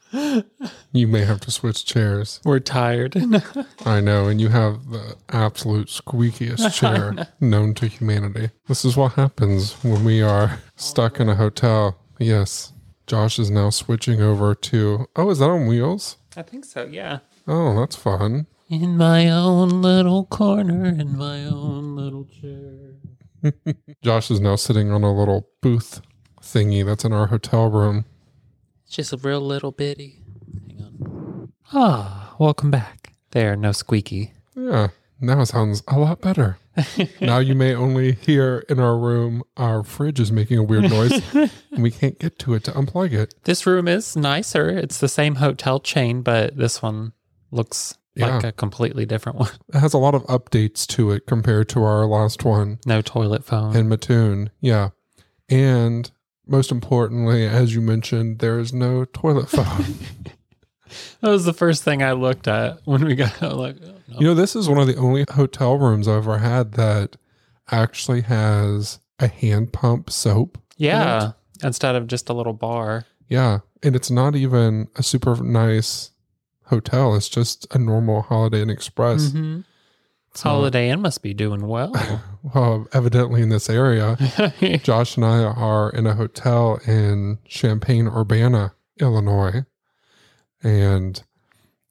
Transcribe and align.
You 0.91 1.07
may 1.07 1.23
have 1.23 1.39
to 1.41 1.51
switch 1.51 1.85
chairs. 1.85 2.41
We're 2.43 2.59
tired. 2.59 3.15
I 3.85 3.99
know, 4.01 4.27
and 4.27 4.41
you 4.41 4.49
have 4.49 4.89
the 4.89 5.15
absolute 5.29 5.87
squeakiest 5.87 6.73
chair 6.73 7.27
known 7.39 7.75
to 7.75 7.85
humanity. 7.87 8.49
This 8.67 8.83
is 8.83 8.97
what 8.97 9.13
happens 9.13 9.73
when 9.83 10.03
we 10.03 10.21
are 10.23 10.59
stuck 10.75 11.19
in 11.19 11.29
a 11.29 11.35
hotel. 11.35 11.95
Yes, 12.17 12.73
Josh 13.05 13.37
is 13.37 13.51
now 13.51 13.69
switching 13.69 14.19
over 14.21 14.55
to. 14.55 15.05
Oh, 15.15 15.29
is 15.29 15.39
that 15.39 15.49
on 15.49 15.67
wheels? 15.67 16.17
I 16.35 16.41
think 16.41 16.65
so, 16.65 16.85
yeah. 16.85 17.19
Oh, 17.47 17.79
that's 17.79 17.95
fun. 17.95 18.47
In 18.67 18.97
my 18.97 19.29
own 19.29 19.81
little 19.83 20.25
corner, 20.25 20.85
in 20.85 21.17
my 21.17 21.45
own 21.45 21.95
little 21.95 22.25
chair. 22.25 23.53
Josh 24.03 24.31
is 24.31 24.39
now 24.39 24.55
sitting 24.55 24.91
on 24.91 25.03
a 25.03 25.13
little 25.15 25.49
booth 25.61 26.01
thingy 26.41 26.85
that's 26.85 27.05
in 27.05 27.13
our 27.13 27.27
hotel 27.27 27.69
room. 27.69 28.05
It's 28.89 28.95
just 28.95 29.13
a 29.13 29.17
real 29.17 29.39
little 29.39 29.71
bitty. 29.71 30.17
Hang 30.67 30.81
on. 30.83 31.53
Ah, 31.71 32.35
welcome 32.39 32.71
back. 32.71 33.13
There, 33.29 33.55
no 33.55 33.71
squeaky. 33.71 34.33
Yeah, 34.55 34.87
now 35.21 35.41
it 35.41 35.45
sounds 35.45 35.83
a 35.87 35.99
lot 35.99 36.21
better. 36.21 36.57
now 37.21 37.37
you 37.37 37.53
may 37.53 37.75
only 37.75 38.13
hear 38.13 38.65
in 38.67 38.79
our 38.79 38.97
room 38.97 39.43
our 39.57 39.83
fridge 39.83 40.19
is 40.19 40.31
making 40.31 40.57
a 40.57 40.63
weird 40.63 40.89
noise 40.89 41.21
and 41.35 41.83
we 41.83 41.91
can't 41.91 42.17
get 42.17 42.39
to 42.39 42.55
it 42.55 42.63
to 42.63 42.71
unplug 42.71 43.13
it. 43.13 43.35
This 43.43 43.67
room 43.67 43.87
is 43.87 44.15
nicer. 44.15 44.69
It's 44.69 44.97
the 44.97 45.07
same 45.07 45.35
hotel 45.35 45.79
chain, 45.79 46.23
but 46.23 46.57
this 46.57 46.81
one 46.81 47.13
looks 47.51 47.95
like 48.15 48.43
a 48.43 48.51
completely 48.51 49.05
different 49.05 49.37
one. 49.37 49.51
It 49.71 49.77
has 49.77 49.93
a 49.93 49.99
lot 49.99 50.15
of 50.15 50.23
updates 50.23 50.87
to 50.87 51.11
it 51.11 51.27
compared 51.27 51.69
to 51.69 51.83
our 51.83 52.07
last 52.07 52.43
one 52.43 52.79
No 52.87 53.03
toilet 53.03 53.45
phone. 53.45 53.75
in 53.75 53.87
Mattoon. 53.87 54.49
Yeah. 54.61 54.89
And 55.47 56.09
most 56.49 56.71
importantly, 56.71 57.45
as 57.45 57.73
you 57.73 57.81
mentioned, 57.81 58.39
there 58.39 58.59
is 58.59 58.73
no 58.73 59.05
toilet 59.05 59.49
phone. 59.49 59.95
that 61.21 61.29
was 61.29 61.45
the 61.45 61.53
first 61.53 61.83
thing 61.83 62.01
I 62.03 62.13
looked 62.13 62.47
at 62.47 62.79
when 62.85 63.05
we 63.05 63.15
got 63.15 63.41
out. 63.43 63.55
Like, 63.57 63.77
oh, 63.83 63.93
no. 64.07 64.19
you 64.19 64.27
know, 64.27 64.33
this 64.33 64.55
is 64.55 64.67
one 64.67 64.79
of 64.79 64.87
the 64.87 64.95
only 64.97 65.25
hotel 65.29 65.77
rooms 65.77 66.07
I've 66.07 66.17
ever 66.27 66.39
had 66.39 66.73
that 66.73 67.15
actually 67.71 68.21
has 68.21 68.99
a 69.19 69.27
hand 69.27 69.71
pump 69.73 70.09
soap. 70.09 70.57
yeah, 70.77 71.33
instead 71.63 71.95
of 71.95 72.07
just 72.07 72.29
a 72.29 72.33
little 72.33 72.53
bar. 72.53 73.05
Yeah. 73.27 73.59
And 73.83 73.95
it's 73.95 74.09
not 74.09 74.35
even 74.35 74.87
a 74.95 75.03
super 75.03 75.35
nice 75.43 76.11
hotel. 76.65 77.15
It's 77.15 77.29
just 77.29 77.67
a 77.73 77.77
normal 77.77 78.21
Holiday 78.23 78.61
Inn 78.61 78.69
Express. 78.69 79.29
Mhm. 79.29 79.63
So- 80.35 80.49
Holiday 80.49 80.89
Inn 80.89 81.01
must 81.01 81.21
be 81.23 81.33
doing 81.33 81.67
well. 81.67 81.91
Well, 82.55 82.87
evidently 82.93 83.41
in 83.41 83.49
this 83.49 83.69
area, 83.69 84.15
Josh 84.83 85.17
and 85.17 85.25
I 85.25 85.43
are 85.43 85.89
in 85.89 86.07
a 86.07 86.15
hotel 86.15 86.79
in 86.87 87.37
Champaign, 87.45 88.07
Urbana, 88.07 88.73
Illinois. 89.01 89.65
And 90.63 91.21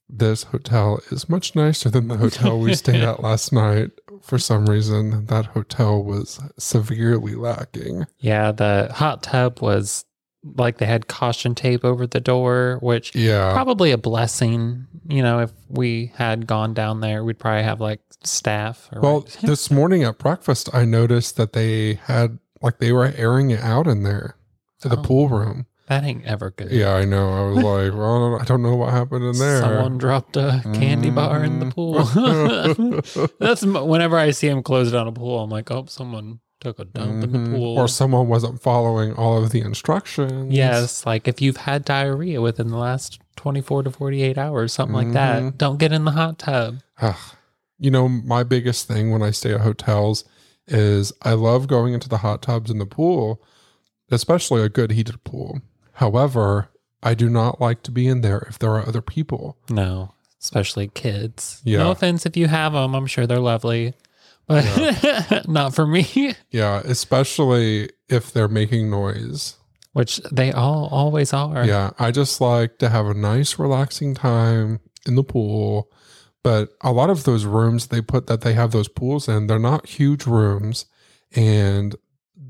this 0.09 0.45
hotel 0.45 1.01
is 1.11 1.29
much 1.29 1.55
nicer 1.55 1.91
than 1.91 2.09
the 2.09 2.17
hotel 2.17 2.59
we 2.59 2.75
stayed 2.75 3.03
at 3.03 3.21
last 3.23 3.53
night. 3.53 3.91
For 4.23 4.39
some 4.39 4.65
reason, 4.71 5.27
that 5.27 5.47
hotel 5.47 6.03
was 6.03 6.41
severely 6.59 7.35
lacking. 7.35 8.07
yeah, 8.19 8.51
the 8.51 8.91
hot 8.95 9.23
tub 9.23 9.61
was 9.61 10.07
like 10.57 10.79
they 10.79 10.87
had 10.87 11.09
caution 11.09 11.55
tape 11.55 11.85
over 11.85 12.07
the 12.07 12.21
door, 12.21 12.79
which 12.83 13.15
Yeah. 13.15 13.53
probably 13.53 13.91
a 13.91 13.99
blessing. 13.99 14.87
You 15.09 15.23
know, 15.23 15.41
if 15.41 15.53
we 15.69 16.13
had 16.17 16.47
gone 16.47 16.75
down 16.75 17.01
there, 17.01 17.25
we'd 17.25 17.39
probably 17.39 17.63
have 17.63 17.81
like 17.81 18.01
staff. 18.25 18.89
Or 18.93 19.01
Well, 19.01 19.27
this 19.43 19.71
morning 19.71 20.05
at 20.05 20.19
breakfast, 20.19 20.69
I 20.73 20.85
noticed 20.85 21.37
that 21.37 21.53
they 21.53 21.95
had, 22.05 22.39
like, 22.63 22.79
they 22.79 22.93
were 22.93 23.13
airing 23.17 23.51
it 23.51 23.61
out 23.61 23.87
in 23.87 24.03
there, 24.03 24.37
to 24.81 24.89
the 24.89 24.99
Oh. 24.99 25.03
pool 25.03 25.29
room. 25.29 25.67
that 25.89 26.05
ain't 26.05 26.27
ever 26.27 26.51
good. 26.51 26.71
Yeah, 26.71 26.93
I 26.95 27.07
know. 27.07 27.31
I 27.33 27.49
was 27.49 27.57
like, 27.65 27.99
well, 27.99 28.39
I 28.39 28.45
don't 28.45 28.61
know 28.61 28.77
what 28.77 28.93
happened 28.93 29.25
in 29.25 29.39
there. 29.39 29.61
Someone 29.63 29.97
dropped 29.97 30.37
a 30.37 30.61
candy 30.75 31.09
bar 31.09 31.43
in 31.43 31.61
the 31.61 31.67
mm. 31.67 31.75
pool. 31.75 33.31
That's 33.41 33.63
whenever 33.65 34.19
I 34.19 34.33
see 34.33 34.49
him 34.49 34.63
close 34.63 34.93
down 34.93 35.07
a 35.09 35.13
pool, 35.13 35.41
I'm 35.41 35.49
like, 35.49 35.71
oh, 35.71 35.87
someone 35.89 36.41
took 36.61 36.79
a 36.79 36.85
dump 36.85 37.23
in 37.25 37.33
the 37.33 37.39
Mhm. 37.39 37.55
pool. 37.57 37.79
Or 37.79 37.87
someone 37.89 38.29
wasn't 38.29 38.61
following 38.61 39.13
all 39.15 39.43
of 39.43 39.51
the 39.51 39.61
instructions. 39.61 40.53
yes, 40.53 41.07
like 41.07 41.29
if 41.29 41.41
you've 41.41 41.59
had 41.59 41.85
diarrhea 41.85 42.41
within 42.41 42.69
the 42.69 42.77
last 42.77 43.21
24 43.37 43.85
to 43.85 43.91
48 43.91 44.37
hours, 44.37 44.73
something 44.73 44.95
like 44.95 45.07
Mhm. 45.09 45.13
that, 45.13 45.59
don't 45.59 45.79
get 45.79 45.93
in 45.93 46.05
the 46.05 46.11
hot 46.13 46.39
tub. 46.39 46.79
You 47.79 47.91
know, 47.93 48.09
my 48.09 48.43
biggest 48.43 48.89
thing 48.89 49.13
when 49.13 49.23
I 49.23 49.31
stay 49.31 49.55
at 49.55 49.61
hotels 49.61 50.25
is 50.67 51.13
I 51.23 51.35
love 51.35 51.69
going 51.69 51.95
into 51.95 52.09
the 52.09 52.19
hot 52.19 52.43
tubs 52.43 52.71
in 52.71 52.79
the 52.79 52.87
pool, 52.87 53.41
especially 54.11 54.63
a 54.63 54.69
good 54.69 54.91
heated 54.91 55.23
pool. 55.25 55.61
However, 55.93 56.69
I 57.03 57.15
do 57.15 57.31
not 57.31 57.61
like 57.61 57.83
to 57.85 57.93
be 57.93 58.09
in 58.09 58.21
there 58.23 58.45
if 58.49 58.59
there 58.59 58.73
are 58.75 58.87
other 58.87 59.01
people. 59.01 59.57
No, 59.71 60.13
especially 60.41 60.89
kids. 60.89 61.61
Yeah. 61.65 61.79
No 61.79 61.93
offense 61.93 62.27
if 62.27 62.37
you 62.37 62.49
have 62.49 62.73
them. 62.73 62.95
I'm 62.97 63.07
sure 63.07 63.27
they're 63.29 63.39
lovely, 63.39 63.95
but 64.49 65.47
not 65.49 65.75
for 65.75 65.87
me, 65.87 66.35
Yeah, 66.51 66.81
especially 66.85 67.91
if 68.09 68.33
they're 68.33 68.49
making 68.49 68.91
noise. 68.91 69.55
which 69.93 70.17
they 70.33 70.51
all 70.53 70.89
always 70.91 71.33
are. 71.33 71.65
Yeah, 71.67 71.91
I 71.99 72.11
just 72.11 72.41
like 72.41 72.79
to 72.79 72.89
have 72.89 73.07
a 73.07 73.15
nice, 73.15 73.59
relaxing 73.59 74.15
time 74.15 74.81
in 75.07 75.15
the 75.15 75.25
pool. 75.25 75.91
But 76.43 76.71
a 76.81 76.93
lot 76.93 77.11
of 77.11 77.25
those 77.25 77.45
rooms 77.45 77.89
they 77.89 78.01
put 78.01 78.27
that 78.29 78.41
they 78.43 78.55
have 78.55 78.71
those 78.73 78.89
pools 78.89 79.29
in, 79.29 79.47
they're 79.49 79.59
not 79.59 79.87
huge 79.87 80.25
rooms. 80.27 80.87
And 81.35 81.95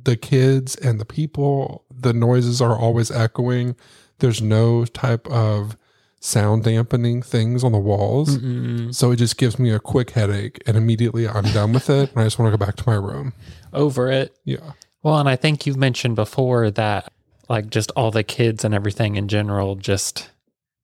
the 0.02 0.16
kids 0.16 0.76
and 0.76 1.00
the 1.00 1.04
people, 1.04 1.84
the 1.90 2.12
noises 2.12 2.60
are 2.60 2.76
always 2.78 3.10
echoing. 3.10 3.74
There's 4.18 4.40
no 4.42 4.84
type 4.84 5.26
of 5.28 5.76
sound 6.20 6.64
dampening 6.64 7.22
things 7.22 7.62
on 7.62 7.72
the 7.72 7.78
walls. 7.78 8.38
Mm-mm. 8.38 8.94
So 8.94 9.12
it 9.12 9.16
just 9.16 9.36
gives 9.36 9.58
me 9.58 9.70
a 9.70 9.78
quick 9.78 10.10
headache. 10.10 10.62
And 10.66 10.76
immediately 10.76 11.28
I'm 11.28 11.44
done 11.44 11.72
with 11.72 11.88
it. 11.90 12.10
And 12.10 12.20
I 12.20 12.24
just 12.24 12.38
want 12.38 12.52
to 12.52 12.58
go 12.58 12.64
back 12.64 12.76
to 12.76 12.84
my 12.86 12.96
room. 12.96 13.32
Over 13.72 14.10
it. 14.10 14.36
Yeah. 14.44 14.72
Well, 15.02 15.18
and 15.18 15.28
I 15.28 15.36
think 15.36 15.66
you've 15.66 15.76
mentioned 15.76 16.16
before 16.16 16.70
that, 16.72 17.12
like, 17.48 17.70
just 17.70 17.90
all 17.92 18.10
the 18.10 18.24
kids 18.24 18.64
and 18.64 18.74
everything 18.74 19.16
in 19.16 19.28
general, 19.28 19.76
just 19.76 20.30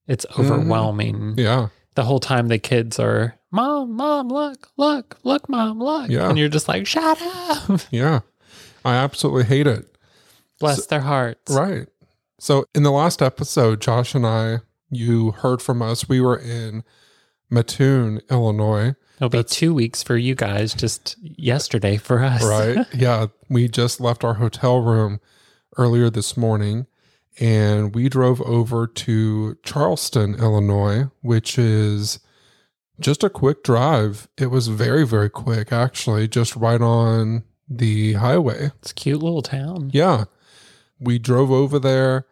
it's 0.06 0.24
mm-hmm. 0.26 0.42
overwhelming. 0.42 1.34
Yeah. 1.36 1.68
The 1.94 2.04
whole 2.04 2.20
time 2.20 2.48
the 2.48 2.58
kids 2.58 2.98
are, 2.98 3.36
Mom, 3.50 3.92
Mom, 3.92 4.28
look, 4.28 4.68
look, 4.76 5.18
look, 5.22 5.48
Mom, 5.48 5.80
look. 5.80 6.10
Yeah. 6.10 6.28
And 6.28 6.38
you're 6.38 6.48
just 6.48 6.68
like, 6.68 6.86
Shut 6.86 7.20
up. 7.22 7.80
Yeah. 7.90 8.20
I 8.84 8.96
absolutely 8.96 9.44
hate 9.44 9.66
it. 9.66 9.96
Bless 10.60 10.86
their 10.86 11.00
hearts. 11.00 11.52
Right. 11.52 11.88
So 12.38 12.66
in 12.74 12.82
the 12.82 12.92
last 12.92 13.22
episode, 13.22 13.80
Josh 13.80 14.14
and 14.14 14.26
I, 14.26 14.58
you 14.94 15.32
heard 15.32 15.60
from 15.62 15.82
us. 15.82 16.08
We 16.08 16.20
were 16.20 16.36
in 16.36 16.84
Mattoon, 17.50 18.20
Illinois. 18.30 18.94
It'll 19.16 19.28
be 19.28 19.38
That's- 19.38 19.54
two 19.56 19.72
weeks 19.74 20.02
for 20.02 20.16
you 20.16 20.34
guys, 20.34 20.74
just 20.74 21.16
yesterday 21.22 21.96
for 21.96 22.22
us. 22.22 22.42
Right. 22.44 22.86
yeah. 22.94 23.26
We 23.48 23.68
just 23.68 24.00
left 24.00 24.24
our 24.24 24.34
hotel 24.34 24.80
room 24.80 25.20
earlier 25.76 26.10
this 26.10 26.36
morning 26.36 26.86
and 27.40 27.94
we 27.94 28.08
drove 28.08 28.40
over 28.42 28.86
to 28.86 29.56
Charleston, 29.64 30.34
Illinois, 30.36 31.10
which 31.20 31.58
is 31.58 32.20
just 33.00 33.24
a 33.24 33.30
quick 33.30 33.64
drive. 33.64 34.28
It 34.38 34.46
was 34.46 34.68
very, 34.68 35.04
very 35.04 35.30
quick, 35.30 35.72
actually, 35.72 36.28
just 36.28 36.54
right 36.54 36.80
on 36.80 37.42
the 37.68 38.12
highway. 38.14 38.70
It's 38.80 38.92
a 38.92 38.94
cute 38.94 39.20
little 39.22 39.42
town. 39.42 39.90
Yeah. 39.92 40.24
We 41.00 41.18
drove 41.18 41.50
over 41.50 41.78
there 41.80 42.24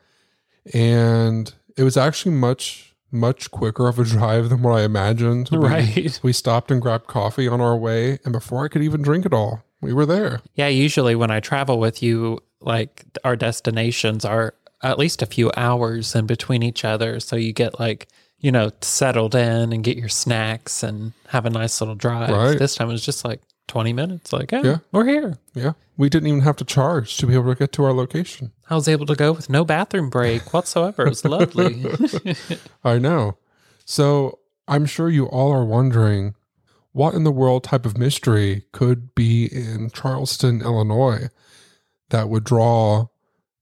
and 0.72 1.52
it 1.76 1.82
was 1.84 1.96
actually 1.96 2.34
much, 2.34 2.94
much 3.10 3.50
quicker 3.50 3.88
of 3.88 3.98
a 3.98 4.04
drive 4.04 4.48
than 4.48 4.62
what 4.62 4.78
I 4.78 4.82
imagined. 4.82 5.48
We- 5.50 5.58
Right. 5.58 6.20
We 6.22 6.32
stopped 6.32 6.70
and 6.70 6.80
grabbed 6.80 7.06
coffee 7.06 7.48
on 7.48 7.60
our 7.60 7.76
way. 7.76 8.18
And 8.24 8.32
before 8.32 8.64
I 8.64 8.68
could 8.68 8.82
even 8.82 9.02
drink 9.02 9.24
it 9.26 9.32
all, 9.32 9.62
we 9.80 9.92
were 9.92 10.06
there. 10.06 10.40
Yeah, 10.54 10.68
usually 10.68 11.14
when 11.14 11.30
I 11.30 11.40
travel 11.40 11.78
with 11.78 12.02
you, 12.02 12.38
like 12.60 13.04
our 13.24 13.36
destinations 13.36 14.24
are 14.24 14.54
at 14.82 14.98
least 14.98 15.22
a 15.22 15.26
few 15.26 15.50
hours 15.56 16.14
in 16.14 16.26
between 16.26 16.62
each 16.62 16.84
other. 16.84 17.20
So 17.20 17.36
you 17.36 17.52
get 17.52 17.78
like, 17.78 18.08
you 18.38 18.50
know, 18.50 18.70
settled 18.80 19.34
in 19.34 19.72
and 19.72 19.84
get 19.84 19.96
your 19.96 20.08
snacks 20.08 20.82
and 20.82 21.12
have 21.28 21.46
a 21.46 21.50
nice 21.50 21.80
little 21.80 21.94
drive. 21.94 22.30
Right. 22.30 22.58
This 22.58 22.74
time 22.74 22.88
it 22.88 22.92
was 22.92 23.04
just 23.04 23.24
like 23.24 23.40
20 23.68 23.92
minutes. 23.92 24.32
Like, 24.32 24.52
oh, 24.52 24.62
Yeah. 24.62 24.78
we're 24.92 25.06
here. 25.06 25.38
Yeah. 25.54 25.72
We 25.96 26.08
didn't 26.08 26.28
even 26.28 26.40
have 26.40 26.56
to 26.56 26.64
charge 26.64 27.16
to 27.18 27.26
be 27.26 27.34
able 27.34 27.52
to 27.52 27.58
get 27.58 27.72
to 27.72 27.84
our 27.84 27.92
location. 27.92 28.52
I 28.68 28.74
was 28.74 28.88
able 28.88 29.06
to 29.06 29.14
go 29.14 29.32
with 29.32 29.48
no 29.50 29.64
bathroom 29.64 30.10
break 30.10 30.52
whatsoever. 30.52 31.06
It 31.06 31.10
was 31.10 31.24
lovely. 31.24 31.84
I 32.84 32.98
know. 32.98 33.36
So 33.84 34.38
I'm 34.68 34.86
sure 34.86 35.08
you 35.08 35.26
all 35.26 35.52
are 35.52 35.64
wondering 35.64 36.34
what 36.92 37.14
in 37.14 37.24
the 37.24 37.32
world 37.32 37.64
type 37.64 37.86
of 37.86 37.96
mystery 37.96 38.64
could 38.72 39.14
be 39.14 39.46
in 39.46 39.90
Charleston, 39.90 40.60
Illinois 40.60 41.28
that 42.10 42.28
would 42.28 42.44
draw 42.44 43.06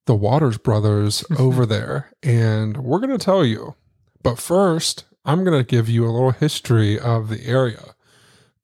the 0.06 0.14
Waters 0.16 0.58
brothers 0.58 1.24
over 1.38 1.64
there. 1.66 2.10
And 2.22 2.78
we're 2.78 2.98
going 2.98 3.16
to 3.16 3.24
tell 3.24 3.44
you. 3.44 3.74
But 4.22 4.38
first, 4.38 5.04
I'm 5.24 5.44
going 5.44 5.56
to 5.58 5.64
give 5.64 5.88
you 5.88 6.04
a 6.04 6.10
little 6.10 6.32
history 6.32 6.98
of 6.98 7.28
the 7.28 7.44
area 7.46 7.94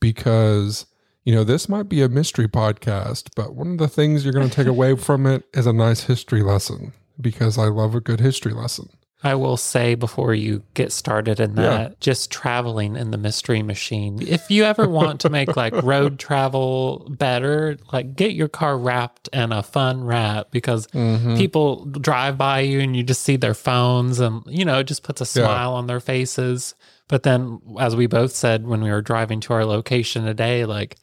because, 0.01 0.87
you 1.27 1.35
know, 1.35 1.45
this 1.45 1.69
might 1.69 1.89
be 1.91 2.01
a 2.01 2.09
mystery 2.09 2.49
podcast, 2.49 3.29
but 3.37 3.55
one 3.55 3.73
of 3.73 3.79
the 3.79 3.89
things 3.89 4.25
you're 4.25 4.33
going 4.33 4.49
to 4.49 4.55
take 4.57 4.67
away 4.67 4.97
from 4.97 5.27
it 5.27 5.43
is 5.53 5.67
a 5.67 5.73
nice 5.73 6.05
history 6.05 6.43
lesson. 6.43 6.93
because 7.21 7.57
I 7.59 7.65
love 7.65 7.95
a 7.95 8.01
good 8.01 8.21
history 8.21 8.53
lesson. 8.53 8.89
I 9.25 9.35
will 9.35 9.57
say 9.57 9.95
before 9.95 10.35
you 10.35 10.63
get 10.75 10.93
started 10.93 11.41
in 11.41 11.57
Yeah. 11.57 11.63
that, 11.63 12.01
just 12.01 12.31
traveling 12.31 12.95
in 12.95 13.11
the 13.11 13.17
mystery 13.17 13.63
machine. 13.63 14.19
If 14.21 14.51
you 14.51 14.65
ever 14.65 14.87
want 14.87 15.21
to 15.23 15.31
make 15.31 15.57
like 15.57 15.73
road 15.83 16.19
travel 16.29 17.07
better, 17.09 17.79
like 17.93 18.15
get 18.15 18.33
your 18.35 18.49
car 18.49 18.77
wrapped 18.79 19.29
in 19.33 19.51
a 19.51 19.63
fun 19.63 20.05
wrap 20.05 20.51
because 20.51 20.87
Mm-hmm. 20.89 21.37
people 21.37 21.87
drive 21.87 22.37
by 22.37 22.61
you 22.61 22.81
and 22.81 22.95
you 22.95 23.03
just 23.03 23.23
see 23.23 23.37
their 23.37 23.55
phones 23.55 24.21
and 24.21 24.43
you 24.47 24.65
know, 24.67 24.79
it 24.81 24.85
just 24.85 25.03
puts 25.03 25.21
a 25.23 25.25
Yeah. 25.41 25.47
smile 25.47 25.73
on 25.73 25.87
their 25.87 26.01
faces. 26.01 26.75
But 27.09 27.23
then 27.23 27.61
as 27.81 27.97
we 27.97 28.07
both 28.07 28.33
said 28.33 28.67
when 28.67 28.83
we 28.83 28.91
were 28.91 29.03
driving 29.03 29.41
to 29.41 29.55
our 29.55 29.65
location 29.65 30.27
today, 30.27 30.67
like 30.67 30.97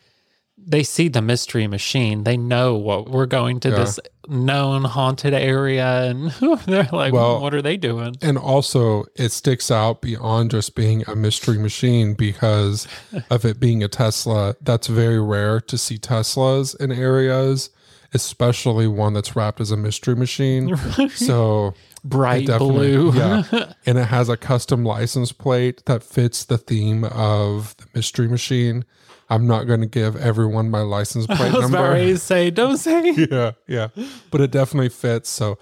they 0.65 0.83
see 0.83 1.07
the 1.07 1.21
mystery 1.21 1.67
machine. 1.67 2.23
They 2.23 2.37
know 2.37 2.75
what 2.75 3.09
we're 3.09 3.25
going 3.25 3.59
to 3.61 3.69
Yeah. 3.69 3.75
this 3.75 3.99
known 4.29 4.85
haunted 4.85 5.33
area 5.33 6.03
and 6.09 6.31
they're 6.65 6.87
like, 6.93 7.11
Well, 7.11 7.41
what 7.41 7.53
are 7.53 7.61
they 7.61 7.75
doing? 7.75 8.15
And 8.21 8.37
also, 8.37 9.03
it 9.15 9.33
sticks 9.33 9.69
out 9.69 10.01
beyond 10.01 10.51
just 10.51 10.75
being 10.75 11.03
a 11.07 11.15
mystery 11.15 11.57
machine 11.57 12.13
because 12.13 12.87
of 13.29 13.43
it 13.43 13.59
being 13.59 13.83
a 13.83 13.87
Tesla. 13.89 14.55
That's 14.61 14.87
very 14.87 15.19
rare 15.21 15.59
to 15.61 15.77
see 15.77 15.97
Teslas 15.97 16.79
in 16.79 16.91
areas, 16.91 17.69
especially 18.13 18.87
one 18.87 19.13
that's 19.13 19.35
wrapped 19.35 19.59
as 19.59 19.71
a 19.71 19.77
mystery 19.77 20.15
machine. 20.15 20.75
So, 21.15 21.73
bright 22.05 22.47
blue. 22.47 23.11
yeah. 23.13 23.43
and 23.85 23.97
it 23.97 24.05
has 24.07 24.29
a 24.29 24.37
custom 24.37 24.83
license 24.85 25.31
plate 25.31 25.83
that 25.85 26.03
fits 26.03 26.43
the 26.45 26.57
theme 26.57 27.03
of 27.05 27.75
the 27.77 27.85
mystery 27.93 28.27
machine. 28.27 28.85
I'm 29.33 29.47
not 29.47 29.63
going 29.65 29.81
to 29.81 29.87
give 29.87 30.15
everyone 30.15 30.69
my 30.69 30.81
license 30.81 31.25
plate 31.37 31.51
number. 31.53 31.95
to 31.97 32.17
say, 32.17 32.49
don't 32.51 32.77
say. 32.87 33.11
yeah, 33.11 33.51
yeah. 33.67 33.87
But 34.31 34.41
it 34.41 34.51
definitely 34.51 34.89
fits. 34.89 35.29
So, 35.29 35.57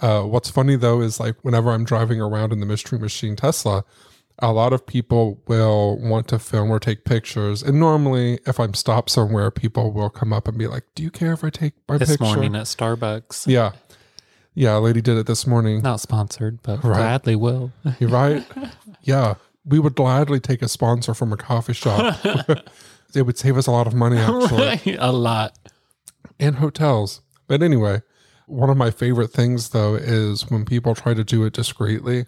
uh, 0.00 0.22
what's 0.22 0.50
funny 0.50 0.74
though 0.76 1.00
is 1.00 1.20
like 1.20 1.36
whenever 1.42 1.70
I'm 1.70 1.84
driving 1.84 2.20
around 2.20 2.52
in 2.52 2.60
the 2.60 2.66
Mystery 2.66 2.98
Machine 2.98 3.36
Tesla, 3.36 3.84
a 4.38 4.50
lot 4.52 4.72
of 4.72 4.84
people 4.86 5.40
will 5.46 5.98
want 6.00 6.26
to 6.28 6.38
film 6.38 6.70
or 6.70 6.80
take 6.80 7.04
pictures. 7.04 7.62
And 7.62 7.78
normally, 7.78 8.40
if 8.46 8.58
I'm 8.58 8.74
stopped 8.74 9.10
somewhere, 9.10 9.50
people 9.50 9.92
will 9.92 10.10
come 10.10 10.32
up 10.32 10.48
and 10.48 10.56
be 10.58 10.66
like, 10.66 10.84
"Do 10.94 11.02
you 11.02 11.10
care 11.10 11.32
if 11.32 11.44
I 11.44 11.50
take 11.50 11.74
my 11.88 11.98
This 11.98 12.08
picture?" 12.10 12.24
morning 12.24 12.56
at 12.56 12.64
Starbucks. 12.64 13.46
Yeah, 13.46 13.72
yeah. 14.54 14.76
A 14.76 14.80
lady 14.80 15.00
did 15.02 15.18
it 15.18 15.26
this 15.26 15.46
morning. 15.46 15.82
Not 15.82 16.00
sponsored, 16.00 16.60
but 16.62 16.82
Right. 16.82 16.96
gladly 16.96 17.36
will. 17.36 17.70
You're 18.00 18.10
right. 18.10 18.44
yeah, 19.02 19.34
we 19.64 19.78
would 19.78 19.94
gladly 19.94 20.40
take 20.40 20.62
a 20.62 20.68
sponsor 20.68 21.12
from 21.14 21.32
a 21.32 21.36
coffee 21.36 21.74
shop. 21.74 22.16
It 23.14 23.22
would 23.22 23.38
save 23.38 23.56
us 23.56 23.66
a 23.66 23.70
lot 23.70 23.86
of 23.86 23.94
money, 23.94 24.16
actually. 24.18 24.96
a 24.96 25.12
lot. 25.12 25.56
and 26.40 26.56
hotels. 26.56 27.20
But 27.46 27.62
anyway, 27.62 28.02
one 28.46 28.70
of 28.70 28.76
my 28.76 28.90
favorite 28.90 29.30
things 29.30 29.70
though 29.70 29.94
is 29.94 30.50
when 30.50 30.64
people 30.64 30.94
try 30.94 31.14
to 31.14 31.24
do 31.24 31.44
it 31.44 31.52
discreetly 31.52 32.26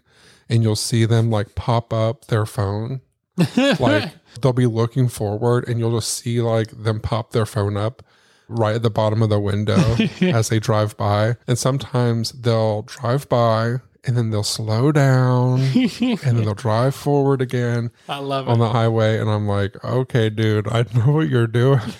and 0.48 0.62
you'll 0.62 0.76
see 0.76 1.04
them 1.04 1.30
like 1.30 1.54
pop 1.54 1.92
up 1.92 2.26
their 2.26 2.46
phone. 2.46 3.00
like 3.80 4.12
they'll 4.40 4.52
be 4.52 4.66
looking 4.66 5.08
forward 5.08 5.66
and 5.68 5.78
you'll 5.80 5.98
just 5.98 6.12
see 6.12 6.40
like 6.40 6.68
them 6.70 7.00
pop 7.00 7.32
their 7.32 7.46
phone 7.46 7.76
up 7.76 8.02
right 8.48 8.76
at 8.76 8.82
the 8.82 8.90
bottom 8.90 9.22
of 9.22 9.28
the 9.28 9.40
window 9.40 9.96
as 10.20 10.50
they 10.50 10.60
drive 10.60 10.96
by. 10.96 11.36
And 11.48 11.58
sometimes 11.58 12.32
they'll 12.32 12.82
drive 12.82 13.28
by 13.28 13.78
and 14.06 14.16
then 14.16 14.30
they'll 14.30 14.42
slow 14.42 14.92
down 14.92 15.60
and 15.74 16.18
then 16.18 16.36
they'll 16.44 16.54
drive 16.54 16.94
forward 16.94 17.40
again 17.40 17.90
I 18.08 18.18
love 18.18 18.46
it. 18.46 18.50
on 18.50 18.58
the 18.58 18.68
highway 18.70 19.18
and 19.18 19.30
I'm 19.30 19.46
like, 19.46 19.82
okay, 19.84 20.30
dude, 20.30 20.68
I 20.68 20.84
know 20.94 21.12
what 21.12 21.28
you're 21.28 21.46
doing. 21.46 21.80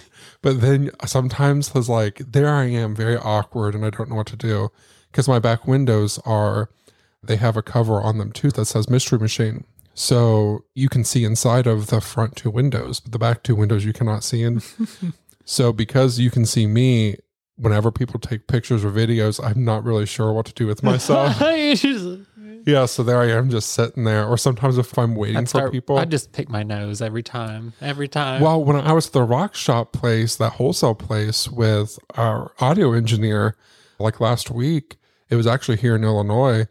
But 0.43 0.61
then 0.61 0.91
sometimes 1.07 1.75
it's 1.75 1.89
like, 1.89 2.19
there 2.19 2.51
I 2.51 2.65
am, 2.67 2.95
very 2.95 3.17
awkward, 3.17 3.75
and 3.75 3.83
I 3.83 3.89
don't 3.89 4.11
know 4.11 4.17
what 4.17 4.27
to 4.27 4.37
do 4.37 4.69
because 5.11 5.27
my 5.27 5.39
back 5.39 5.67
windows 5.67 6.19
are, 6.27 6.69
they 7.23 7.37
have 7.37 7.57
a 7.57 7.63
cover 7.63 8.03
on 8.03 8.19
them 8.19 8.31
too 8.31 8.51
that 8.51 8.67
says 8.67 8.91
mystery 8.91 9.19
machine. 9.19 9.65
So 9.95 10.65
you 10.75 10.91
can 10.91 11.03
see 11.03 11.25
inside 11.25 11.67
of 11.67 11.87
the 11.87 12.03
front 12.03 12.37
two 12.37 12.51
windows, 12.51 13.01
but 13.01 13.13
the 13.13 13.19
back 13.19 13.43
two 13.43 13.57
windows 13.57 13.87
you 13.87 13.95
cannot 13.95 14.23
see 14.23 14.43
in. 14.43 14.61
so 15.47 15.73
because 15.73 16.19
you 16.19 16.31
can 16.31 16.45
see 16.45 16.67
me, 16.67 17.17
whenever 17.57 17.91
people 17.91 18.19
take 18.21 18.47
pictures 18.47 18.85
or 18.85 18.91
videos, 18.91 19.43
I'm 19.43 19.65
not 19.65 19.85
really 19.85 20.07
sure 20.07 20.33
what 20.33 20.47
to 20.47 20.53
do 20.53 20.67
with 20.67 20.83
myself. 20.83 21.41
Yeah, 22.67 22.87
so 22.87 23.03
there 23.03 23.19
I 23.21 23.31
am 23.31 23.51
just 23.51 23.73
sitting 23.73 24.05
there. 24.05 24.27
Or 24.27 24.39
sometimes 24.39 24.79
if 24.79 24.97
I'm 24.99 25.15
waiting 25.17 25.37
I'd 25.37 25.43
for 25.45 25.49
start- 25.49 25.73
people. 25.73 25.99
I 25.99 26.07
just 26.07 26.33
pick 26.33 26.49
my 26.49 26.63
nose 26.63 27.03
every 27.03 27.23
time. 27.23 27.75
Every 27.83 28.09
time. 28.09 28.41
Well, 28.41 28.65
when 28.65 28.77
I 28.77 28.95
was 28.95 29.09
at 29.09 29.13
the 29.13 29.23
rock 29.23 29.55
shop 29.55 29.93
place, 29.93 30.37
that 30.37 30.55
wholesale 30.55 30.95
place 30.95 31.47
with 31.47 31.99
our 32.17 32.53
audio 32.61 32.95
engineer, 32.95 33.55
like 33.99 34.19
last 34.19 34.51
week, 34.51 34.97
it 35.29 35.37
was 35.37 35.47
actually 35.47 35.77
here 35.77 35.95
in 35.95 36.05
Illinois. 36.05 36.67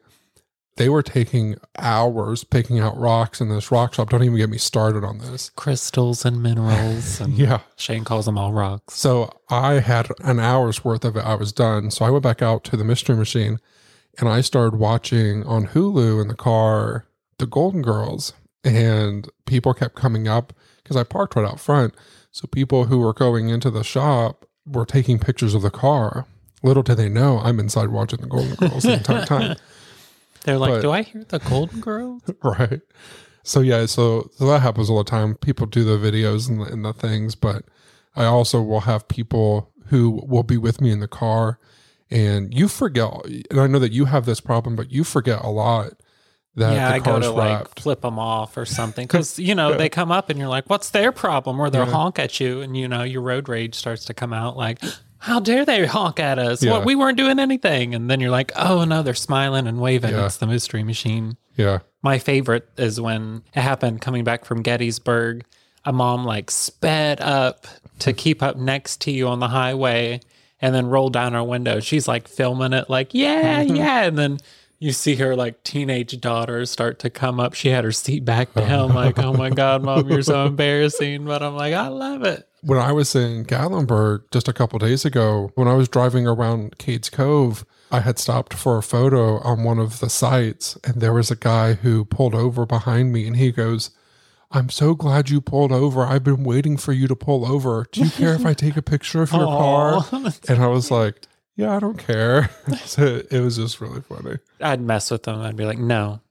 They 0.77 0.89
were 0.89 1.03
taking 1.03 1.57
hours 1.77 2.43
picking 2.43 2.79
out 2.79 2.97
rocks 2.97 3.39
in 3.39 3.49
this 3.49 3.71
rock 3.71 3.93
shop. 3.93 4.09
Don't 4.09 4.23
even 4.23 4.37
get 4.37 4.49
me 4.49 4.57
started 4.57 5.03
on 5.03 5.19
this. 5.19 5.51
crystals 5.55 6.25
and 6.25 6.41
minerals. 6.41 7.19
And 7.21 7.33
Yeah. 7.33 7.59
Shane 7.75 8.03
calls 8.03 8.25
them 8.25 8.37
all 8.39 8.53
rocks. 8.53 8.95
So 8.95 9.29
I 9.49 9.73
had 9.81 10.07
an 10.23 10.39
hour's 10.39 10.83
worth 10.83 11.05
of 11.05 11.15
it. 11.15 11.23
I 11.25 11.35
was 11.35 11.51
done. 11.53 11.91
So 11.91 12.05
I 12.05 12.09
went 12.09 12.23
back 12.23 12.41
out 12.41 12.63
to 12.65 12.77
the 12.77 12.83
mystery 12.83 13.15
machine 13.15 13.59
and 14.19 14.27
I 14.27 14.41
started 14.41 14.77
watching 14.77 15.43
on 15.45 15.67
Hulu 15.67 16.21
in 16.21 16.27
the 16.27 16.33
car 16.35 17.05
the 17.37 17.45
Golden 17.45 17.81
Girls. 17.83 18.33
And 18.63 19.29
people 19.45 19.73
kept 19.73 19.93
coming 19.95 20.27
up 20.27 20.53
because 20.81 20.95
I 20.97 21.03
parked 21.03 21.35
right 21.35 21.45
out 21.45 21.59
front. 21.59 21.93
So 22.31 22.47
people 22.47 22.85
who 22.85 22.97
were 22.97 23.13
going 23.13 23.49
into 23.49 23.69
the 23.69 23.83
shop 23.83 24.45
were 24.65 24.85
taking 24.85 25.19
pictures 25.19 25.53
of 25.53 25.61
the 25.61 25.69
car. 25.69 26.25
Little 26.63 26.81
did 26.81 26.95
they 26.97 27.09
know 27.09 27.39
I'm 27.39 27.59
inside 27.59 27.89
watching 27.89 28.21
the 28.21 28.27
Golden 28.27 28.55
Girls 28.55 28.83
the 28.83 28.93
entire 28.93 29.25
time. 29.27 29.57
They're 30.43 30.57
like, 30.57 30.73
But- 30.75 30.81
do 30.81 30.91
I 30.91 31.01
hear 31.03 31.23
the 31.23 31.39
Golden 31.39 31.79
Girls? 31.81 32.21
right. 32.43 32.81
So 33.43 33.59
yeah, 33.59 33.85
so, 33.87 34.29
so 34.37 34.47
that 34.47 34.61
happens 34.61 34.89
all 34.89 34.97
the 34.97 35.09
time. 35.09 35.35
People 35.35 35.65
do 35.65 35.83
the 35.83 35.97
videos 35.97 36.47
and 36.49 36.61
the, 36.61 36.65
and 36.65 36.85
the 36.85 36.93
things, 36.93 37.35
but 37.35 37.65
I 38.15 38.25
also 38.25 38.61
will 38.61 38.81
have 38.81 39.07
people 39.07 39.71
who 39.87 40.23
will 40.25 40.43
be 40.43 40.57
with 40.57 40.79
me 40.79 40.91
in 40.91 40.99
the 41.01 41.07
car, 41.09 41.59
and 42.09 42.53
you 42.53 42.67
forget. 42.69 43.11
And 43.51 43.59
I 43.59 43.67
know 43.67 43.79
that 43.79 43.91
you 43.91 44.05
have 44.05 44.25
this 44.25 44.39
problem, 44.39 44.75
but 44.77 44.91
you 44.91 45.03
forget 45.03 45.41
a 45.43 45.49
lot 45.49 45.93
that 46.55 46.73
yeah, 46.73 46.87
the 46.89 46.95
I 46.95 46.99
go 46.99 47.19
to 47.19 47.31
like 47.31 47.79
flip 47.79 48.01
them 48.01 48.17
off 48.19 48.55
or 48.55 48.65
something 48.65 49.05
because 49.07 49.39
you 49.47 49.55
know 49.55 49.75
they 49.75 49.89
come 49.89 50.11
up 50.11 50.29
and 50.29 50.39
you're 50.39 50.47
like, 50.47 50.69
"What's 50.69 50.91
their 50.91 51.11
problem?" 51.11 51.59
Or 51.59 51.69
they'll 51.69 51.85
Yeah. 51.85 51.91
honk 51.91 52.19
at 52.19 52.39
you, 52.39 52.61
and 52.61 52.77
you 52.77 52.87
know 52.87 53.03
your 53.03 53.21
road 53.21 53.49
rage 53.49 53.75
starts 53.75 54.05
to 54.05 54.13
come 54.13 54.31
out. 54.31 54.55
Like, 54.55 54.79
how 55.23 55.39
dare 55.39 55.63
they 55.63 55.85
honk 55.85 56.19
at 56.19 56.37
us? 56.37 56.61
Yeah. 56.61 56.71
What 56.71 56.83
we 56.83 56.95
weren't 56.95 57.17
doing 57.17 57.39
anything, 57.39 57.95
and 57.95 58.09
then 58.09 58.19
you're 58.19 58.29
like, 58.29 58.51
"Oh 58.57 58.83
no, 58.83 59.03
they're 59.03 59.13
smiling 59.13 59.67
and 59.67 59.79
waving." 59.79 60.11
Yeah. 60.11 60.25
It's 60.25 60.35
the 60.35 60.47
mystery 60.47 60.83
machine. 60.83 61.37
yeah, 61.55 61.79
My 62.01 62.19
favorite 62.19 62.67
is 62.75 62.99
when 62.99 63.41
it 63.55 63.61
happened 63.61 64.01
coming 64.01 64.25
back 64.25 64.43
from 64.43 64.61
Gettysburg. 64.61 65.45
A 65.85 65.93
mom 65.93 66.25
like 66.25 66.51
sped 66.51 67.21
up 67.21 67.67
to 67.99 68.11
keep 68.11 68.43
up 68.43 68.57
next 68.57 68.99
to 69.01 69.11
you 69.11 69.29
on 69.29 69.39
the 69.39 69.47
highway 69.47 70.19
and 70.61 70.75
then 70.75 70.87
rolled 70.87 71.13
down 71.13 71.31
her 71.31 71.43
window. 71.43 71.79
She's 71.79 72.05
like 72.05 72.27
filming 72.27 72.73
it, 72.73 72.89
like, 72.89 73.13
yeah, 73.13 73.61
yeah. 73.61 74.03
And 74.03 74.17
then 74.17 74.39
you 74.79 74.91
see 74.91 75.15
her 75.15 75.37
like 75.37 75.63
teenage 75.63 76.19
daughter 76.19 76.65
start 76.65 76.99
to 76.99 77.09
come 77.09 77.39
up. 77.39 77.53
She 77.53 77.69
had 77.69 77.85
her 77.85 77.93
seat 77.93 78.25
back 78.25 78.49
oh. 78.57 78.61
down, 78.61 78.93
like, 78.93 79.17
oh 79.19 79.31
my 79.31 79.49
God, 79.49 79.83
mom, 79.85 80.09
you're 80.09 80.21
so 80.21 80.47
embarrassing. 80.47 81.23
But 81.23 81.41
I'm 81.43 81.55
like, 81.55 81.73
I 81.73 81.87
love 81.87 82.23
it. 82.23 82.45
When 82.63 82.79
I 82.79 82.91
was 82.91 83.13
in 83.15 83.45
Gatlinburg 83.45 84.23
just 84.31 84.47
a 84.47 84.53
couple 84.53 84.79
days 84.79 85.05
ago, 85.05 85.51
when 85.55 85.67
I 85.67 85.73
was 85.73 85.87
driving 85.89 86.25
around 86.27 86.77
Cades 86.77 87.11
Cove, 87.11 87.65
I 87.91 87.99
had 87.99 88.17
stopped 88.17 88.53
for 88.53 88.77
a 88.77 88.83
photo 88.83 89.37
on 89.39 89.63
one 89.63 89.79
of 89.79 89.99
the 89.99 90.09
sites, 90.09 90.77
and 90.83 90.95
there 91.01 91.13
was 91.13 91.29
a 91.29 91.35
guy 91.35 91.73
who 91.73 92.05
pulled 92.05 92.33
over 92.33 92.65
behind 92.65 93.11
me, 93.13 93.27
and 93.27 93.35
he 93.37 93.51
goes, 93.51 93.91
I'm 94.51 94.69
so 94.69 94.93
glad 94.95 95.29
you 95.29 95.41
pulled 95.41 95.71
over. 95.71 96.03
I've 96.05 96.23
been 96.23 96.43
waiting 96.43 96.77
for 96.77 96.93
you 96.93 97.07
to 97.07 97.15
pull 97.15 97.45
over. 97.45 97.85
Do 97.91 98.03
you 98.03 98.09
care 98.09 98.33
if 98.35 98.45
I 98.45 98.53
take 98.53 98.77
a 98.77 98.81
picture 98.81 99.21
of 99.23 99.31
your 99.31 99.45
car? 99.45 100.05
And 100.47 100.63
I 100.63 100.67
was 100.67 100.89
like, 100.91 101.27
Yeah, 101.55 101.75
I 101.75 101.79
don't 101.79 101.97
care. 101.97 102.49
so 102.85 103.21
it 103.29 103.39
was 103.39 103.57
just 103.57 103.81
really 103.81 104.01
funny. 104.01 104.37
I'd 104.61 104.81
mess 104.81 105.11
with 105.11 105.23
them. 105.23 105.41
I'd 105.41 105.55
be 105.55 105.65
like, 105.65 105.79
no, 105.79 106.21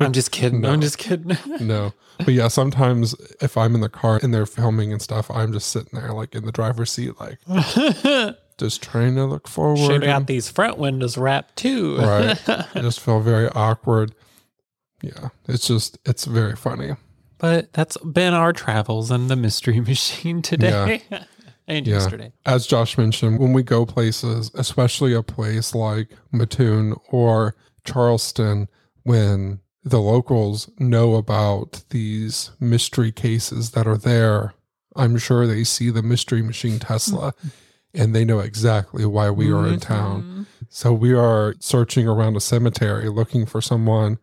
I'm 0.00 0.12
just 0.12 0.30
kidding. 0.30 0.60
No. 0.62 0.70
I'm 0.70 0.80
just 0.80 0.98
kidding. 0.98 1.36
No. 1.60 1.92
But 2.18 2.34
yeah, 2.34 2.48
sometimes 2.48 3.14
if 3.40 3.56
I'm 3.56 3.74
in 3.74 3.80
the 3.80 3.88
car 3.88 4.20
and 4.22 4.32
they're 4.34 4.46
filming 4.46 4.92
and 4.92 5.00
stuff, 5.00 5.30
I'm 5.30 5.52
just 5.52 5.70
sitting 5.70 5.98
there 5.98 6.12
like 6.12 6.34
in 6.34 6.44
the 6.44 6.52
driver's 6.52 6.92
seat, 6.92 7.12
like 7.18 7.38
just 8.58 8.82
trying 8.82 9.14
to 9.16 9.24
look 9.24 9.48
forward. 9.48 9.78
Should 9.78 10.02
have 10.02 10.20
got 10.20 10.26
these 10.26 10.48
front 10.48 10.78
windows 10.78 11.16
wrapped 11.18 11.56
too. 11.56 11.96
right. 11.98 12.38
I 12.48 12.66
just 12.80 13.00
feel 13.00 13.20
very 13.20 13.48
awkward. 13.48 14.14
Yeah, 15.02 15.30
it's 15.48 15.66
just 15.66 15.98
it's 16.04 16.24
very 16.26 16.54
funny. 16.54 16.94
But 17.38 17.72
that's 17.72 17.96
been 17.96 18.34
our 18.34 18.52
travels 18.52 19.10
in 19.10 19.26
the 19.26 19.34
mystery 19.36 19.80
machine 19.80 20.42
today 20.42 21.02
and 21.66 21.86
Yeah. 21.86 21.94
yesterday. 21.94 22.32
As 22.46 22.66
Josh 22.68 22.96
mentioned, 22.96 23.40
when 23.40 23.52
we 23.52 23.64
go 23.64 23.84
places, 23.84 24.50
especially 24.54 25.12
a 25.14 25.22
place 25.24 25.74
like 25.74 26.10
Mattoon 26.30 26.94
or 27.08 27.56
Charleston, 27.84 28.68
when 29.02 29.58
the 29.84 30.00
locals 30.00 30.70
know 30.78 31.14
about 31.14 31.82
these 31.90 32.50
mystery 32.60 33.12
cases 33.12 33.72
that 33.72 33.86
are 33.86 33.96
there, 33.96 34.54
I'm 34.94 35.18
sure 35.18 35.46
they 35.46 35.64
see 35.64 35.90
the 35.90 36.02
mystery 36.02 36.42
machine 36.42 36.78
Tesla 36.78 37.34
and 37.94 38.14
they 38.14 38.24
know 38.24 38.40
exactly 38.40 39.04
why 39.04 39.30
we 39.30 39.52
are 39.52 39.66
in 39.66 39.80
town. 39.80 40.46
So 40.68 40.92
we 40.92 41.12
are 41.12 41.54
searching 41.58 42.08
around 42.08 42.36
a 42.36 42.40
cemetery 42.40 43.08
looking 43.08 43.44
for 43.44 43.60
someone, 43.60 44.18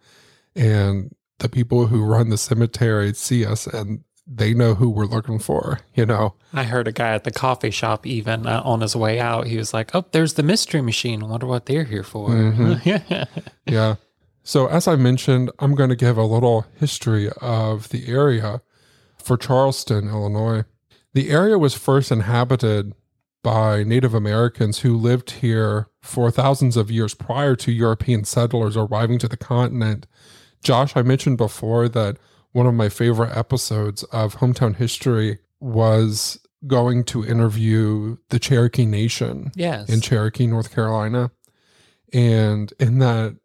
and 0.56 1.14
the 1.38 1.50
people 1.50 1.88
who 1.88 2.04
run 2.04 2.30
the 2.30 2.38
cemetery 2.38 3.14
see 3.14 3.46
us 3.46 3.68
and 3.68 4.04
they 4.26 4.54
know 4.54 4.76
who 4.76 4.90
we're 4.90 5.06
looking 5.06 5.40
for, 5.40 5.80
you 5.96 6.06
know? 6.06 6.36
I 6.54 6.64
heard 6.64 6.88
a 6.88 6.92
guy 6.92 7.14
at 7.14 7.24
the 7.24 7.32
coffee 7.32 7.72
shop 7.72 8.06
even 8.06 8.46
uh, 8.46 8.62
on 8.64 8.82
his 8.82 8.96
way 8.96 9.20
out. 9.20 9.48
He 9.48 9.58
was 9.58 9.74
like, 9.74 9.94
"Oh, 9.96 10.06
there's 10.12 10.36
the 10.36 10.44
mystery 10.44 10.82
machine. 10.82 11.24
I 11.24 11.28
wonder 11.28 11.48
what 11.48 11.66
they're 11.66 11.84
here 11.84 12.04
for." 12.04 12.32
yeah. 12.84 13.26
Yeah. 13.66 13.96
So, 14.50 14.66
as 14.66 14.88
I 14.88 14.96
mentioned, 14.96 15.52
I'm 15.60 15.76
going 15.76 15.92
to 15.92 15.96
give 15.96 16.18
a 16.18 16.24
little 16.24 16.66
history 16.80 17.30
of 17.40 17.90
the 17.90 18.08
area 18.08 18.64
for 19.16 19.38
Charleston, 19.38 20.08
Illinois. 20.08 20.64
The 21.14 21.30
area 21.30 21.60
was 21.60 21.76
first 21.76 22.12
inhabited 22.12 22.96
by 23.44 23.84
Native 23.84 24.16
Americans 24.16 24.80
who 24.80 24.98
lived 24.98 25.30
here 25.30 25.90
for 26.02 26.32
thousands 26.32 26.78
of 26.78 26.90
years 26.90 27.14
prior 27.14 27.56
to 27.58 27.72
European 27.72 28.24
settlers 28.24 28.76
arriving 28.76 29.20
to 29.20 29.28
the 29.28 29.38
continent. 29.38 30.08
Josh, 30.64 30.98
I 30.98 31.04
mentioned 31.04 31.38
before 31.38 31.88
that 31.88 32.18
one 32.52 32.66
of 32.66 32.74
my 32.74 32.90
favorite 32.90 33.38
episodes 33.38 34.02
of 34.06 34.38
Hometown 34.38 34.78
History 34.78 35.38
was 35.60 36.40
going 36.66 37.04
to 37.04 37.24
interview 37.24 38.18
the 38.30 38.40
Cherokee 38.40 38.88
Nation 38.88 39.52
Yes. 39.54 39.90
in 39.90 40.02
Cherokee, 40.02 40.48
North 40.48 40.74
Carolina. 40.74 41.30
And 42.12 42.74
in 42.80 42.98
that 42.98 43.36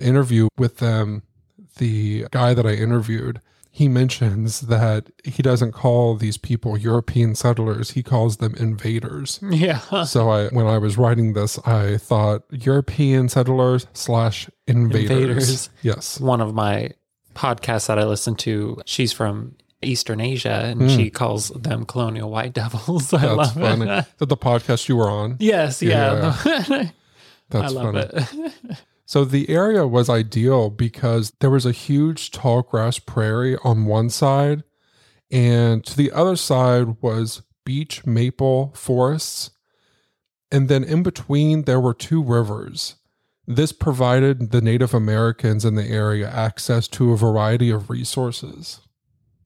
interview 0.00 0.48
with 0.56 0.78
them, 0.78 1.22
the 1.78 2.26
guy 2.30 2.54
that 2.54 2.66
I 2.66 2.72
interviewed, 2.74 3.40
he 3.70 3.86
mentions 3.88 4.62
that 4.62 5.10
he 5.24 5.42
doesn't 5.42 5.72
call 5.72 6.16
these 6.16 6.36
people 6.36 6.76
European 6.76 7.34
settlers, 7.36 7.92
he 7.92 8.02
calls 8.02 8.38
them 8.38 8.54
invaders. 8.56 9.38
yeah. 9.50 9.80
So 10.06 10.30
I 10.30 10.48
when 10.48 10.66
I 10.66 10.78
was 10.78 10.96
writing 10.98 11.34
this, 11.34 11.58
I 11.66 11.96
thought 11.98 12.42
European 12.50 13.28
settlers 13.28 13.86
slash 13.92 14.48
invaders. 14.66 15.10
Invaders. 15.10 15.70
Yes. 15.82 16.18
One 16.20 16.40
of 16.40 16.54
my 16.54 16.90
podcasts 17.34 17.86
that 17.86 17.98
I 18.00 18.04
listen 18.04 18.34
to, 18.36 18.80
she's 18.84 19.12
from 19.12 19.54
Eastern 19.80 20.20
Asia 20.20 20.62
and 20.64 20.80
Hmm. 20.82 20.88
she 20.88 21.08
calls 21.10 21.50
them 21.50 21.84
colonial 21.86 22.30
white 22.30 22.52
devils. 22.52 23.12
I 23.14 23.18
That's 23.18 23.36
love 23.36 23.54
funny. 23.54 23.88
it. 23.88 24.06
That 24.18 24.28
the 24.28 24.36
podcast 24.36 24.88
you 24.88 24.96
were 24.96 25.08
on? 25.08 25.36
yes, 25.38 25.80
Yeah, 25.82 26.34
yeah. 26.44 26.90
That's 27.50 27.72
I 27.72 27.80
love 27.80 27.94
funny. 27.94 28.24
it. 28.64 28.78
So 29.08 29.24
the 29.24 29.48
area 29.48 29.86
was 29.86 30.10
ideal 30.10 30.68
because 30.68 31.32
there 31.40 31.48
was 31.48 31.64
a 31.64 31.72
huge 31.72 32.30
tall 32.30 32.60
grass 32.60 32.98
prairie 32.98 33.56
on 33.64 33.86
one 33.86 34.10
side, 34.10 34.64
and 35.30 35.82
to 35.86 35.96
the 35.96 36.12
other 36.12 36.36
side 36.36 37.00
was 37.00 37.40
beech 37.64 38.04
maple 38.04 38.70
forests. 38.76 39.50
And 40.52 40.68
then 40.68 40.84
in 40.84 41.02
between, 41.02 41.62
there 41.62 41.80
were 41.80 41.94
two 41.94 42.22
rivers. 42.22 42.96
This 43.46 43.72
provided 43.72 44.50
the 44.50 44.60
Native 44.60 44.92
Americans 44.92 45.64
in 45.64 45.74
the 45.74 45.88
area 45.88 46.28
access 46.28 46.86
to 46.88 47.10
a 47.14 47.16
variety 47.16 47.70
of 47.70 47.88
resources. 47.88 48.80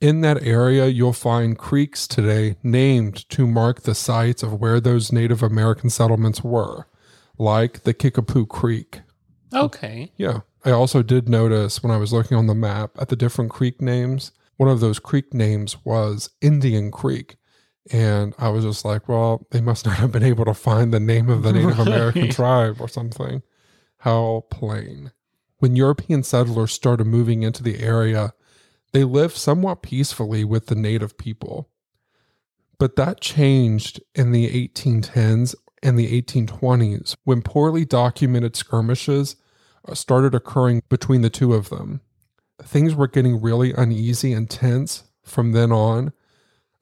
In 0.00 0.23
that 0.23 0.42
area, 0.42 0.88
you'll 0.88 1.12
find 1.12 1.57
creeks 1.57 2.09
today 2.09 2.57
named 2.64 3.28
to 3.28 3.47
mark 3.47 3.83
the 3.83 3.95
sites 3.95 4.42
of 4.42 4.61
where 4.61 4.81
those 4.81 5.12
Native 5.12 5.40
American 5.40 5.88
settlements 5.88 6.42
were, 6.42 6.88
like 7.38 7.85
the 7.85 7.95
Kickapoo 7.95 8.47
Creek. 8.47 9.02
Oh. 9.53 9.65
okay. 9.65 10.13
Yeah. 10.17 10.41
I 10.65 10.71
also 10.71 11.03
did 11.03 11.29
notice 11.29 11.83
when 11.83 11.91
I 11.91 11.97
was 11.97 12.13
looking 12.13 12.37
on 12.37 12.47
the 12.47 12.55
map 12.55 12.93
at 12.99 13.09
the 13.09 13.17
different 13.17 13.51
creek 13.51 13.81
names, 13.81 14.33
one 14.57 14.69
of 14.69 14.81
those 14.81 14.99
creek 14.99 15.35
names 15.35 15.77
was 15.85 16.31
Indian 16.41 16.91
Creek. 16.91 17.37
And 17.91 18.33
I 18.39 18.49
was 18.51 18.65
just 18.65 18.85
like, 18.85 19.09
well, 19.09 19.47
they 19.51 19.61
must 19.61 19.87
not 19.87 19.97
have 19.97 20.13
been 20.13 20.23
able 20.23 20.45
to 20.45 20.55
find 20.55 20.93
the 20.93 21.01
name 21.01 21.29
of 21.29 21.43
the 21.43 21.53
Native 21.53 21.81
American 21.81 22.31
tribe 22.31 22.77
or 22.81 22.89
something. 22.89 23.43
How 23.99 24.45
plain. 24.51 25.11
When 25.59 25.77
European 25.77 26.23
settlers 26.23 26.73
started 26.73 27.07
moving 27.07 27.43
into 27.43 27.63
the 27.63 27.81
area, 27.81 28.35
they 28.93 29.05
lived 29.05 29.37
somewhat 29.37 29.83
peacefully 29.83 30.45
with 30.45 30.67
the 30.67 30.75
native 30.75 31.19
people. 31.19 31.71
But 32.79 32.97
that 32.97 33.21
changed 33.21 34.01
in 34.15 34.33
the 34.33 34.49
1810s 34.49 35.55
and 35.83 35.99
the 35.99 36.23
1820s 36.23 37.17
when 37.25 37.43
poorly 37.43 37.85
documented 37.85 38.55
skirmishes 38.57 39.37
Uh, 39.87 39.95
started 39.95 40.35
occurring 40.35 40.83
between 40.89 41.23
the 41.23 41.31
two 41.31 41.55
of 41.55 41.69
them. 41.69 42.01
Things 42.62 42.95
were 42.95 43.09
getting 43.09 43.41
really 43.41 43.73
uneasy 43.73 44.33
and 44.33 44.49
tense 44.49 45.05
from 45.25 45.53
then 45.53 45.73
on 45.73 46.12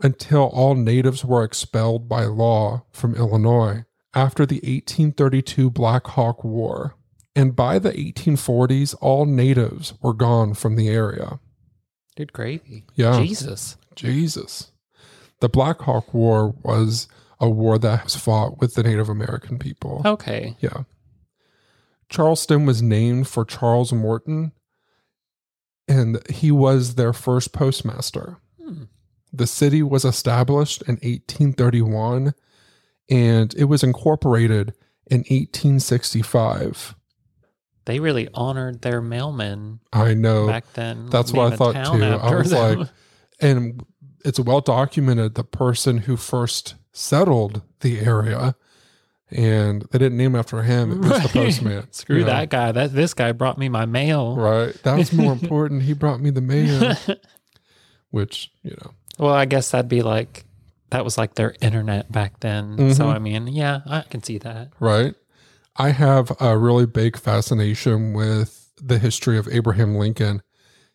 until 0.02 0.50
all 0.52 0.74
natives 0.74 1.24
were 1.24 1.44
expelled 1.44 2.08
by 2.08 2.24
law 2.24 2.84
from 2.90 3.14
Illinois 3.14 3.84
after 4.14 4.44
the 4.44 4.56
1832 4.56 5.70
Black 5.70 6.06
Hawk 6.08 6.44
War. 6.44 6.96
And 7.36 7.54
by 7.54 7.78
the 7.78 7.92
1840s, 7.92 8.94
all 9.00 9.24
natives 9.24 9.94
were 10.02 10.14
gone 10.14 10.54
from 10.54 10.76
the 10.76 10.88
area. 10.88 11.38
Good 12.16 12.32
gravy. 12.32 12.84
Yeah. 12.96 13.20
Jesus. 13.20 13.76
Jesus. 13.94 14.72
The 15.40 15.48
Black 15.48 15.80
Hawk 15.80 16.12
War 16.12 16.54
was 16.62 17.08
a 17.38 17.48
war 17.48 17.78
that 17.78 18.04
was 18.04 18.16
fought 18.16 18.58
with 18.58 18.74
the 18.74 18.82
Native 18.82 19.08
American 19.08 19.58
people. 19.58 20.02
Okay. 20.04 20.56
Yeah. 20.60 20.82
Charleston 22.10 22.66
was 22.66 22.82
named 22.82 23.28
for 23.28 23.44
Charles 23.44 23.92
Morton, 23.92 24.52
and 25.88 26.20
he 26.28 26.50
was 26.50 26.96
their 26.96 27.12
first 27.12 27.52
postmaster. 27.52 28.38
Hmm. 28.62 28.84
The 29.32 29.46
city 29.46 29.82
was 29.82 30.04
established 30.04 30.82
in 30.82 30.94
1831 30.94 32.34
and 33.10 33.52
it 33.54 33.64
was 33.64 33.82
incorporated 33.82 34.72
in 35.10 35.18
1865. 35.18 36.94
They 37.84 37.98
really 37.98 38.28
honored 38.32 38.82
their 38.82 39.02
mailmen 39.02 39.80
I 39.92 40.14
know. 40.14 40.46
back 40.46 40.72
then. 40.74 41.10
that's 41.10 41.32
what 41.32 41.52
I 41.52 41.56
thought 41.56 41.74
too. 41.92 42.04
I 42.04 42.34
was 42.34 42.50
them. 42.50 42.78
like, 42.80 42.88
and 43.40 43.84
it's 44.24 44.38
well 44.38 44.60
documented 44.60 45.34
the 45.34 45.44
person 45.44 45.98
who 45.98 46.16
first 46.16 46.76
settled 46.92 47.62
the 47.80 47.98
area, 48.00 48.54
and 49.30 49.82
they 49.90 49.98
didn't 49.98 50.18
name 50.18 50.34
after 50.36 50.62
him. 50.62 50.92
It 50.92 50.98
was 51.08 51.22
the 51.22 51.28
postman. 51.28 51.86
Screw 51.92 52.16
you 52.18 52.20
know? 52.22 52.28
that 52.28 52.50
guy. 52.50 52.72
That 52.72 52.92
this 52.92 53.14
guy 53.14 53.32
brought 53.32 53.58
me 53.58 53.68
my 53.68 53.86
mail. 53.86 54.36
Right. 54.36 54.74
That 54.82 54.96
was 54.98 55.12
more 55.12 55.32
important. 55.40 55.82
He 55.82 55.92
brought 55.92 56.20
me 56.20 56.30
the 56.30 56.40
mail, 56.40 56.94
which, 58.10 58.50
you 58.62 58.76
know, 58.82 58.92
well, 59.18 59.34
I 59.34 59.44
guess 59.44 59.70
that'd 59.70 59.88
be 59.88 60.02
like 60.02 60.44
that 60.90 61.04
was 61.04 61.16
like 61.18 61.34
their 61.34 61.54
internet 61.60 62.10
back 62.10 62.40
then. 62.40 62.94
So 62.94 63.04
Mhm. 63.04 63.14
I 63.14 63.18
mean, 63.18 63.46
yeah, 63.48 63.80
I 63.86 64.00
can 64.02 64.22
see 64.22 64.38
that. 64.38 64.70
right? 64.80 65.14
I 65.76 65.90
have 65.90 66.32
a 66.40 66.58
really 66.58 66.86
big 66.86 67.16
fascination 67.16 68.12
with 68.12 68.70
the 68.82 68.98
history 68.98 69.38
of 69.38 69.46
Abraham 69.48 69.94
Lincoln. 69.94 70.42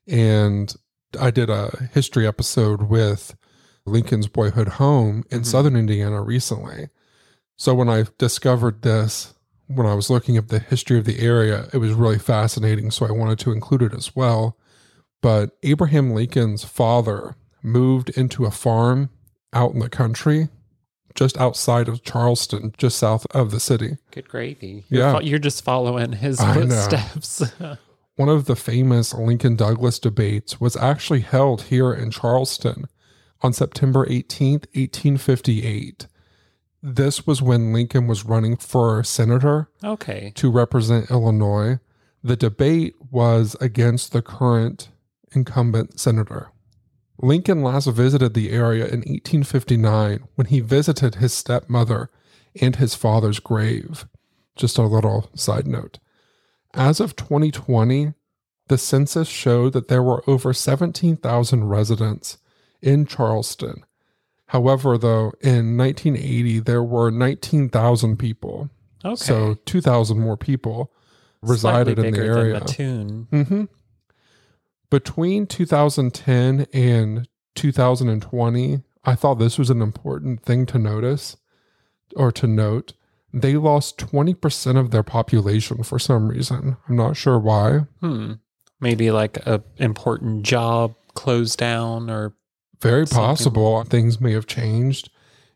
And 0.08 0.74
I 1.20 1.32
did 1.32 1.50
a 1.50 1.90
history 1.94 2.28
episode 2.28 2.84
with 2.84 3.36
Lincoln's 3.86 4.28
boyhood 4.28 4.68
home 4.68 5.24
in 5.32 5.42
Mhm. 5.42 5.46
southern 5.46 5.76
Indiana 5.78 6.22
recently. 6.22 6.90
So 7.58 7.74
when 7.74 7.90
I 7.90 8.06
discovered 8.18 8.82
this, 8.82 9.34
when 9.68 9.88
I 9.88 9.94
was 9.94 10.10
looking 10.10 10.38
at 10.38 10.50
the 10.50 10.60
history 10.60 10.98
of 11.00 11.06
the 11.06 11.20
area, 11.20 11.68
it 11.74 11.78
was 11.78 11.94
really 11.94 12.20
fascinating. 12.20 12.92
So 12.92 13.06
I 13.06 13.12
wanted 13.12 13.40
to 13.40 13.52
include 13.52 13.82
it 13.82 13.94
as 13.94 14.16
well. 14.16 14.58
But 15.22 15.52
Abraham 15.64 16.12
Lincoln's 16.14 16.64
father 16.64 17.36
moved 17.64 18.10
into 18.12 18.46
a 18.46 18.52
farm 18.52 19.10
out 19.54 19.72
in 19.72 19.80
the 19.80 19.90
country, 19.90 20.50
just 21.16 21.38
outside 21.38 21.88
of 21.88 22.04
Charleston, 22.04 22.74
just 22.78 22.98
south 22.98 23.26
of 23.32 23.50
the 23.52 23.60
city. 23.60 23.98
Good 24.12 24.28
gravy. 24.28 24.84
You're, 24.90 25.02
Yeah. 25.02 25.12
fo- 25.14 25.22
you're 25.22 25.40
just 25.40 25.64
following 25.64 26.12
his 26.12 26.40
footsteps. 26.54 27.42
One 28.18 28.30
of 28.30 28.46
the 28.46 28.56
famous 28.56 29.14
Lincoln 29.14 29.56
Douglas 29.56 29.98
debates 29.98 30.62
was 30.62 30.76
actually 30.78 31.22
held 31.22 31.64
here 31.64 31.92
in 31.94 32.12
Charleston 32.12 32.86
on 33.42 33.52
September 33.52 34.06
18th, 34.06 34.66
1858. 34.76 36.08
This 36.88 37.26
was 37.26 37.42
when 37.42 37.74
Lincoln 37.74 38.06
was 38.06 38.26
running 38.26 38.58
for 38.58 39.04
senator 39.04 39.72
okay. 39.84 40.32
to 40.36 40.52
represent 40.52 41.10
Illinois. 41.10 41.80
The 42.24 42.36
debate 42.36 42.94
was 43.10 43.56
against 43.60 44.12
the 44.12 44.22
current 44.22 44.90
incumbent 45.32 46.00
senator. 46.00 46.52
Lincoln 47.18 47.64
last 47.64 47.88
visited 47.88 48.36
the 48.36 48.52
area 48.52 48.84
in 48.84 49.00
1859 49.00 50.28
when 50.36 50.46
he 50.46 50.60
visited 50.60 51.16
his 51.16 51.34
stepmother 51.34 52.12
and 52.62 52.76
his 52.76 52.94
father's 52.94 53.40
grave. 53.40 54.06
Just 54.56 54.78
a 54.78 54.84
little 54.84 55.32
side 55.34 55.66
note. 55.66 55.98
As 56.76 57.00
of 57.00 57.16
2020, 57.16 58.14
the 58.68 58.78
census 58.78 59.28
showed 59.28 59.74
that 59.74 59.88
there 59.88 60.04
were 60.04 60.24
over 60.30 60.54
17,000 60.54 61.64
residents 61.64 62.38
in 62.80 63.08
Charleston. 63.08 63.84
However, 64.48 64.98
though, 64.98 65.34
in 65.42 65.76
1980, 65.78 66.60
there 66.60 66.84
were 66.84 67.10
19,000 67.12 68.18
people. 68.18 68.70
Okay. 69.04 69.16
So 69.16 69.56
2,000 69.66 70.20
more 70.20 70.38
people 70.38 70.92
resided 71.42 71.98
Slightly 71.98 72.08
in 72.08 72.14
the 72.14 72.20
area. 72.20 72.54
Than 72.54 72.60
Mattoon. 72.64 73.28
hmm 73.32 73.64
Between 74.90 75.48
2010 75.48 76.68
and 76.74 77.28
2020, 77.56 78.82
I 79.04 79.16
thought 79.16 79.36
this 79.36 79.58
was 79.58 79.70
an 79.70 79.82
important 79.82 80.44
thing 80.44 80.66
to 80.68 80.80
notice 80.80 81.38
or 82.16 82.32
to 82.34 82.48
note. 82.48 82.94
they 83.34 83.56
lost 83.58 83.98
20% 83.98 84.80
of 84.80 84.92
their 84.92 85.04
population 85.04 85.84
for 85.84 86.00
some 86.00 86.30
reason. 86.30 86.78
I'm 86.88 86.96
not 86.96 87.18
sure 87.18 87.38
why. 87.38 87.80
Hmm. 88.00 88.34
Maybe 88.80 89.12
like 89.12 89.38
a 89.46 89.62
important 89.78 90.44
job 90.44 90.96
closed 91.16 91.58
down 91.60 92.10
or 92.10 92.34
Very 92.82 93.06
possible 93.06 93.84
things 93.84 94.20
may 94.22 94.34
have 94.34 94.48
changed 94.48 95.10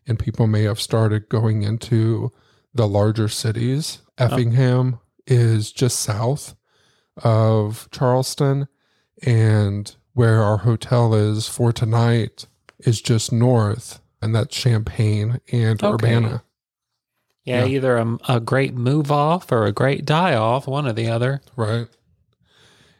and 0.06 0.18
people 0.18 0.46
may 0.46 0.62
have 0.64 0.80
started 0.80 1.28
going 1.28 1.62
into 1.62 2.32
the 2.74 2.88
larger 2.88 3.28
cities. 3.28 3.98
Effingham 4.18 4.98
is 5.26 5.70
just 5.72 6.00
south 6.00 6.54
of 7.22 7.88
Charleston, 7.92 8.66
and 9.22 9.94
where 10.14 10.42
our 10.42 10.58
hotel 10.58 11.14
is 11.14 11.46
for 11.46 11.72
tonight 11.72 12.46
is 12.80 13.00
just 13.02 13.30
north, 13.32 14.00
and 14.22 14.34
that's 14.34 14.56
Champaign 14.56 15.40
and 15.52 15.82
Okay. 15.82 15.92
Urbana. 16.16 16.42
yeah, 17.44 17.64
Yeah. 17.64 17.66
either 17.66 17.96
a, 17.98 18.18
a 18.28 18.40
great 18.40 18.74
move 18.74 19.12
off 19.12 19.52
or 19.52 19.66
a 19.66 19.72
great 19.72 20.04
die 20.04 20.34
off, 20.34 20.66
one 20.66 20.86
or 20.86 20.92
the 20.92 21.08
other. 21.08 21.42
Right. 21.56 21.88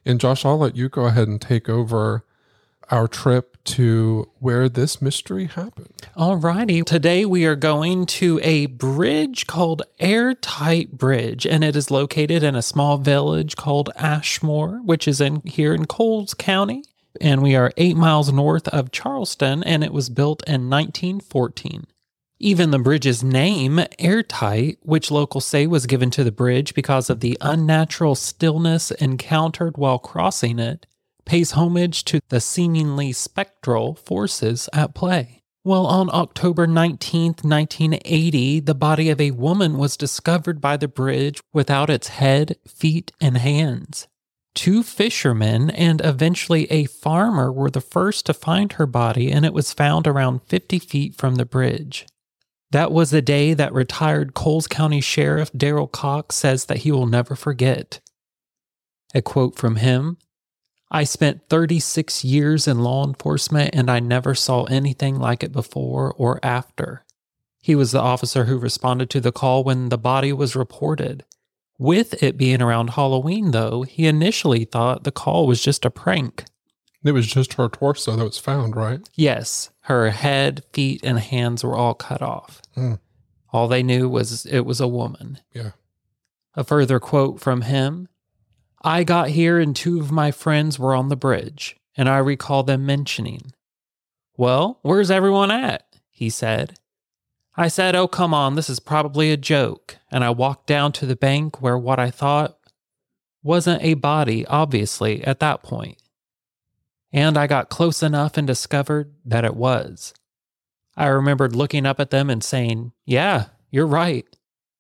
And 0.05 0.21
Josh, 0.21 0.45
I'll 0.45 0.59
let 0.59 0.77
you 0.77 0.89
go 0.89 1.07
ahead 1.07 1.29
and 1.29 1.41
take 1.41 1.69
over 1.69 2.25
our 2.91 3.09
trip 3.09 3.50
to 3.65 4.31
where 4.39 4.69
this 4.69 5.03
mystery 5.03 5.47
happened. 5.47 6.09
Alrighty, 6.17 6.85
today 6.85 7.25
we 7.25 7.45
are 7.45 7.57
going 7.57 8.07
to 8.07 8.41
a 8.43 8.67
bridge 8.67 9.47
called 9.47 9.83
Airtight 9.99 10.93
Bridge, 10.93 11.47
and 11.47 11.63
it 11.63 11.77
is 11.77 11.91
located 11.91 12.43
in 12.43 12.55
a 12.55 12.63
small 12.63 12.99
village 12.99 13.57
called 13.57 13.91
Ashmore, 13.97 14.81
which 14.85 15.07
is 15.07 15.21
in 15.21 15.43
here 15.45 15.75
in 15.75 15.87
Coles 15.87 16.35
County. 16.35 16.85
And 17.21 17.43
we 17.43 17.57
are 17.57 17.73
eight 17.77 17.97
miles 17.97 18.33
north 18.33 18.69
of 18.69 18.93
Charleston, 18.93 19.65
and 19.65 19.83
it 19.83 19.93
was 19.93 20.09
built 20.09 20.43
in 20.47 20.71
1914. 20.71 21.87
Even 22.43 22.71
the 22.71 22.79
bridge's 22.79 23.23
name, 23.23 23.81
Airtight, 23.99 24.79
which 24.81 25.11
locals 25.11 25.45
say 25.45 25.67
was 25.67 25.85
given 25.85 26.11
to 26.11 26.25
the 26.25 26.33
bridge 26.33 26.73
because 26.73 27.11
of 27.11 27.21
the 27.21 27.37
unnatural 27.43 28.15
stillness 28.15 28.91
encountered 28.93 29.77
while 29.77 29.99
crossing 29.99 30.59
it, 30.59 30.87
pays 31.31 31.53
homage 31.53 32.05
to 32.05 32.19
the 32.29 32.41
seemingly 32.41 33.13
spectral 33.13 33.95
forces 33.95 34.69
at 34.73 34.97
play. 34.97 35.45
Well, 35.63 35.87
on 35.87 36.11
October 36.13 36.67
19th, 36.67 37.45
1980, 37.45 38.59
the 38.59 38.75
body 38.75 39.11
of 39.11 39.21
a 39.21 39.31
woman 39.31 39.79
was 39.79 39.97
discovered 39.97 40.61
by 40.61 40.77
the 40.77 40.89
bridge 40.89 41.41
without 41.53 41.89
its 41.89 42.09
head, 42.09 42.57
feet, 42.67 43.13
and 43.21 43.39
hands. 43.39 44.09
Two 44.57 44.83
fishermen 44.83 45.71
and 45.71 46.01
eventually 46.05 46.65
a 46.65 46.87
farmer 46.87 47.53
were 47.53 47.71
the 47.71 47.81
first 47.81 48.27
to 48.27 48.35
find 48.35 48.73
her 48.73 48.87
body, 48.87 49.31
and 49.31 49.47
it 49.47 49.55
was 49.55 49.73
found 49.73 50.09
around 50.09 50.43
50 50.49 50.81
feet 50.81 51.15
from 51.15 51.37
the 51.37 51.47
bridge. 51.47 52.09
That 52.73 52.91
was 52.91 53.13
a 53.13 53.23
day 53.23 53.55
that 53.55 53.73
retired 53.73 54.35
Coles 54.35 54.67
County 54.67 55.01
Sheriff 55.01 55.53
Daryl 55.53 55.93
Cox 55.93 56.35
says 56.35 56.65
that 56.65 56.79
he 56.79 56.91
will 56.91 57.07
never 57.07 57.37
forget. 57.37 58.01
A 59.15 59.23
quote 59.23 59.55
from 59.55 59.77
him 59.77 60.17
I 60.91 61.05
spent 61.05 61.49
36 61.49 62.25
years 62.25 62.67
in 62.67 62.81
law 62.81 63.07
enforcement 63.07 63.71
and 63.75 63.91
I 63.91 64.01
never 64.01 64.35
saw 64.35 64.65
anything 64.65 65.19
like 65.19 65.45
it 65.45 65.53
before 65.53 66.13
or 66.17 66.41
after. 66.43 67.05
He 67.63 67.75
was 67.75 67.93
the 67.93 68.01
officer 68.01 68.47
who 68.47 68.59
responded 68.59 69.11
to 69.11 69.21
the 69.21 69.33
call 69.33 69.63
when 69.63 69.91
the 69.91 69.99
body 69.99 70.33
was 70.33 70.57
reported. 70.57 71.25
With 71.79 72.23
it 72.23 72.37
being 72.37 72.61
around 72.61 72.91
Halloween, 72.91 73.53
though, 73.53 73.83
he 73.83 74.07
initially 74.07 74.65
thought 74.65 75.05
the 75.05 75.13
call 75.13 75.47
was 75.47 75.63
just 75.63 75.85
a 75.85 75.91
prank. 75.91 76.45
It 77.05 77.13
was 77.13 77.27
just 77.27 77.55
her 77.55 77.69
torso 77.69 78.17
that 78.17 78.25
was 78.25 78.39
found, 78.39 78.77
right? 78.77 79.01
Yes, 79.15 79.71
her 79.83 80.11
head, 80.11 80.63
feet, 80.73 81.01
and 81.03 81.19
hands 81.19 81.65
were 81.65 81.77
all 81.77 81.95
cut 81.95 82.21
off. 82.21 82.61
Hmm. 82.75 82.95
All 83.53 83.69
they 83.69 83.83
knew 83.83 84.09
was 84.09 84.45
it 84.47 84.61
was 84.67 84.81
a 84.81 84.89
woman. 84.89 85.39
Yeah. 85.55 85.71
A 86.55 86.65
further 86.65 87.01
quote 87.01 87.41
from 87.41 87.63
him 87.63 88.09
I 88.83 89.05
got 89.05 89.29
here 89.29 89.59
and 89.59 89.77
two 89.77 90.01
of 90.01 90.11
my 90.11 90.31
friends 90.31 90.79
were 90.79 90.95
on 90.95 91.09
the 91.09 91.17
bridge, 91.17 91.77
and 91.97 92.09
I 92.09 92.19
recall 92.19 92.63
them 92.63 92.87
mentioning, 92.87 93.53
Well, 94.37 94.79
where's 94.83 95.11
everyone 95.11 95.51
at? 95.51 95.85
He 96.11 96.31
said. 96.31 96.79
I 97.57 97.69
said, 97.69 97.95
Oh, 97.95 98.09
come 98.09 98.33
on, 98.33 98.55
this 98.55 98.71
is 98.71 98.81
probably 98.81 99.33
a 99.33 99.37
joke. 99.37 99.99
And 100.11 100.25
I 100.25 100.31
walked 100.31 100.67
down 100.67 100.93
to 100.93 101.07
the 101.07 101.17
bank 101.17 101.61
where 101.61 101.77
what 101.77 101.99
I 101.99 102.11
thought 102.11 102.57
wasn't 103.43 103.83
a 103.83 103.95
body, 103.95 104.47
obviously, 104.47 105.23
at 105.25 105.41
that 105.41 105.63
point. 105.63 105.99
And 107.13 107.37
I 107.37 107.47
got 107.47 107.69
close 107.69 108.03
enough 108.03 108.37
and 108.37 108.47
discovered 108.47 109.13
that 109.25 109.45
it 109.45 109.57
was. 109.57 110.15
I 110.97 111.07
remembered 111.07 111.57
looking 111.57 111.87
up 111.87 112.01
at 112.01 112.11
them 112.11 112.31
and 112.31 112.43
saying, 112.43 112.93
Yeah, 113.05 113.47
you're 113.71 113.87
right. 113.87 114.27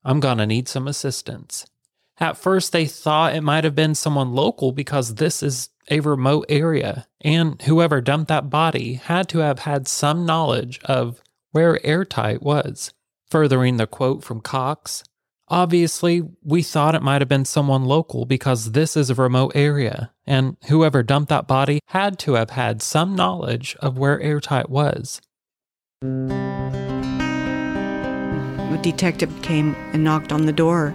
I'm 0.05 0.21
to 0.21 0.47
need 0.47 0.69
some 0.69 0.89
assistance. 0.89 1.67
At 2.21 2.37
first, 2.37 2.73
they 2.73 2.85
thought 2.85 3.35
it 3.35 3.41
might 3.41 3.65
have 3.65 3.75
been 3.75 3.95
someone 3.95 4.35
local 4.35 4.73
because 4.73 5.15
this 5.15 5.43
is 5.43 5.71
a 5.91 6.01
remote 6.01 6.45
area, 6.51 7.07
and 7.23 7.61
whoever 7.63 8.03
dumped 8.03 8.29
that 8.29 8.51
body 8.51 8.95
had 8.95 9.27
to 9.31 9.39
have 9.39 9.61
had 9.61 9.89
some 9.89 10.27
knowledge 10.27 10.79
of 10.85 11.23
where 11.53 11.85
airtight 11.85 12.43
was. 12.43 12.93
Furthering 13.31 13.79
the 13.79 13.87
quote 13.87 14.23
from 14.23 14.43
Cox, 14.43 15.03
obviously, 15.49 16.23
we 16.43 16.63
thought 16.63 16.95
it 16.95 17.03
might 17.03 17.23
have 17.23 17.29
been 17.29 17.47
someone 17.47 17.85
local 17.85 18.27
because 18.27 18.73
this 18.73 18.99
is 18.99 19.09
a 19.09 19.15
remote 19.15 19.53
area, 19.55 20.13
and 20.27 20.59
whoever 20.67 21.03
dumped 21.03 21.31
that 21.31 21.49
body 21.49 21.81
had 21.87 22.19
to 22.19 22.35
have 22.35 22.51
had 22.51 22.83
some 22.83 23.17
knowledge 23.17 23.77
of 23.81 23.97
where 23.97 24.21
airtight 24.21 24.69
was. 24.69 25.23
A 28.73 28.79
detective 28.83 29.41
came 29.43 29.75
and 29.93 30.05
knocked 30.05 30.33
on 30.33 30.45
the 30.47 30.53
door, 30.53 30.95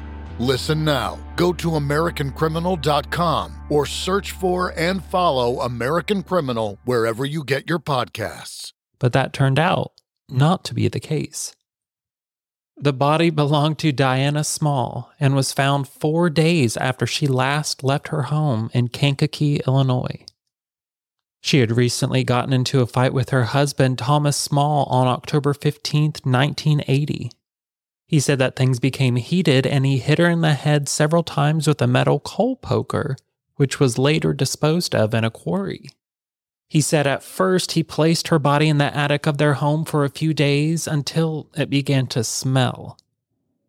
Listen 0.41 0.83
now. 0.83 1.19
Go 1.35 1.53
to 1.53 1.67
AmericanCriminal.com 1.67 3.61
or 3.69 3.85
search 3.85 4.31
for 4.31 4.73
and 4.75 5.03
follow 5.03 5.61
American 5.61 6.23
Criminal 6.23 6.79
wherever 6.83 7.23
you 7.23 7.43
get 7.43 7.69
your 7.69 7.77
podcasts. 7.77 8.73
But 8.97 9.13
that 9.13 9.33
turned 9.33 9.59
out 9.59 9.91
not 10.27 10.63
to 10.63 10.73
be 10.73 10.87
the 10.87 10.99
case. 10.99 11.55
The 12.75 12.91
body 12.91 13.29
belonged 13.29 13.77
to 13.79 13.91
Diana 13.91 14.43
Small 14.43 15.11
and 15.19 15.35
was 15.35 15.53
found 15.53 15.87
four 15.87 16.31
days 16.31 16.75
after 16.75 17.05
she 17.05 17.27
last 17.27 17.83
left 17.83 18.07
her 18.07 18.23
home 18.23 18.71
in 18.73 18.87
Kankakee, 18.87 19.61
Illinois. 19.67 20.25
She 21.41 21.59
had 21.59 21.77
recently 21.77 22.23
gotten 22.23 22.51
into 22.51 22.81
a 22.81 22.87
fight 22.87 23.13
with 23.13 23.29
her 23.29 23.43
husband, 23.43 23.99
Thomas 23.99 24.37
Small, 24.37 24.85
on 24.85 25.07
October 25.07 25.53
15th, 25.53 26.25
1980. 26.25 27.29
He 28.11 28.19
said 28.19 28.39
that 28.39 28.57
things 28.57 28.81
became 28.81 29.15
heated 29.15 29.65
and 29.65 29.85
he 29.85 29.97
hit 29.97 30.19
her 30.19 30.29
in 30.29 30.41
the 30.41 30.53
head 30.53 30.89
several 30.89 31.23
times 31.23 31.65
with 31.65 31.81
a 31.81 31.87
metal 31.87 32.19
coal 32.19 32.57
poker, 32.57 33.15
which 33.55 33.79
was 33.79 33.97
later 33.97 34.33
disposed 34.33 34.93
of 34.93 35.13
in 35.13 35.23
a 35.23 35.31
quarry. 35.31 35.87
He 36.67 36.81
said 36.81 37.07
at 37.07 37.23
first 37.23 37.71
he 37.71 37.83
placed 37.83 38.27
her 38.27 38.37
body 38.37 38.67
in 38.67 38.79
the 38.79 38.93
attic 38.93 39.27
of 39.27 39.37
their 39.37 39.53
home 39.53 39.85
for 39.85 40.03
a 40.03 40.09
few 40.09 40.33
days 40.33 40.87
until 40.87 41.47
it 41.55 41.69
began 41.69 42.05
to 42.07 42.25
smell. 42.25 42.97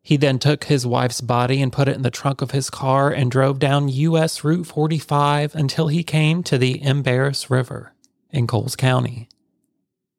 He 0.02 0.16
then 0.16 0.40
took 0.40 0.64
his 0.64 0.84
wife's 0.84 1.20
body 1.20 1.62
and 1.62 1.72
put 1.72 1.86
it 1.86 1.94
in 1.94 2.02
the 2.02 2.10
trunk 2.10 2.42
of 2.42 2.50
his 2.50 2.68
car 2.68 3.12
and 3.12 3.30
drove 3.30 3.60
down 3.60 3.88
US 3.88 4.42
Route 4.42 4.66
45 4.66 5.54
until 5.54 5.86
he 5.86 6.02
came 6.02 6.42
to 6.42 6.58
the 6.58 6.82
Embarras 6.82 7.48
River 7.48 7.92
in 8.30 8.48
Coles 8.48 8.74
County. 8.74 9.28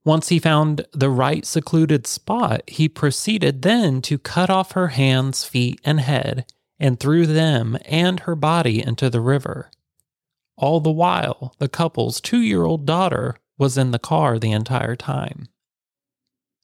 Once 0.05 0.29
he 0.29 0.39
found 0.39 0.85
the 0.91 1.09
right 1.09 1.45
secluded 1.45 2.05
spot, 2.05 2.61
he 2.67 2.89
proceeded 2.89 3.61
then 3.61 4.01
to 4.01 4.17
cut 4.17 4.49
off 4.49 4.73
her 4.73 4.89
hands, 4.89 5.45
feet, 5.45 5.79
and 5.85 6.01
head 6.01 6.45
and 6.79 6.99
threw 6.99 7.25
them 7.25 7.77
and 7.85 8.21
her 8.21 8.35
body 8.35 8.85
into 8.85 9.09
the 9.09 9.21
river. 9.21 9.71
All 10.57 10.81
the 10.81 10.91
while, 10.91 11.55
the 11.59 11.69
couple's 11.69 12.19
two 12.19 12.41
year 12.41 12.63
old 12.63 12.85
daughter 12.85 13.37
was 13.57 13.77
in 13.77 13.91
the 13.91 13.99
car 13.99 14.37
the 14.37 14.51
entire 14.51 14.95
time. 14.95 15.47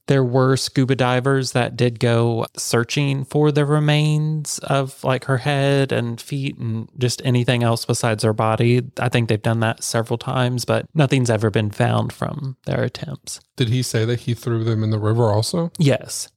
There 0.09 0.23
were 0.23 0.57
scuba 0.57 0.95
divers 0.95 1.51
that 1.51 1.77
did 1.77 1.99
go 1.99 2.47
searching 2.57 3.25
for 3.25 3.51
the 3.51 3.63
remains 3.63 4.57
of 4.63 5.03
like 5.03 5.25
her 5.25 5.37
head 5.37 5.91
and 5.91 6.19
feet 6.19 6.57
and 6.57 6.89
just 6.97 7.21
anything 7.23 7.61
else 7.61 7.85
besides 7.85 8.23
her 8.23 8.33
body. 8.33 8.81
I 8.99 9.07
think 9.09 9.29
they've 9.29 9.39
done 9.39 9.59
that 9.59 9.83
several 9.83 10.17
times, 10.17 10.65
but 10.65 10.87
nothing's 10.95 11.29
ever 11.29 11.51
been 11.51 11.69
found 11.69 12.11
from 12.11 12.57
their 12.65 12.83
attempts. 12.83 13.39
Did 13.55 13.69
he 13.69 13.83
say 13.83 14.03
that 14.03 14.21
he 14.21 14.33
threw 14.33 14.63
them 14.63 14.83
in 14.83 14.89
the 14.89 14.97
river 14.97 15.25
also? 15.31 15.71
Yes. 15.77 16.27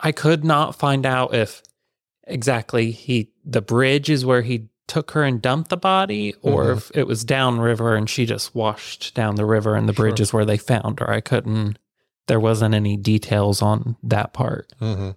I 0.00 0.10
could 0.10 0.44
not 0.44 0.74
find 0.74 1.06
out 1.06 1.32
if 1.32 1.62
exactly 2.26 2.90
he 2.90 3.30
the 3.44 3.62
bridge 3.62 4.10
is 4.10 4.26
where 4.26 4.42
he 4.42 4.66
took 4.88 5.12
her 5.12 5.22
and 5.22 5.40
dumped 5.40 5.70
the 5.70 5.76
body 5.76 6.34
or 6.42 6.64
Mhm. 6.64 6.76
if 6.76 6.90
it 6.92 7.06
was 7.06 7.22
downriver 7.24 7.94
and 7.94 8.10
she 8.10 8.26
just 8.26 8.52
washed 8.52 9.14
down 9.14 9.36
the 9.36 9.46
river 9.46 9.76
and 9.76 9.88
the 9.88 9.92
bridge 9.92 10.20
is 10.20 10.32
where 10.32 10.44
they 10.44 10.56
found 10.56 10.98
her. 10.98 11.08
I 11.08 11.20
couldn't 11.20 11.78
there 12.28 12.40
wasn't 12.40 12.74
any 12.74 12.96
details 12.96 13.62
on 13.62 13.96
that 14.02 14.32
part. 14.32 14.72
Mm-hmm. 14.80 15.10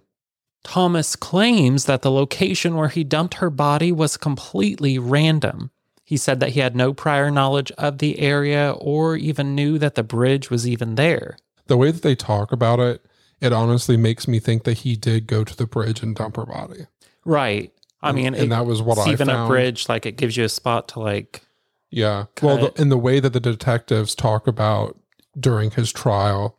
Thomas 0.64 1.14
claims 1.14 1.84
that 1.84 2.02
the 2.02 2.10
location 2.10 2.74
where 2.74 2.88
he 2.88 3.04
dumped 3.04 3.34
her 3.34 3.50
body 3.50 3.92
was 3.92 4.16
completely 4.16 4.98
random. 4.98 5.70
He 6.02 6.16
said 6.16 6.40
that 6.40 6.50
he 6.50 6.60
had 6.60 6.74
no 6.76 6.92
prior 6.92 7.30
knowledge 7.30 7.70
of 7.72 7.98
the 7.98 8.18
area 8.18 8.72
or 8.78 9.16
even 9.16 9.54
knew 9.54 9.78
that 9.78 9.94
the 9.94 10.02
bridge 10.02 10.50
was 10.50 10.66
even 10.66 10.96
there. 10.96 11.36
The 11.66 11.76
way 11.76 11.90
that 11.90 12.02
they 12.02 12.14
talk 12.14 12.52
about 12.52 12.80
it, 12.80 13.04
it 13.40 13.52
honestly 13.52 13.96
makes 13.96 14.26
me 14.26 14.38
think 14.38 14.64
that 14.64 14.78
he 14.78 14.96
did 14.96 15.26
go 15.26 15.44
to 15.44 15.56
the 15.56 15.66
bridge 15.66 16.02
and 16.02 16.14
dump 16.16 16.36
her 16.36 16.46
body. 16.46 16.86
Right. 17.24 17.72
I 18.02 18.10
And- 18.10 18.16
mean, 18.16 18.34
and 18.34 18.52
that 18.52 18.66
was 18.66 18.82
what 18.82 18.98
I 18.98 19.10
even 19.12 19.28
a 19.28 19.46
bridge, 19.46 19.88
like 19.88 20.06
it 20.06 20.16
gives 20.16 20.36
you 20.36 20.44
a 20.44 20.48
spot 20.48 20.88
to 20.88 21.00
like 21.00 21.42
Yeah. 21.90 22.24
Well, 22.42 22.58
the, 22.72 22.80
in 22.80 22.88
the 22.88 22.98
way 22.98 23.20
that 23.20 23.32
the 23.32 23.40
detectives 23.40 24.14
talk 24.14 24.46
about 24.46 24.96
during 25.38 25.70
his 25.72 25.92
trial, 25.92 26.56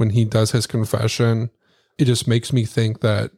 when 0.00 0.10
he 0.10 0.24
does 0.24 0.50
his 0.52 0.66
confession, 0.66 1.50
it 1.98 2.06
just 2.06 2.26
makes 2.26 2.52
me 2.52 2.64
think 2.64 3.00
that 3.02 3.30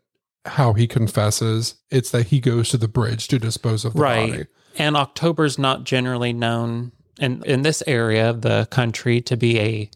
how 0.46 0.72
he 0.72 0.86
confesses, 0.86 1.74
it's 1.90 2.10
that 2.12 2.28
he 2.28 2.40
goes 2.40 2.68
to 2.70 2.76
the 2.78 2.88
bridge 2.88 3.28
to 3.28 3.38
dispose 3.38 3.84
of 3.84 3.92
the 3.94 4.00
right. 4.00 4.30
body. 4.30 4.46
And 4.78 4.96
October's 4.96 5.58
not 5.58 5.84
generally 5.84 6.32
known 6.32 6.92
in 7.20 7.42
in 7.44 7.62
this 7.62 7.82
area 7.86 8.30
of 8.30 8.40
the 8.40 8.66
country 8.70 9.20
to 9.22 9.36
be 9.36 9.58
a 9.60 9.90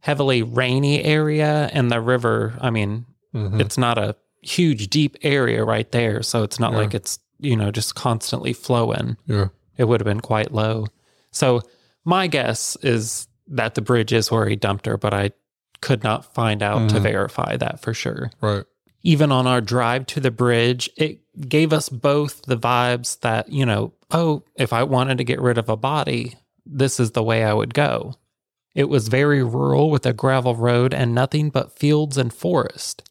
heavily 0.00 0.42
rainy 0.42 1.02
area, 1.04 1.68
and 1.72 1.90
the 1.90 2.00
river. 2.00 2.54
I 2.60 2.70
mean, 2.70 3.04
Mhm. 3.34 3.60
it's 3.60 3.76
not 3.78 3.98
a 3.98 4.16
huge 4.42 4.88
deep 4.88 5.16
area 5.22 5.64
right 5.64 5.90
there, 5.92 6.22
so 6.22 6.42
it's 6.42 6.58
not 6.58 6.72
Yeah. 6.72 6.78
like 6.78 6.94
it's 6.94 7.18
you 7.38 7.56
know 7.56 7.70
just 7.70 7.94
constantly 7.94 8.52
flowing. 8.52 9.16
Yeah. 9.26 9.48
It 9.76 9.84
would 9.84 10.00
have 10.00 10.06
been 10.06 10.20
quite 10.20 10.52
low. 10.52 10.86
So 11.30 11.60
my 12.04 12.26
guess 12.26 12.76
is 12.82 13.28
that 13.48 13.74
the 13.74 13.82
bridge 13.82 14.12
is 14.12 14.30
where 14.30 14.48
he 14.48 14.56
dumped 14.56 14.86
her, 14.86 14.96
but 14.96 15.12
I 15.14 15.30
could 15.82 16.02
not 16.02 16.32
find 16.34 16.62
out 16.62 16.88
to 16.90 16.96
Mhm. 16.96 17.02
verify 17.02 17.56
that 17.58 17.80
for 17.80 17.92
sure. 17.92 18.30
Right. 18.40 18.64
even 19.04 19.32
on 19.32 19.48
our 19.48 19.60
drive 19.60 20.06
to 20.06 20.20
the 20.20 20.30
bridge, 20.30 20.88
it 20.96 21.18
gave 21.48 21.72
us 21.72 21.88
both 21.88 22.40
the 22.42 22.56
vibes 22.56 23.18
that, 23.18 23.48
you 23.52 23.66
know, 23.66 23.92
oh, 24.12 24.44
if 24.54 24.72
I 24.72 24.84
wanted 24.84 25.18
to 25.18 25.24
get 25.24 25.40
rid 25.40 25.58
of 25.58 25.68
a 25.68 25.76
body, 25.76 26.36
this 26.64 27.00
is 27.00 27.10
the 27.10 27.22
way 27.24 27.42
I 27.42 27.52
would 27.52 27.74
go. 27.74 28.14
It 28.76 28.88
was 28.88 29.08
very 29.08 29.42
rural 29.42 29.90
with 29.90 30.06
a 30.06 30.12
gravel 30.12 30.54
road 30.54 30.94
and 30.94 31.12
nothing 31.16 31.50
but 31.50 31.76
fields 31.76 32.16
and 32.16 32.32
forest. 32.32 33.02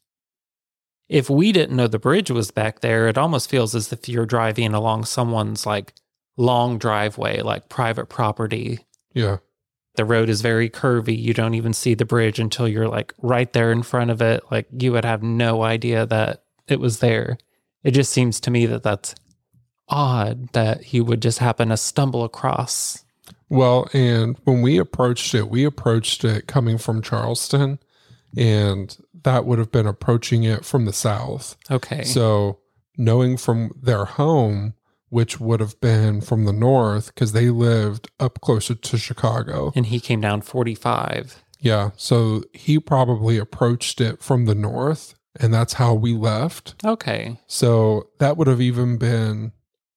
If 1.10 1.30
we 1.30 1.52
didn't 1.52 1.76
know 1.76 1.88
the 1.88 2.00
bridge 2.00 2.32
was 2.32 2.52
back 2.52 2.80
there, 2.80 3.10
it 3.10 3.18
almost 3.18 3.50
feels 3.50 3.76
as 3.76 3.92
if 3.92 4.08
you're 4.08 4.26
driving 4.26 4.74
along 4.74 5.04
someone's 5.04 5.66
like 5.66 5.94
long 6.38 6.78
driveway, 6.78 7.42
like 7.42 7.68
private 7.68 8.06
property. 8.08 8.86
Yeah. 9.14 9.40
The 9.96 10.06
road 10.06 10.30
is 10.30 10.42
very 10.42 10.70
curvy. 10.70 11.18
You 11.18 11.34
don't 11.34 11.54
even 11.54 11.74
see 11.74 11.94
the 11.94 12.06
bridge 12.06 12.40
until 12.40 12.68
you're 12.68 12.88
like 12.88 13.14
right 13.22 13.52
there 13.52 13.72
in 13.72 13.84
front 13.84 14.12
of 14.12 14.22
it. 14.22 14.44
Like 14.50 14.68
you 14.72 14.94
would 14.94 15.06
have 15.06 15.22
no 15.22 15.64
idea 15.64 16.06
that 16.06 16.44
it 16.68 16.80
was 16.80 17.00
there. 17.00 17.38
It 17.84 17.92
just 17.92 18.12
seems 18.12 18.40
to 18.42 18.52
me 18.52 18.66
that 18.68 18.84
that's 18.84 19.16
odd 19.90 20.48
that 20.54 20.82
he 20.82 21.02
would 21.02 21.22
just 21.22 21.40
happen 21.40 21.70
to 21.70 21.78
stumble 21.78 22.24
across. 22.24 23.04
Well, 23.50 23.90
and 23.94 24.38
when 24.46 24.62
we 24.62 24.78
approached 24.78 25.36
it, 25.36 25.50
we 25.50 25.66
approached 25.66 26.24
it 26.24 26.48
coming 26.48 26.78
from 26.78 27.02
Charleston, 27.02 27.80
and 28.38 28.98
that 29.24 29.46
would 29.46 29.60
have 29.60 29.72
been 29.72 29.88
approaching 29.88 30.44
it 30.44 30.64
from 30.64 30.86
the 30.86 30.94
south. 30.94 31.58
Okay. 31.70 32.04
So, 32.04 32.60
knowing 32.98 33.36
from 33.36 33.78
their 33.82 34.06
home, 34.06 34.74
which 35.12 35.40
would 35.40 35.60
have 35.60 35.80
been 35.80 36.20
from 36.22 36.46
the 36.46 36.52
north, 36.54 37.14
because 37.14 37.32
they 37.34 37.50
lived 37.52 38.10
up 38.20 38.42
closer 38.42 38.74
to 38.74 38.98
Chicago. 38.98 39.72
and 39.76 39.86
he 39.86 40.00
came 40.00 40.20
down 40.22 40.42
45. 40.42 41.44
Yeah. 41.60 41.92
So, 41.96 42.44
he 42.54 42.80
probably 42.80 43.38
approached 43.38 44.02
it 44.02 44.24
from 44.24 44.46
the 44.46 44.56
north, 44.56 45.14
and 45.40 45.54
that's 45.54 45.74
how 45.74 45.94
we 45.94 46.14
left. 46.14 46.74
Okay. 46.84 47.38
So, 47.46 48.08
that 48.18 48.36
would 48.38 48.48
have 48.48 48.62
even 48.62 48.98
been 48.98 49.52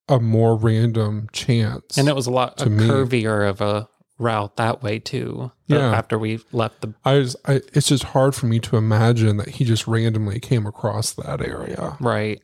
a 0.08 0.20
more 0.20 0.56
random 0.56 1.28
chance. 1.32 1.96
And 1.96 2.08
it 2.08 2.14
was 2.14 2.26
a 2.26 2.30
lot 2.30 2.60
a 2.60 2.68
me. 2.68 2.86
curvier 2.86 3.48
of 3.48 3.62
a 3.62 3.88
route 4.18 4.56
that 4.56 4.82
way 4.82 4.98
too. 4.98 5.50
uh, 5.70 5.74
Yeah. 5.74 5.90
After 5.96 6.18
we 6.18 6.40
left 6.52 6.82
the 6.82 6.92
I, 7.04 7.14
was, 7.14 7.36
I 7.46 7.62
it's 7.72 7.88
just 7.88 8.04
hard 8.04 8.34
for 8.34 8.46
me 8.46 8.58
to 8.60 8.76
imagine 8.76 9.38
that 9.38 9.48
he 9.48 9.64
just 9.64 9.86
randomly 9.88 10.38
came 10.40 10.66
across 10.66 11.12
that 11.12 11.40
area. 11.40 11.96
right. 12.00 12.40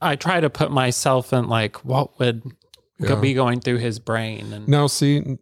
I 0.00 0.16
try 0.16 0.40
to 0.40 0.50
put 0.50 0.70
myself 0.70 1.32
in 1.32 1.48
like 1.48 1.84
what 1.84 2.18
would 2.18 2.42
Yeah. 2.98 3.14
be 3.16 3.34
going 3.34 3.60
through 3.60 3.78
his 3.78 3.98
brain 3.98 4.52
and 4.52 4.68
Now, 4.68 4.86
see, 4.86 5.38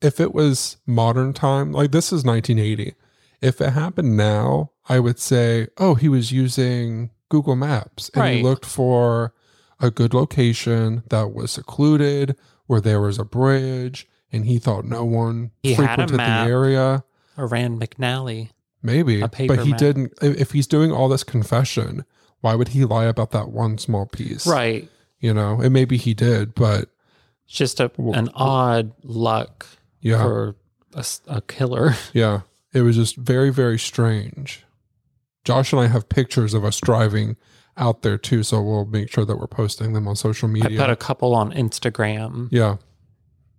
if 0.00 0.18
it 0.20 0.34
was 0.34 0.76
modern 0.86 1.32
time, 1.32 1.72
like 1.72 1.92
this 1.92 2.12
is 2.12 2.24
1980, 2.24 2.94
if 3.40 3.60
it 3.60 3.70
happened 3.70 4.16
now, 4.16 4.70
I 4.88 4.98
would 4.98 5.18
say, 5.18 5.68
oh, 5.78 5.94
he 5.94 6.08
was 6.08 6.32
using 6.32 7.10
Google 7.28 7.56
Maps 7.56 8.10
and 8.14 8.34
he 8.36 8.42
looked 8.42 8.66
for 8.66 9.32
a 9.80 9.90
good 9.90 10.12
location 10.14 11.02
that 11.10 11.32
was 11.32 11.50
secluded, 11.52 12.36
where 12.66 12.80
there 12.80 13.00
was 13.00 13.18
a 13.18 13.24
bridge, 13.24 14.08
and 14.32 14.44
he 14.46 14.58
thought 14.58 14.84
no 14.84 15.04
one 15.04 15.50
He 15.62 15.74
had 15.74 15.84
a 15.84 15.86
frequented 15.88 16.16
map. 16.18 16.46
the 16.46 16.50
area. 16.52 17.04
or 17.36 17.46
Rand 17.46 17.80
McNally. 17.80 18.50
Maybe, 18.82 19.20
A 19.20 19.28
paper 19.28 19.56
but 19.56 19.64
he 19.64 19.70
map. 19.70 19.78
didn't. 19.78 20.12
If 20.22 20.52
he's 20.52 20.66
doing 20.66 20.90
all 20.92 21.08
this 21.08 21.24
confession, 21.24 22.04
why 22.42 22.54
would 22.54 22.68
he 22.68 22.84
lie 22.84 23.06
about 23.06 23.30
that 23.30 23.48
one 23.48 23.78
small 23.78 24.04
piece? 24.04 24.46
Right. 24.46 24.88
You 25.20 25.32
know, 25.32 25.60
and 25.60 25.72
maybe 25.72 25.96
he 25.96 26.12
did, 26.12 26.54
but 26.54 26.90
It's 27.46 27.56
just 27.56 27.80
a 27.80 27.90
an 27.98 28.28
odd 28.34 28.92
luck 29.02 29.66
yeah, 30.00 30.22
for 30.22 30.56
a 31.26 31.40
killer. 31.42 31.94
yeah, 32.12 32.40
it 32.72 32.82
was 32.82 32.96
just 32.96 33.16
very, 33.16 33.50
very 33.50 33.78
strange. 33.78 34.64
Josh 35.44 35.72
and 35.72 35.80
I 35.80 35.86
have 35.86 36.08
pictures 36.08 36.54
of 36.54 36.64
us 36.64 36.80
driving 36.80 37.36
out 37.76 38.02
there 38.02 38.18
too, 38.18 38.42
so 38.42 38.60
we'll 38.60 38.84
make 38.86 39.10
sure 39.10 39.24
that 39.24 39.36
we're 39.36 39.46
posting 39.46 39.92
them 39.92 40.06
on 40.06 40.16
social 40.16 40.48
media. 40.48 40.78
I 40.78 40.86
put 40.86 40.90
a 40.90 40.96
couple 40.96 41.34
on 41.34 41.52
Instagram. 41.52 42.48
yeah, 42.50 42.76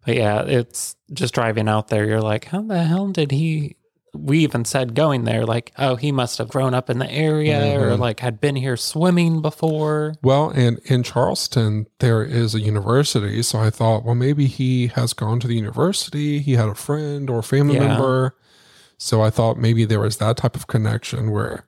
But 0.06 0.16
yeah, 0.16 0.44
it's 0.44 0.96
just 1.14 1.34
driving 1.34 1.68
out 1.68 1.88
there. 1.88 2.06
You're 2.06 2.22
like, 2.22 2.46
how 2.46 2.62
the 2.62 2.84
hell 2.84 3.08
did 3.08 3.32
he? 3.32 3.78
We 4.16 4.40
even 4.40 4.64
said 4.66 4.94
going 4.94 5.24
there, 5.24 5.46
like, 5.46 5.74
oh, 5.78 5.96
he 5.96 6.12
must 6.12 6.38
have 6.38 6.48
grown 6.50 6.74
up 6.74 6.90
in 6.90 7.00
the 7.00 7.12
area 7.12 7.80
or 7.80 7.92
Mhm. 7.92 8.00
like 8.00 8.20
had 8.20 8.40
been 8.40 8.56
here 8.56 8.78
swimming 8.78 9.42
before. 9.42 10.14
Well, 10.22 10.50
and 10.50 10.80
in 10.86 11.02
Charleston, 11.04 11.88
there 12.00 12.24
is 12.24 12.54
a 12.54 12.60
university. 12.62 13.42
So 13.42 13.60
I 13.60 13.70
thought, 13.72 14.06
well, 14.06 14.16
maybe 14.16 14.46
he 14.46 14.88
has 14.88 15.14
gone 15.14 15.40
to 15.40 15.48
the 15.48 15.56
university. 15.56 16.40
He 16.40 16.54
had 16.54 16.70
a 16.70 16.76
friend 16.76 17.30
or 17.30 17.42
family 17.42 17.76
Yeah. 17.76 17.88
member. 17.88 18.36
So 19.00 19.22
I 19.22 19.32
thought 19.32 19.58
maybe 19.58 19.84
there 19.84 20.00
was 20.00 20.18
that 20.18 20.38
type 20.38 20.56
of 20.56 20.68
connection 20.68 21.32
where, 21.32 21.66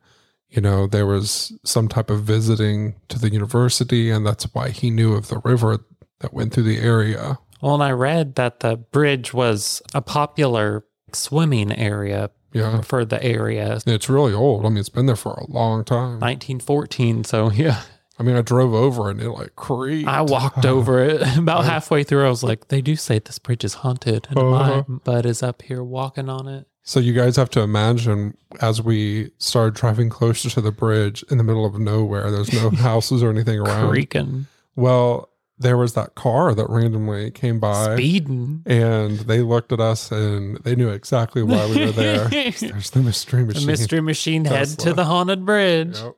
you 0.49 0.61
know, 0.61 0.85
there 0.87 1.07
was 1.07 1.51
some 1.65 1.87
type 1.87 2.09
of 2.11 2.21
visiting 2.21 2.95
to 3.09 3.17
the 3.19 3.31
university, 3.33 4.11
and 4.11 4.25
that's 4.25 4.45
why 4.53 4.69
he 4.69 4.91
knew 4.91 5.13
of 5.13 5.27
the 5.29 5.39
river 5.43 5.79
that 6.19 6.33
went 6.33 6.53
through 6.53 6.63
the 6.63 6.77
area. 6.79 7.39
Well, 7.61 7.73
and 7.73 7.83
I 7.83 7.91
read 7.91 8.35
that 8.35 8.59
the 8.59 8.77
bridge 8.77 9.33
was 9.33 9.81
a 9.95 10.01
popular 10.01 10.85
swimming 11.13 11.71
area 11.71 12.29
Yeah. 12.55 12.81
for 12.81 13.05
the 13.05 13.21
area. 13.23 13.79
It's 13.85 14.09
really 14.09 14.33
old. 14.33 14.65
I 14.65 14.69
mean, 14.69 14.77
it's 14.77 14.89
been 14.89 15.05
there 15.05 15.15
for 15.15 15.33
a 15.33 15.45
long 15.51 15.83
time. 15.83 16.19
1914. 16.19 17.23
So, 17.23 17.51
yeah, 17.63 17.81
I 18.17 18.23
mean, 18.23 18.35
I 18.35 18.41
drove 18.41 18.73
over 18.73 19.09
and 19.09 19.21
it 19.21 19.29
like 19.29 19.55
creaked. 19.55 20.07
I 20.07 20.21
walked 20.21 20.65
over 20.75 21.03
it 21.03 21.21
about 21.37 21.65
halfway 21.65 22.03
through. 22.03 22.25
I 22.25 22.29
was 22.29 22.43
like, 22.43 22.69
they 22.69 22.81
do 22.81 22.95
say 22.95 23.19
this 23.19 23.39
bridge 23.39 23.63
is 23.63 23.75
haunted. 23.75 24.27
And 24.29 24.39
Uh-huh. 24.39 24.83
my 24.87 24.95
butt 25.03 25.25
is 25.25 25.43
up 25.43 25.61
here 25.61 25.83
walking 25.83 26.29
on 26.29 26.47
it. 26.47 26.67
So 26.87 26.99
you 26.99 27.13
guys 27.13 27.35
have 27.37 27.49
to 27.51 27.61
imagine 27.61 28.37
as 28.61 28.79
we 28.81 29.31
started 29.39 29.73
driving 29.73 30.07
closer 30.09 30.51
to 30.51 30.61
the 30.61 30.71
bridge 30.71 31.23
in 31.31 31.39
the 31.39 31.43
middle 31.43 31.65
of 31.65 31.77
nowhere, 31.79 32.29
there's 32.29 32.53
no 32.53 32.69
houses 32.89 33.23
or 33.23 33.29
anything 33.31 33.59
around. 33.59 33.89
Creaking, 33.89 34.45
Well, 34.75 35.29
there 35.57 35.77
was 35.77 35.93
that 35.93 36.15
car 36.15 36.53
that 36.53 36.69
randomly 36.69 37.31
came 37.31 37.59
by 37.59 37.95
speeding. 37.95 38.61
and 38.65 39.19
they 39.19 39.41
looked 39.41 39.71
at 39.71 39.79
us 39.79 40.11
and 40.11 40.57
they 40.63 40.75
knew 40.75 40.89
exactly 40.89 41.43
why 41.43 41.65
we 41.69 41.85
were 41.85 41.91
there. 41.91 42.27
There's 42.29 42.89
the 42.89 43.01
mystery 43.01 43.41
The 43.43 43.53
machine. 43.53 43.67
mystery 43.67 44.01
machine 44.01 44.45
head 44.45 44.67
to 44.79 44.93
the 44.93 45.05
haunted 45.05 45.45
bridge. 45.45 45.97
Yep. 45.97 46.15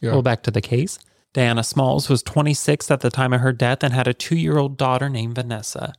Yeah. 0.00 0.12
Well, 0.12 0.22
back 0.22 0.42
to 0.44 0.50
the 0.50 0.60
case. 0.60 0.98
Diana 1.32 1.62
Smalls 1.62 2.08
was 2.08 2.22
26 2.24 2.90
at 2.90 3.00
the 3.00 3.10
time 3.10 3.32
of 3.32 3.40
her 3.40 3.52
death 3.52 3.84
and 3.84 3.92
had 3.94 4.08
a 4.08 4.14
two 4.14 4.36
year 4.36 4.58
old 4.58 4.76
daughter 4.76 5.08
named 5.08 5.36
Vanessa. 5.36 5.92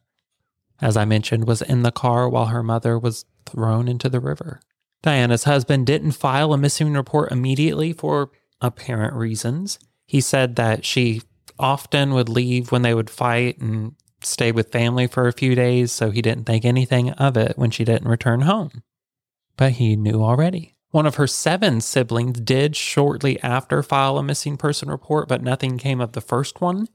As 0.81 0.97
I 0.97 1.05
mentioned, 1.05 1.45
was 1.47 1.61
in 1.61 1.83
the 1.83 1.91
car 1.91 2.27
while 2.27 2.47
her 2.47 2.63
mother 2.63 2.97
was 2.99 3.23
thrown 3.45 3.87
into 3.87 4.09
the 4.09 4.19
river. 4.19 4.59
Diana's 5.03 5.45
husband 5.45 5.87
didn't 5.87 6.11
file 6.11 6.51
a 6.53 6.57
missing 6.57 6.91
report 6.93 7.31
immediately 7.31 7.93
for 7.93 8.31
apparent 8.59 9.13
reasons. 9.13 9.79
He 10.05 10.19
said 10.19 10.55
that 10.57 10.83
she 10.83 11.21
often 11.61 12.13
would 12.13 12.27
leave 12.27 12.71
when 12.71 12.81
they 12.81 12.93
would 12.93 13.09
fight 13.09 13.59
and 13.59 13.95
stay 14.21 14.51
with 14.51 14.71
family 14.71 15.07
for 15.07 15.27
a 15.27 15.33
few 15.33 15.55
days, 15.55 15.91
so 15.91 16.11
he 16.11 16.21
didn't 16.21 16.45
think 16.45 16.65
anything 16.65 17.11
of 17.11 17.37
it 17.37 17.57
when 17.57 17.71
she 17.71 17.85
didn't 17.85 18.07
return 18.07 18.41
home. 18.41 18.83
But 19.57 19.73
he 19.73 19.95
knew 19.95 20.23
already. 20.23 20.75
One 20.89 21.05
of 21.05 21.15
her 21.15 21.27
seven 21.27 21.79
siblings 21.79 22.39
did 22.41 22.75
shortly 22.75 23.41
after 23.41 23.81
file 23.81 24.17
a 24.17 24.23
missing 24.23 24.57
person 24.57 24.89
report, 24.89 25.29
but 25.29 25.41
nothing 25.41 25.77
came 25.77 26.01
of 26.01 26.11
the 26.11 26.21
first 26.21 26.59
one. 26.59 26.87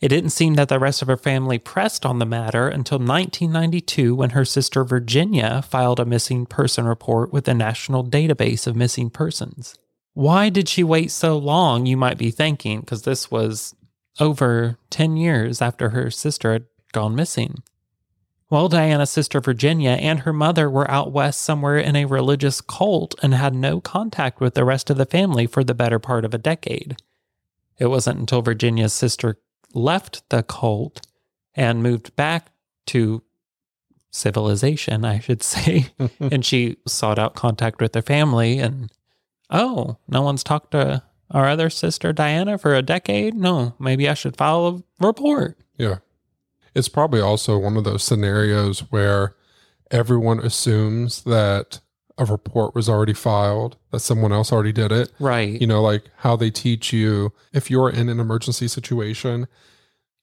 It 0.00 0.08
didn't 0.08 0.30
seem 0.30 0.54
that 0.54 0.68
the 0.68 0.80
rest 0.80 1.00
of 1.00 1.08
her 1.08 1.16
family 1.16 1.58
pressed 1.58 2.04
on 2.04 2.18
the 2.18 2.26
matter 2.26 2.68
until 2.68 2.98
1992 2.98 4.14
when 4.14 4.30
her 4.30 4.44
sister 4.44 4.84
Virginia 4.84 5.62
filed 5.62 6.00
a 6.00 6.04
missing 6.04 6.44
person 6.44 6.84
report 6.84 7.32
with 7.32 7.44
the 7.44 7.54
National 7.54 8.04
Database 8.04 8.66
of 8.66 8.74
Missing 8.74 9.10
Persons. 9.10 9.78
Why 10.14 10.48
did 10.48 10.68
she 10.68 10.82
wait 10.82 11.10
so 11.10 11.36
long, 11.36 11.86
you 11.86 11.96
might 11.96 12.18
be 12.18 12.30
thinking, 12.30 12.80
because 12.80 13.02
this 13.02 13.30
was 13.30 13.74
over 14.20 14.78
10 14.90 15.16
years 15.16 15.60
after 15.60 15.90
her 15.90 16.10
sister 16.10 16.52
had 16.52 16.66
gone 16.92 17.14
missing. 17.14 17.62
Well, 18.50 18.68
Diana's 18.68 19.10
sister 19.10 19.40
Virginia 19.40 19.90
and 19.90 20.20
her 20.20 20.32
mother 20.32 20.70
were 20.70 20.90
out 20.90 21.12
west 21.12 21.40
somewhere 21.40 21.78
in 21.78 21.96
a 21.96 22.04
religious 22.04 22.60
cult 22.60 23.14
and 23.22 23.34
had 23.34 23.54
no 23.54 23.80
contact 23.80 24.40
with 24.40 24.54
the 24.54 24.64
rest 24.64 24.90
of 24.90 24.96
the 24.96 25.06
family 25.06 25.46
for 25.46 25.64
the 25.64 25.74
better 25.74 25.98
part 25.98 26.24
of 26.24 26.32
a 26.32 26.38
decade. 26.38 26.96
It 27.78 27.86
wasn't 27.86 28.20
until 28.20 28.42
Virginia's 28.42 28.92
sister 28.92 29.38
left 29.72 30.28
the 30.28 30.44
cult 30.44 31.04
and 31.54 31.82
moved 31.82 32.14
back 32.14 32.52
to 32.86 33.22
civilization, 34.12 35.04
I 35.04 35.18
should 35.18 35.42
say, 35.42 35.86
and 36.20 36.44
she 36.44 36.76
sought 36.86 37.18
out 37.18 37.34
contact 37.34 37.80
with 37.80 37.94
her 37.94 38.02
family 38.02 38.60
and 38.60 38.92
oh, 39.54 39.96
no 40.08 40.20
one's 40.20 40.44
talked 40.44 40.72
to 40.72 41.02
our 41.30 41.48
other 41.48 41.70
sister 41.70 42.12
Diana 42.12 42.58
for 42.58 42.74
a 42.74 42.82
decade? 42.82 43.34
No, 43.34 43.74
maybe 43.78 44.08
I 44.08 44.14
should 44.14 44.36
file 44.36 44.66
a 45.00 45.04
report. 45.06 45.56
Yeah. 45.78 45.98
It's 46.74 46.88
probably 46.88 47.20
also 47.20 47.56
one 47.56 47.76
of 47.76 47.84
those 47.84 48.02
scenarios 48.02 48.80
where 48.90 49.36
everyone 49.90 50.40
assumes 50.40 51.22
that 51.22 51.80
a 52.18 52.24
report 52.24 52.74
was 52.74 52.88
already 52.88 53.12
filed, 53.12 53.76
that 53.90 54.00
someone 54.00 54.32
else 54.32 54.52
already 54.52 54.72
did 54.72 54.92
it. 54.92 55.12
Right. 55.18 55.60
You 55.60 55.66
know, 55.66 55.82
like 55.82 56.04
how 56.18 56.36
they 56.36 56.50
teach 56.50 56.92
you 56.92 57.32
if 57.52 57.70
you're 57.70 57.90
in 57.90 58.08
an 58.08 58.20
emergency 58.20 58.68
situation, 58.68 59.46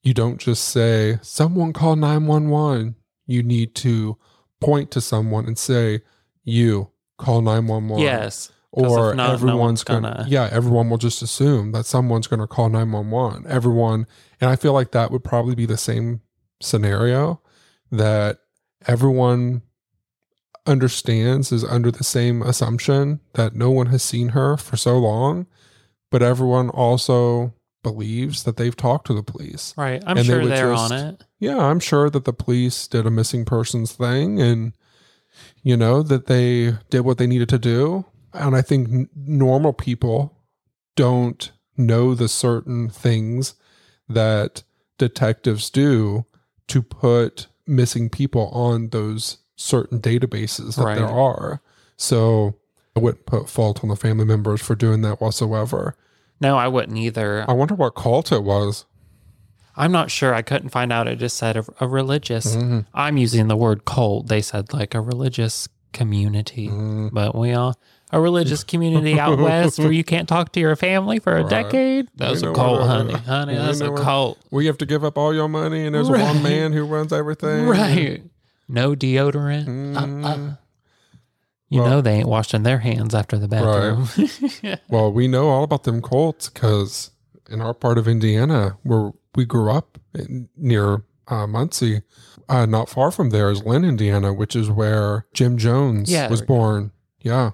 you 0.04 0.14
don't 0.14 0.40
just 0.40 0.64
say, 0.66 1.20
someone 1.22 1.74
call 1.74 1.96
911. 1.96 2.96
You 3.26 3.44
need 3.44 3.76
to 3.76 4.18
point 4.60 4.92
to 4.92 5.02
someone 5.02 5.46
and 5.46 5.58
say, 5.58 6.02
you 6.44 6.92
call 7.18 7.42
911. 7.42 8.04
Yes. 8.04 8.52
Or 8.74 9.14
not, 9.14 9.32
everyone's 9.32 9.60
one's 9.60 9.84
going 9.84 10.04
gonna- 10.04 10.26
yeah, 10.30 10.48
everyone 10.52 10.90
will 10.90 10.98
just 10.98 11.22
assume 11.22 11.74
that 11.74 11.86
someone's 11.86 12.28
to 12.28 12.48
call 12.48 12.70
911. 12.70 13.46
Everyone, 13.48 14.08
and 14.40 14.50
I 14.50 14.56
feel 14.56 14.72
like 14.74 14.92
that 14.92 15.12
would 15.12 15.24
probably 15.24 15.56
be 15.56 15.66
the 15.66 15.78
same 15.78 16.22
scenario 16.62 17.42
that 17.92 18.38
everyone 18.88 19.62
understands 20.66 21.52
is 21.52 21.64
under 21.64 21.92
the 21.92 22.04
same 22.04 22.42
assumption 22.42 23.20
that 23.34 23.56
no 23.56 23.72
one 23.72 23.88
has 23.88 24.04
seen 24.04 24.30
her 24.30 24.58
for 24.58 24.78
so 24.78 24.98
long, 24.98 25.48
but 26.12 26.22
everyone 26.22 26.70
also 26.70 27.54
believes 27.84 28.44
that 28.44 28.58
they've 28.58 28.76
talked 28.78 29.08
to 29.08 29.14
the 29.14 29.24
police. 29.24 29.74
Right. 29.76 30.04
I'm 30.06 30.18
And 30.18 30.26
sure 30.26 30.46
they're 30.46 30.72
just- 30.74 30.92
on 30.92 30.98
it. 30.98 31.24
Yeah, 31.40 31.58
I'm 31.58 31.80
sure 31.80 32.10
that 32.12 32.26
the 32.26 32.34
police 32.34 32.88
did 32.88 33.08
a 33.08 33.12
missing 33.12 33.44
persons 33.44 33.94
thing 33.94 34.40
and, 34.40 34.74
you 35.64 35.76
know, 35.76 36.04
that 36.04 36.28
they 36.28 36.76
did 36.92 37.02
what 37.02 37.18
they 37.18 37.26
needed 37.26 37.50
to 37.50 37.58
do. 37.58 38.06
And 38.34 38.56
I 38.56 38.62
think 38.62 38.90
n- 38.90 39.10
normal 39.16 39.74
people 39.74 40.38
don't 40.96 41.52
know 41.78 42.14
the 42.16 42.28
certain 42.28 42.90
things 42.90 43.56
that 44.08 44.64
detectives 44.98 45.70
do 45.70 46.26
to 46.68 46.82
put 46.82 47.48
missing 47.68 48.10
people 48.10 48.48
on 48.50 48.90
those 48.90 49.38
certain 49.56 50.00
databases 50.00 50.76
that 50.76 50.96
there 50.96 51.08
are. 51.08 51.62
So 51.98 52.56
I 52.96 53.00
wouldn't 53.00 53.26
put 53.26 53.50
fault 53.50 53.84
on 53.84 53.90
the 53.90 53.96
family 53.96 54.26
members 54.26 54.62
for 54.62 54.76
doing 54.76 55.02
that 55.02 55.22
whatsoever. 55.22 55.96
No, 56.40 56.58
I 56.58 56.68
wouldn't 56.68 56.98
either. 56.98 57.46
I 57.48 57.54
wonder 57.54 57.76
what 57.76 57.96
cult 57.96 58.32
it 58.32 58.44
was. 58.44 58.86
I'm 59.76 59.92
not 59.92 60.12
sure. 60.12 60.34
I 60.34 60.42
couldn't 60.42 60.70
find 60.70 60.92
out. 60.92 61.08
It 61.08 61.18
just 61.18 61.38
said 61.38 61.56
a, 61.58 61.66
a 61.80 61.88
religious. 61.88 62.56
Mhm. 62.56 62.86
I'm 62.94 63.18
using 63.18 63.48
the 63.48 63.56
word 63.56 63.86
cult. 63.86 64.28
They 64.28 64.42
said 64.42 64.74
like 64.74 64.94
a 64.94 65.02
religious 65.02 65.70
community, 65.94 66.68
Mm. 66.70 67.12
but 67.14 67.36
we 67.36 67.54
all 67.54 67.78
a 68.12 68.20
religious 68.20 68.64
community 68.64 69.20
out 69.20 69.40
west 69.50 69.80
where 69.80 69.92
you 69.92 70.04
can't 70.04 70.28
talk 70.28 70.52
to 70.54 70.60
your 70.60 70.76
family 70.76 71.20
for 71.20 71.38
a 71.38 71.42
Right. 71.44 71.50
decade. 71.50 72.08
That's 72.16 72.42
a 72.42 72.52
cult, 72.54 72.82
honey. 72.82 73.14
Honey, 73.14 73.56
that's 73.56 73.80
a 73.80 73.86
know 73.86 73.92
where- 73.94 74.04
cult. 74.04 74.38
We 74.52 74.66
have 74.68 74.78
to 74.80 74.86
give 74.86 75.04
up 75.04 75.18
all 75.18 75.34
your 75.34 75.48
money, 75.48 75.86
and 75.86 75.96
there's 75.96 76.10
Right. 76.10 76.22
one 76.22 76.44
man 76.44 76.74
who 76.74 76.84
runs 76.86 77.14
everything. 77.14 77.66
Right. 77.68 78.24
No 78.68 78.96
deodorant. 78.96 79.66
Mm. 79.68 80.26
uh. 80.26 80.56
You 81.70 81.82
Well- 81.82 81.90
know 81.90 82.02
they 82.02 82.16
ain't 82.16 82.28
washing 82.28 82.64
their 82.64 82.80
hands 82.80 83.16
after 83.16 83.38
the 83.38 83.48
bathroom. 83.48 84.08
Well, 84.90 85.12
we 85.12 85.28
know 85.28 85.48
all 85.50 85.64
about 85.64 85.84
them 85.84 86.02
cults 86.02 86.50
because 86.50 87.12
in 87.50 87.62
our 87.62 87.74
part 87.74 87.98
of 87.98 88.08
Indiana, 88.08 88.78
where 88.84 89.12
we 89.36 89.46
grew 89.46 89.72
up 89.72 89.98
in, 90.14 90.50
near 90.58 91.04
uh, 91.30 91.48
Muncie, 91.48 92.02
uh, 92.50 92.66
not 92.66 92.90
far 92.90 93.10
from 93.12 93.30
there 93.30 93.50
is 93.50 93.64
Lynn, 93.64 93.86
Indiana, 93.86 94.34
which 94.34 94.54
is 94.54 94.70
where 94.70 95.26
Jim 95.34 95.58
Jones 95.58 96.12
Yeah, 96.12 96.30
was 96.30 96.42
there 96.42 96.46
we 96.46 96.48
go. 96.48 96.54
born. 96.56 96.92
Yeah, 97.22 97.52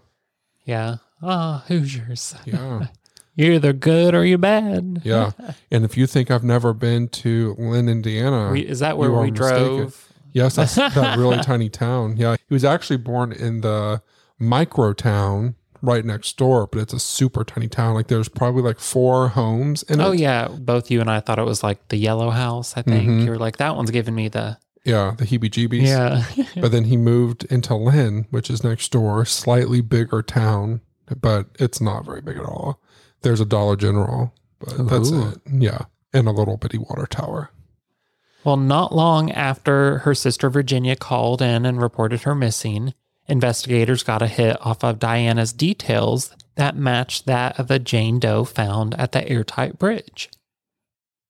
yeah. 0.68 0.98
Ah, 1.24 1.64
Hoosiers. 1.68 2.36
yeah, 2.46 2.88
You're 3.36 3.54
either 3.54 3.74
good 3.74 4.14
or 4.14 4.24
you're 4.26 4.38
bad. 4.38 5.02
yeah. 5.04 5.32
and 5.72 5.84
if 5.86 5.98
you 5.98 6.06
think 6.08 6.30
I've 6.30 6.44
never 6.44 6.74
been 6.74 7.08
to 7.24 7.56
Lynn, 7.58 7.90
Indiana, 7.90 8.52
We, 8.52 8.62
is 8.62 8.80
that 8.80 8.98
where 9.00 9.12
we 9.12 9.32
mistaken. 9.32 9.66
drove? 9.78 10.14
Yes, 10.34 10.56
that's 10.58 10.76
that 10.76 11.18
really 11.18 11.38
tiny 11.40 11.70
town. 11.70 12.18
Yeah, 12.18 12.36
he 12.48 12.54
was 12.54 12.64
actually 12.64 12.98
born 12.98 13.32
in 13.32 13.62
the 13.62 14.02
micro 14.40 14.94
town 14.94 15.56
right 15.82 16.04
next 16.06 16.38
door, 16.38 16.68
but 16.68 16.80
it's 16.82 16.94
a 16.94 17.00
super 17.00 17.44
tiny 17.44 17.68
town. 17.68 17.94
Like 17.96 18.08
there's 18.08 18.30
probably 18.30 18.62
like 18.62 18.80
four 18.80 19.30
homes 19.30 19.82
in 19.84 20.00
it. 20.00 20.04
Oh 20.04 20.12
it. 20.12 20.20
yeah, 20.20 20.48
both 20.48 20.92
you 20.92 21.02
and 21.02 21.10
I 21.10 21.20
thought 21.20 21.40
it 21.40 21.46
was 21.46 21.64
like 21.64 21.88
the 21.90 21.98
yellow 21.98 22.30
house. 22.30 22.76
I 22.78 22.82
think 22.84 23.08
Mhm. 23.10 23.24
you 23.26 23.30
were 23.32 23.38
like 23.40 23.58
that 23.58 23.76
one's 23.76 23.90
giving 23.92 24.14
me 24.16 24.28
the 24.28 24.58
Yeah, 24.88 25.16
the 25.18 25.26
heebie-jeebies. 25.26 25.86
yeah. 25.86 26.46
but 26.62 26.72
then 26.72 26.86
he 26.86 26.96
moved 26.96 27.44
into 27.46 27.76
Lynn, 27.76 28.26
which 28.32 28.50
is 28.50 28.64
next 28.64 28.90
door, 28.92 29.26
slightly 29.26 29.82
bigger 29.82 30.22
town, 30.24 30.80
but 31.22 31.48
it's 31.60 31.82
not 31.82 32.06
very 32.06 32.22
big 32.22 32.38
at 32.38 32.46
all. 32.46 32.80
There's 33.22 33.42
a 33.42 33.46
Dollar 33.46 33.76
General, 33.76 34.34
but 34.60 34.88
that's 34.88 35.12
it. 35.12 35.42
Yeah, 35.52 35.86
and 36.14 36.26
a 36.28 36.32
little 36.32 36.56
bitty 36.56 36.78
water 36.78 37.06
tower. 37.06 37.52
well, 38.46 38.56
not 38.56 38.96
long 38.96 39.30
after 39.32 40.00
her 40.00 40.16
sister 40.16 40.50
Virginia 40.50 40.96
called 40.96 41.42
in 41.42 41.66
and 41.66 41.82
reported 41.82 42.22
her 42.22 42.34
missing, 42.36 42.94
investigators 43.28 44.04
got 44.04 44.22
a 44.22 44.28
hit 44.28 44.56
off 44.66 44.86
of 44.86 45.00
Diana's 45.00 45.52
details 45.52 46.34
that 46.56 46.78
matched 46.78 47.26
that 47.26 47.60
of 47.60 47.70
a 47.70 47.78
Jane 47.78 48.20
Doe 48.20 48.46
found 48.46 48.96
at 48.96 49.12
the 49.12 49.28
airtight 49.28 49.78
bridge. 49.78 50.30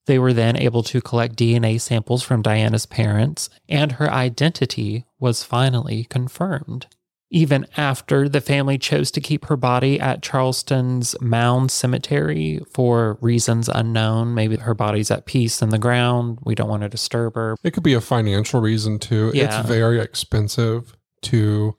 They 0.08 0.17
were 0.17 0.34
then 0.34 0.58
able 0.58 0.84
to 0.84 1.00
collect 1.02 1.36
DNA 1.38 1.80
samples 1.80 2.24
from 2.24 2.41
Diana's 2.41 2.86
parents, 2.88 3.50
and 3.70 3.93
her 3.93 4.10
identity 4.10 5.06
was 5.20 5.43
finally 5.43 6.06
confirmed. 6.06 6.88
even 7.30 7.67
after 7.76 8.30
the 8.30 8.41
family 8.41 8.78
chose 8.78 9.12
to 9.12 9.22
keep 9.22 9.46
her 9.46 9.58
body 9.58 10.00
at 10.00 10.22
Charleston's 10.22 11.20
Mound 11.20 11.72
Cemetery 11.72 12.62
for 12.72 13.17
reasons 13.22 13.70
unknown. 13.70 14.34
Maybe 14.34 14.56
her 14.58 14.74
body's 14.74 15.12
at 15.12 15.26
peace 15.26 15.62
in 15.62 15.70
the 15.70 15.78
ground. 15.78 16.39
We 16.43 16.56
don't 16.56 16.70
want 16.70 16.84
to 16.84 16.89
disturb 16.89 17.36
her. 17.36 17.56
It 17.63 17.72
could 17.72 17.84
be 17.84 17.93
a 17.93 18.02
financial 18.02 18.62
reason 18.62 19.00
too. 19.00 19.32
Yeah. 19.34 19.60
It's 19.60 19.67
very 19.67 20.00
expensive 20.00 20.96
to 21.24 21.76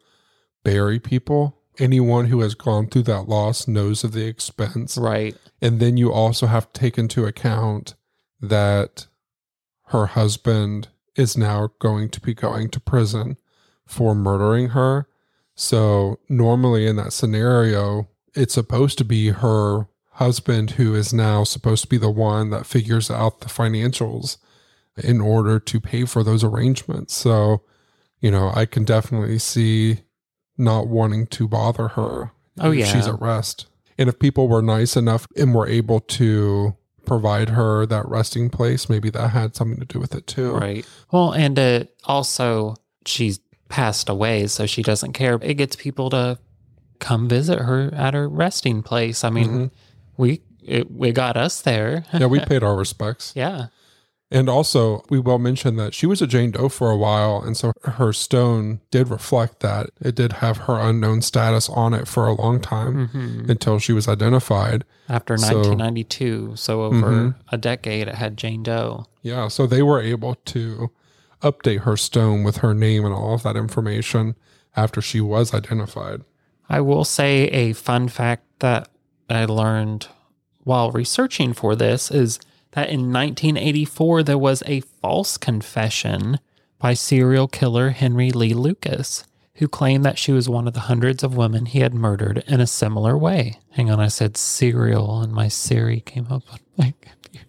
bury 0.65 1.01
people. 1.01 1.57
Anyone 1.79 2.27
who 2.27 2.41
has 2.41 2.55
gone 2.55 2.89
through 2.89 3.05
that 3.05 3.29
loss 3.29 3.69
knows 3.69 4.03
of 4.05 4.13
the 4.13 4.27
expense. 4.27 4.99
Right. 4.99 5.37
And 5.63 5.81
then 5.81 5.97
you 5.97 6.13
also 6.13 6.47
have 6.47 6.71
to 6.73 6.81
take 6.81 6.99
into 6.99 7.25
account 7.25 7.95
that 8.41 9.07
her 9.87 10.07
husband 10.07 10.89
is 11.17 11.37
now 11.37 11.71
going 11.79 12.09
to 12.11 12.21
be 12.21 12.35
going 12.35 12.69
to 12.71 12.81
prison 12.81 13.37
for 13.87 14.15
murdering 14.15 14.69
her. 14.69 15.09
So, 15.55 16.21
normally 16.29 16.87
in 16.87 16.97
that 16.97 17.13
scenario, 17.13 18.09
it's 18.35 18.55
supposed 18.55 18.99
to 18.99 19.05
be 19.05 19.31
her 19.31 19.89
husband 20.13 20.73
who 20.73 20.95
is 20.95 21.13
now 21.13 21.45
supposed 21.45 21.83
to 21.83 21.89
be 21.89 21.97
the 21.97 22.11
one 22.11 22.51
that 22.51 22.67
figures 22.67 23.11
out 23.11 23.41
the 23.41 23.49
financials 23.49 24.37
in 24.97 25.21
order 25.21 25.59
to 25.59 25.81
pay 25.81 26.05
for 26.05 26.23
those 26.23 26.45
arrangements. 26.45 27.15
So, 27.15 27.63
you 28.21 28.31
know, 28.31 28.53
I 28.55 28.67
can 28.67 28.85
definitely 28.85 29.39
see 29.39 30.01
not 30.57 30.89
wanting 30.89 31.27
to 31.29 31.49
bother 31.49 31.89
her. 31.89 32.33
Oh, 32.61 32.73
if 32.73 32.79
yeah. 32.79 32.87
She's 32.87 33.07
at 33.07 33.21
rest. 33.21 33.67
And 33.97 34.09
if 34.09 34.19
people 34.19 34.49
were 34.49 34.63
nice 34.63 34.97
enough 34.97 35.27
and 35.37 35.55
were 35.55 35.67
able 35.67 36.01
to 36.01 36.77
provide 37.09 37.49
her 37.51 37.87
that 37.87 38.07
resting 38.09 38.51
place, 38.51 38.89
maybe 38.89 39.11
that 39.11 39.29
had 39.31 39.57
something 39.57 39.79
to 39.81 39.85
do 39.87 39.99
with 39.99 40.15
it 40.15 40.27
too. 40.27 40.53
Right. 40.53 40.87
Well, 41.11 41.33
and 41.33 41.59
uh, 41.59 41.85
also 42.05 42.77
she's 43.07 43.41
passed 43.69 44.09
away, 44.09 44.47
so 44.47 44.67
she 44.67 44.83
doesn't 44.83 45.13
care. 45.15 45.39
It 45.43 45.55
gets 45.55 45.77
people 45.77 46.11
to 46.11 46.39
come 47.01 47.29
visit 47.29 47.59
her 47.61 47.91
at 47.95 48.15
her 48.15 48.29
resting 48.29 48.83
place. 48.83 49.25
I 49.25 49.31
mean, 49.31 49.49
Mhm. 49.49 49.71
we 50.17 50.43
it, 50.63 50.91
we 50.91 51.13
got 51.13 51.37
us 51.37 51.63
there. 51.63 52.05
Yeah, 52.13 52.27
we 52.27 52.41
paid 52.47 52.63
our 52.63 52.77
respects. 52.77 53.33
yeah. 53.35 53.67
And 54.31 54.51
also, 54.51 55.03
we 55.09 55.19
will 55.19 55.39
mention 55.39 55.77
that 55.77 55.95
she 55.95 56.05
was 56.07 56.21
a 56.21 56.27
Jane 56.27 56.51
Doe 56.51 56.69
for 56.69 56.91
a 56.91 56.97
while. 56.99 57.41
And 57.41 57.57
so 57.57 57.73
her 57.85 58.13
stone 58.13 58.81
did 58.91 59.09
reflect 59.09 59.61
that. 59.61 59.89
It 60.03 60.15
did 60.17 60.35
have 60.35 60.59
her 60.59 60.79
unknown 60.79 61.23
status 61.23 61.71
on 61.71 61.95
it 61.95 62.07
for 62.07 62.27
a 62.27 62.35
long 62.35 62.61
time 62.61 63.09
Mhm. 63.09 63.49
until 63.49 63.79
she 63.79 63.95
was 63.95 64.07
identified. 64.07 64.85
After 65.09 65.39
So- 65.39 65.47
1992, 65.47 66.53
so 66.57 66.83
over 66.83 66.97
Mhm. 67.11 67.35
a 67.51 67.57
decade, 67.57 68.07
it 68.09 68.17
had 68.17 68.37
Jane 68.37 68.63
Doe. 68.63 69.07
Yeah. 69.23 69.49
So 69.49 69.67
they 69.67 69.83
were 69.83 70.01
able 70.03 70.35
to 70.47 70.91
update 71.43 71.81
her 71.81 71.97
stone 71.97 72.43
with 72.45 72.59
her 72.59 72.75
name 72.75 73.07
and 73.07 73.15
all 73.15 73.33
of 73.33 73.43
that 73.45 73.57
information 73.57 74.35
after 74.77 75.01
she 75.01 75.23
was 75.23 75.55
identified. 75.55 76.21
I 76.69 76.83
will 76.83 77.05
say 77.05 77.45
a 77.45 77.73
fun 77.73 78.09
fact 78.09 78.43
that 78.59 78.89
I 79.31 79.47
learned 79.47 80.09
while 80.65 80.91
researching 80.91 81.55
for 81.55 81.75
this 81.75 82.11
is 82.11 82.39
that 82.73 82.89
in 82.89 83.13
1984 83.13 84.23
there 84.23 84.39
was 84.39 84.63
a 84.67 84.81
false 84.81 85.37
confession 85.37 86.39
by 86.79 86.95
serial 86.95 87.49
killer 87.49 87.91
Henry 87.91 88.31
Lee 88.31 88.55
Lucas, 88.55 89.25
who 89.55 89.69
claimed 89.69 90.05
that 90.05 90.19
she 90.19 90.33
was 90.33 90.49
one 90.49 90.69
of 90.69 90.75
the 90.75 90.81
hundreds 90.81 91.25
of 91.25 91.37
women 91.37 91.67
he 91.67 91.81
had 91.81 91.95
murdered 91.95 92.45
in 92.47 92.61
a 92.61 92.67
similar 92.67 93.19
way. 93.19 93.59
Hang 93.71 93.91
on, 93.91 94.01
I 94.01 94.09
said 94.09 94.37
serial 94.37 95.21
and 95.21 95.33
my 95.33 95.49
Siri 95.49 96.01
came 96.01 96.27
up 96.31 96.43
on 96.53 96.59
my 96.77 96.95
computer. 97.01 97.47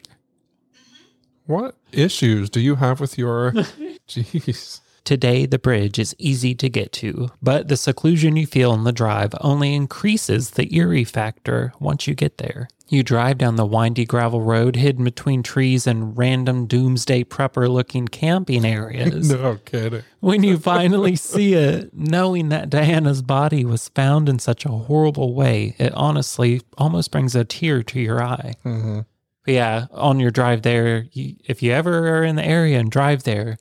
What 1.45 1.75
issues 1.91 2.49
do 2.49 2.59
you 2.59 2.75
have 2.75 2.99
with 2.99 3.17
your. 3.17 3.51
Jeez. 4.07 4.81
Today, 5.03 5.47
the 5.47 5.57
bridge 5.57 5.97
is 5.97 6.15
easy 6.19 6.53
to 6.53 6.69
get 6.69 6.91
to, 6.93 7.29
but 7.41 7.67
the 7.67 7.77
seclusion 7.77 8.35
you 8.35 8.45
feel 8.45 8.71
on 8.71 8.83
the 8.83 8.91
drive 8.91 9.33
only 9.41 9.73
increases 9.73 10.51
the 10.51 10.71
eerie 10.75 11.03
factor 11.03 11.73
once 11.79 12.05
you 12.05 12.13
get 12.13 12.37
there. 12.37 12.67
You 12.89 13.03
drive 13.03 13.37
down 13.37 13.55
the 13.55 13.65
windy 13.67 14.03
gravel 14.03 14.41
road 14.41 14.75
hidden 14.75 15.03
between 15.03 15.43
trees 15.43 15.85
and 15.85 16.17
random 16.17 16.65
doomsday 16.65 17.23
prepper 17.23 17.69
looking 17.69 18.07
camping 18.07 18.65
areas. 18.65 19.29
No 19.39 19.57
kidding. 19.63 20.01
When 20.21 20.43
you 20.43 20.57
finally 20.57 21.15
see 21.15 21.53
it, 21.53 21.93
knowing 21.93 22.49
that 22.49 22.69
Diana's 22.69 23.21
body 23.21 23.63
was 23.63 23.89
found 23.89 24.27
in 24.27 24.39
such 24.39 24.65
a 24.65 24.69
horrible 24.69 25.35
way, 25.35 25.75
it 25.77 25.93
honestly 25.93 26.61
almost 26.79 27.11
brings 27.11 27.35
a 27.35 27.45
tear 27.45 27.83
to 27.83 27.99
your 27.99 28.23
eye. 28.23 28.55
hmm 28.63 29.01
But 29.45 29.53
yeah, 29.53 29.85
on 29.91 30.19
your 30.19 30.31
drive 30.31 30.63
there, 30.63 31.05
you, 31.11 31.35
if 31.45 31.61
you 31.61 31.71
ever 31.71 32.17
are 32.17 32.23
in 32.23 32.37
the 32.37 32.45
area 32.45 32.79
and 32.79 32.89
drive 32.89 33.21
there, 33.23 33.57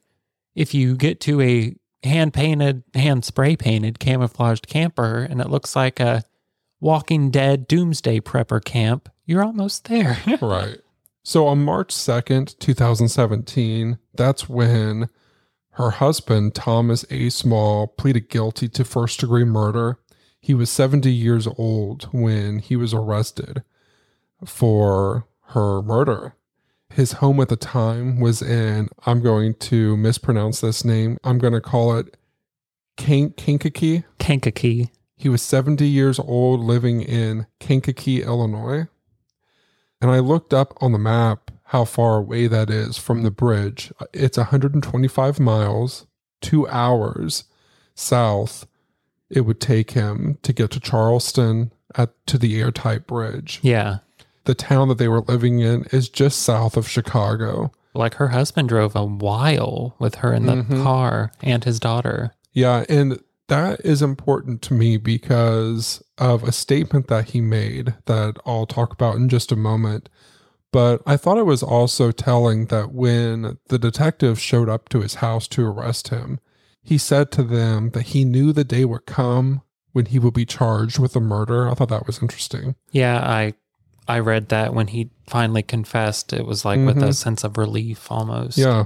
if 0.54 0.72
you 0.72 0.96
get 0.96 1.20
to 1.20 1.40
a 1.42 1.76
hand 2.02 2.32
painted, 2.32 2.82
hand 2.94 3.24
spray 3.26 3.56
painted 3.56 3.98
camouflaged 3.98 4.66
camper 4.66 5.26
and 5.28 5.40
it 5.40 5.50
looks 5.50 5.76
like 5.76 6.00
a 6.00 6.24
Walking 6.80 7.30
Dead 7.30 7.66
doomsday 7.66 8.20
prepper 8.20 8.64
camp, 8.64 9.08
you're 9.24 9.42
almost 9.42 9.84
there. 9.84 10.18
right. 10.40 10.78
So 11.22 11.46
on 11.46 11.64
March 11.64 11.94
2nd, 11.94 12.58
2017, 12.58 13.98
that's 14.14 14.48
when 14.48 15.08
her 15.72 15.90
husband, 15.90 16.54
Thomas 16.54 17.04
A. 17.10 17.28
Small, 17.28 17.86
pleaded 17.86 18.28
guilty 18.28 18.68
to 18.68 18.84
first 18.84 19.20
degree 19.20 19.44
murder. 19.44 19.98
He 20.40 20.54
was 20.54 20.70
70 20.70 21.12
years 21.12 21.46
old 21.46 22.04
when 22.12 22.60
he 22.60 22.76
was 22.76 22.94
arrested 22.94 23.62
for 24.44 25.26
her 25.48 25.82
murder. 25.82 26.34
His 26.90 27.12
home 27.12 27.40
at 27.40 27.48
the 27.48 27.56
time 27.56 28.18
was 28.20 28.40
in, 28.40 28.88
I'm 29.04 29.20
going 29.20 29.54
to 29.54 29.96
mispronounce 29.96 30.60
this 30.60 30.84
name, 30.84 31.18
I'm 31.22 31.38
going 31.38 31.52
to 31.52 31.60
call 31.60 31.96
it 31.96 32.16
Kank- 32.96 33.36
Kankakee. 33.36 34.04
Kankakee. 34.18 34.90
He 35.18 35.28
was 35.28 35.42
70 35.42 35.86
years 35.86 36.18
old 36.20 36.60
living 36.60 37.02
in 37.02 37.46
Kankakee, 37.58 38.22
Illinois. 38.22 38.86
And 40.00 40.10
I 40.12 40.20
looked 40.20 40.54
up 40.54 40.74
on 40.80 40.92
the 40.92 40.98
map 40.98 41.50
how 41.64 41.84
far 41.84 42.18
away 42.18 42.46
that 42.46 42.70
is 42.70 42.96
from 42.96 43.24
the 43.24 43.30
bridge. 43.32 43.92
It's 44.14 44.38
125 44.38 45.40
miles, 45.40 46.06
two 46.40 46.68
hours 46.68 47.44
south. 47.96 48.66
It 49.28 49.40
would 49.42 49.60
take 49.60 49.90
him 49.90 50.38
to 50.42 50.52
get 50.52 50.70
to 50.70 50.80
Charleston 50.80 51.72
at 51.96 52.10
to 52.28 52.38
the 52.38 52.60
airtight 52.60 53.06
bridge. 53.08 53.58
Yeah. 53.62 53.98
The 54.44 54.54
town 54.54 54.88
that 54.88 54.98
they 54.98 55.08
were 55.08 55.22
living 55.22 55.58
in 55.58 55.84
is 55.90 56.08
just 56.08 56.38
south 56.42 56.76
of 56.76 56.88
Chicago. 56.88 57.72
Like 57.92 58.14
her 58.14 58.28
husband 58.28 58.68
drove 58.68 58.94
a 58.94 59.04
while 59.04 59.96
with 59.98 60.16
her 60.16 60.32
in 60.32 60.46
the 60.46 60.62
Mhm. 60.62 60.82
car 60.84 61.32
and 61.42 61.64
his 61.64 61.80
daughter. 61.80 62.32
Yeah, 62.52 62.84
and 62.88 63.18
that 63.48 63.80
is 63.84 64.00
important 64.02 64.62
to 64.62 64.74
me 64.74 64.96
because 64.96 66.02
of 66.18 66.44
a 66.44 66.52
statement 66.52 67.08
that 67.08 67.30
he 67.30 67.40
made 67.40 67.94
that 68.06 68.36
I'll 68.46 68.66
talk 68.66 68.92
about 68.92 69.16
in 69.16 69.28
just 69.28 69.50
a 69.52 69.56
moment. 69.56 70.08
But 70.70 71.00
I 71.06 71.16
thought 71.16 71.38
it 71.38 71.46
was 71.46 71.62
also 71.62 72.10
telling 72.12 72.66
that 72.66 72.92
when 72.92 73.58
the 73.68 73.78
detectives 73.78 74.40
showed 74.40 74.68
up 74.68 74.88
to 74.90 75.00
his 75.00 75.14
house 75.16 75.48
to 75.48 75.64
arrest 75.66 76.08
him, 76.08 76.40
he 76.82 76.98
said 76.98 77.30
to 77.32 77.42
them 77.42 77.90
that 77.90 78.08
he 78.08 78.24
knew 78.24 78.52
the 78.52 78.64
day 78.64 78.84
would 78.84 79.06
come 79.06 79.62
when 79.92 80.06
he 80.06 80.18
would 80.18 80.34
be 80.34 80.44
charged 80.44 80.98
with 80.98 81.14
the 81.14 81.20
murder. 81.20 81.68
I 81.68 81.74
thought 81.74 81.88
that 81.88 82.06
was 82.06 82.20
interesting. 82.22 82.74
Yeah, 82.92 83.18
I 83.18 83.54
I 84.10 84.20
read 84.20 84.48
that 84.48 84.72
when 84.74 84.86
he 84.88 85.10
finally 85.26 85.62
confessed, 85.62 86.32
it 86.32 86.46
was 86.46 86.64
like 86.64 86.80
with 86.80 86.96
a 86.98 87.08
Mhm. 87.08 87.14
sense 87.14 87.44
of 87.44 87.58
relief 87.58 88.10
almost. 88.10 88.56
Yeah. 88.56 88.84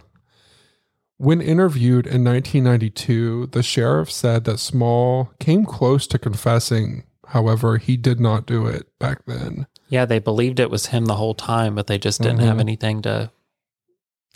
When 1.22 1.40
interviewed 1.40 2.08
in 2.08 2.24
1992, 2.24 3.50
the 3.52 3.62
sheriff 3.62 4.10
said 4.10 4.42
that 4.42 4.58
Small 4.58 5.30
came 5.38 5.64
close 5.64 6.08
to 6.08 6.18
confessing. 6.18 7.04
However, 7.28 7.76
he 7.76 7.96
did 7.96 8.18
not 8.18 8.44
do 8.44 8.66
it 8.66 8.88
back 8.98 9.24
then. 9.26 9.68
Yeah, 9.88 10.04
they 10.04 10.18
believed 10.18 10.58
it 10.58 10.68
was 10.68 10.86
him 10.86 11.04
the 11.04 11.14
whole 11.14 11.36
time, 11.36 11.76
but 11.76 11.86
they 11.86 11.96
just 11.96 12.20
didn't 12.20 12.40
have 12.40 12.56
Mhm. 12.56 12.60
anything 12.60 13.02
to 13.02 13.30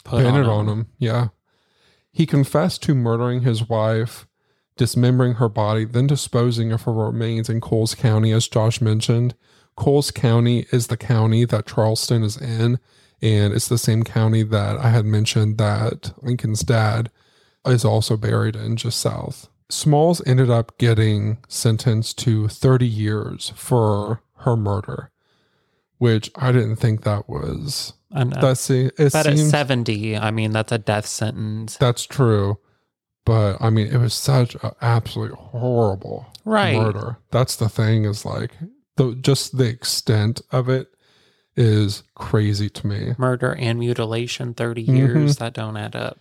put 0.04 0.18
Pin 0.22 0.34
on, 0.36 0.40
it 0.40 0.46
on 0.46 0.68
him. 0.68 0.86
Yeah. 0.96 1.28
He 2.12 2.24
confessed 2.24 2.84
to 2.84 2.94
murdering 2.94 3.40
his 3.40 3.68
wife, 3.68 4.28
dismembering 4.76 5.34
her 5.34 5.48
body, 5.48 5.84
then 5.86 6.06
disposing 6.06 6.70
of 6.70 6.82
her 6.82 6.92
remains 6.92 7.50
in 7.50 7.60
Coles 7.60 7.96
County, 7.96 8.30
as 8.30 8.46
Josh 8.46 8.80
mentioned. 8.80 9.34
Coles 9.74 10.12
County 10.12 10.66
is 10.70 10.86
the 10.86 10.96
county 10.96 11.44
that 11.46 11.66
Charleston 11.66 12.22
is 12.22 12.36
in, 12.36 12.78
and 13.22 13.52
it's 13.54 13.68
the 13.68 13.78
same 13.78 14.02
county 14.04 14.42
that 14.42 14.76
I 14.78 14.90
had 14.90 15.04
mentioned 15.06 15.58
that 15.58 16.12
Lincoln's 16.22 16.60
dad 16.62 17.10
is 17.66 17.84
also 17.84 18.16
buried 18.16 18.56
in 18.56 18.76
just 18.76 19.00
south. 19.00 19.48
Smalls 19.68 20.22
ended 20.26 20.48
up 20.50 20.78
getting 20.78 21.38
sentenced 21.48 22.18
to 22.18 22.46
30 22.48 22.86
years 22.86 23.52
for 23.56 24.22
her 24.38 24.56
murder, 24.56 25.10
which 25.98 26.30
I 26.36 26.52
didn't 26.52 26.76
think 26.76 27.02
that 27.02 27.28
was. 27.28 27.92
And, 28.12 28.36
uh, 28.36 28.40
That's 28.40 28.70
it 28.70 28.94
but 28.96 29.26
at 29.26 29.36
70, 29.38 30.16
I 30.16 30.30
mean, 30.30 30.52
that's 30.52 30.70
a 30.72 30.78
death 30.78 31.06
sentence. 31.06 31.76
that's 31.76 32.04
true. 32.06 32.58
But 33.24 33.56
I 33.60 33.70
mean, 33.70 33.88
it 33.88 33.96
was 33.98 34.14
such 34.14 34.54
an 34.62 34.70
absolutely 34.80 35.36
horrible 35.36 36.26
Right. 36.44 36.76
murder. 36.76 37.18
That's 37.32 37.56
the 37.56 37.68
thing 37.68 38.04
is 38.04 38.24
like 38.24 38.52
the 38.94 39.16
just 39.16 39.58
the 39.58 39.64
extent 39.66 40.40
of 40.52 40.68
it 40.68 40.88
is 41.56 42.02
crazy 42.14 42.68
to 42.70 42.86
me. 42.86 43.14
Murder 43.18 43.54
and 43.54 43.78
mutilation, 43.78 44.54
30 44.54 44.86
Mhm. 44.86 44.96
years, 44.96 45.36
that 45.36 45.54
don't 45.54 45.76
add 45.76 45.96
up. 45.96 46.18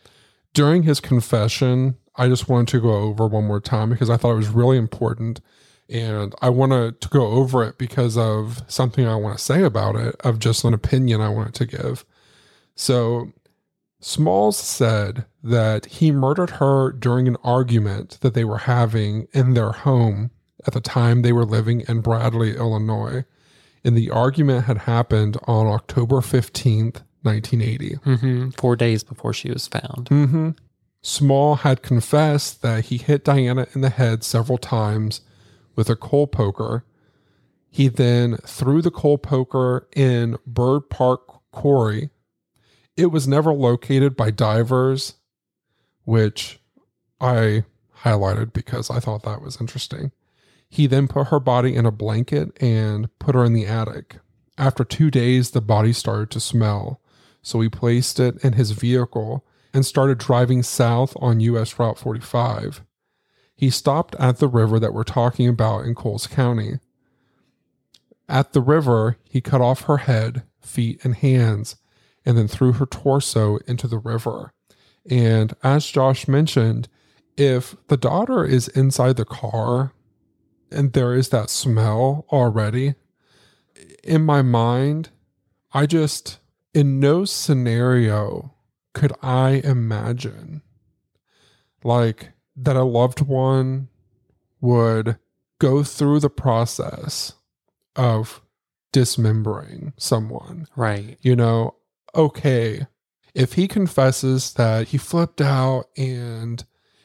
During 0.53 0.83
his 0.83 0.99
confession, 0.99 1.95
I 2.15 2.27
just 2.29 2.47
wanted 2.47 2.69
to 2.69 2.79
go 2.79 2.91
over 2.93 3.27
one 3.27 3.45
more 3.45 3.59
time 3.59 3.89
because 3.89 4.09
I 4.09 4.17
thought 4.17 4.31
it 4.31 4.38
was 4.38 4.47
really 4.49 4.77
important. 4.77 5.41
And 5.89 6.33
I 6.41 6.49
wanted 6.49 7.01
to 7.01 7.09
go 7.09 7.27
over 7.27 7.63
it 7.63 7.77
because 7.77 8.17
of 8.17 8.63
something 8.67 9.05
I 9.05 9.15
want 9.15 9.38
to 9.38 9.43
say 9.43 9.61
about 9.63 9.95
it, 9.95 10.15
of 10.23 10.39
just 10.39 10.63
an 10.63 10.73
opinion 10.73 11.21
I 11.21 11.29
wanted 11.29 11.53
to 11.55 11.65
give. 11.65 12.05
So, 12.75 13.31
Smalls 14.01 14.57
said 14.57 15.25
that 15.43 15.86
he 15.86 16.11
murdered 16.11 16.51
her 16.51 16.91
during 16.91 17.27
an 17.27 17.38
argument 17.43 18.19
that 18.21 18.33
they 18.33 18.43
were 18.45 18.59
having 18.59 19.27
in 19.33 19.53
their 19.53 19.71
home 19.71 20.31
at 20.67 20.73
the 20.73 20.81
time 20.81 21.21
they 21.21 21.33
were 21.33 21.45
living 21.45 21.81
in 21.88 22.01
Bradley, 22.01 22.55
Illinois. 22.55 23.25
And 23.86 23.95
the 23.95 24.09
argument 24.09 24.65
had 24.65 24.79
happened 24.79 25.38
on 25.47 25.67
October 25.67 26.15
15th, 26.17 27.03
1980. 27.21 27.93
hmm 28.03 28.49
Four 28.49 28.75
days 28.75 29.03
before 29.03 29.31
she 29.31 29.49
was 29.51 29.67
found. 29.67 30.09
hmm 30.09 30.49
Small 31.01 31.57
had 31.57 31.83
confessed 31.83 32.63
that 32.63 32.86
he 32.86 32.97
hit 32.97 33.23
Diana 33.23 33.67
in 33.75 33.81
the 33.81 33.91
head 33.91 34.23
several 34.23 34.57
times 34.57 35.21
with 35.75 35.88
a 35.88 35.95
coal 35.95 36.25
poker. 36.25 36.83
He 37.69 37.89
then 37.89 38.38
threw 38.38 38.81
the 38.81 38.89
coal 38.89 39.19
poker 39.19 39.88
in 39.95 40.38
Bird 40.47 40.89
Park 40.89 41.21
Quarry. 41.51 42.09
It 42.97 43.07
was 43.07 43.27
never 43.27 43.53
located 43.53 44.17
by 44.17 44.31
divers, 44.31 45.13
which 46.05 46.59
I 47.21 47.65
highlighted 47.99 48.51
because 48.51 48.89
I 48.89 48.99
thought 48.99 49.23
that 49.23 49.41
was 49.43 49.61
interesting. 49.61 50.11
He 50.70 50.88
then 50.88 51.07
put 51.07 51.28
her 51.28 51.39
body 51.39 51.76
in 51.76 51.86
a 51.86 51.91
blanket 51.91 52.51
and 52.61 53.07
put 53.20 53.36
her 53.36 53.45
in 53.45 53.53
the 53.53 53.66
attic. 53.66 54.18
After 54.57 54.84
two 54.84 55.11
days, 55.11 55.51
the 55.51 55.61
body 55.61 55.93
started 55.93 56.32
to 56.32 56.39
smell, 56.39 57.01
so 57.41 57.59
he 57.61 57.70
placed 57.70 58.20
it 58.20 58.43
in 58.43 58.53
his 58.53 58.72
vehicle 58.72 59.45
and 59.74 59.86
started 59.86 60.18
driving 60.18 60.63
south 60.63 61.16
on 61.20 61.41
US 61.41 61.78
Route 61.78 61.97
45. 61.97 62.82
He 63.55 63.70
stopped 63.70 64.16
at 64.20 64.39
the 64.39 64.47
river 64.47 64.80
that 64.80 64.93
we're 64.93 65.03
talking 65.03 65.47
about 65.47 65.86
in 65.86 65.95
Coles 65.95 66.28
County. 66.28 66.80
At 68.28 68.53
the 68.53 68.61
river, 68.61 69.18
he 69.30 69.41
cut 69.41 69.61
off 69.61 69.84
her 69.84 69.97
head, 69.97 70.43
feet, 70.61 71.03
and 71.03 71.16
hands, 71.16 71.76
and 72.26 72.38
then 72.38 72.47
threw 72.47 72.74
her 72.74 72.86
torso 72.86 73.57
into 73.68 73.88
the 73.88 73.99
river. 73.99 74.51
And 75.09 75.53
as 75.63 75.86
Josh 75.86 76.28
mentioned, 76.28 76.88
if 77.38 77.76
the 77.88 77.97
daughter 77.97 78.45
is 78.45 78.68
inside 78.70 79.18
the 79.18 79.26
car 79.26 79.93
and 80.72 80.93
there 80.93 81.13
is 81.13 81.30
that 81.30 81.49
smell 81.49 82.26
already, 82.32 82.95
in 84.03 84.24
my 84.24 84.41
mind, 84.41 85.09
I 85.74 85.86
just, 85.86 86.39
in 86.74 86.99
no 86.99 87.26
scenario 87.26 88.53
could 88.93 89.13
I 89.22 89.61
imagine 89.63 90.61
like 91.84 92.32
that 92.55 92.76
a 92.76 92.84
loved 92.84 93.22
one 93.22 93.89
would 94.61 95.18
go 95.59 95.84
through 95.84 96.20
the 96.20 96.30
process 96.30 97.34
of 97.95 98.41
dismembering 98.91 99.93
someone. 99.97 100.68
Right. 100.76 101.18
You 101.22 101.36
know, 101.36 101.76
okay, 102.16 102.88
if 103.34 103.53
he 103.53 103.68
confesses 103.68 104.53
that 104.53 104.89
he 104.89 104.97
flipped 104.97 105.41
out 105.41 105.86
and 105.97 106.63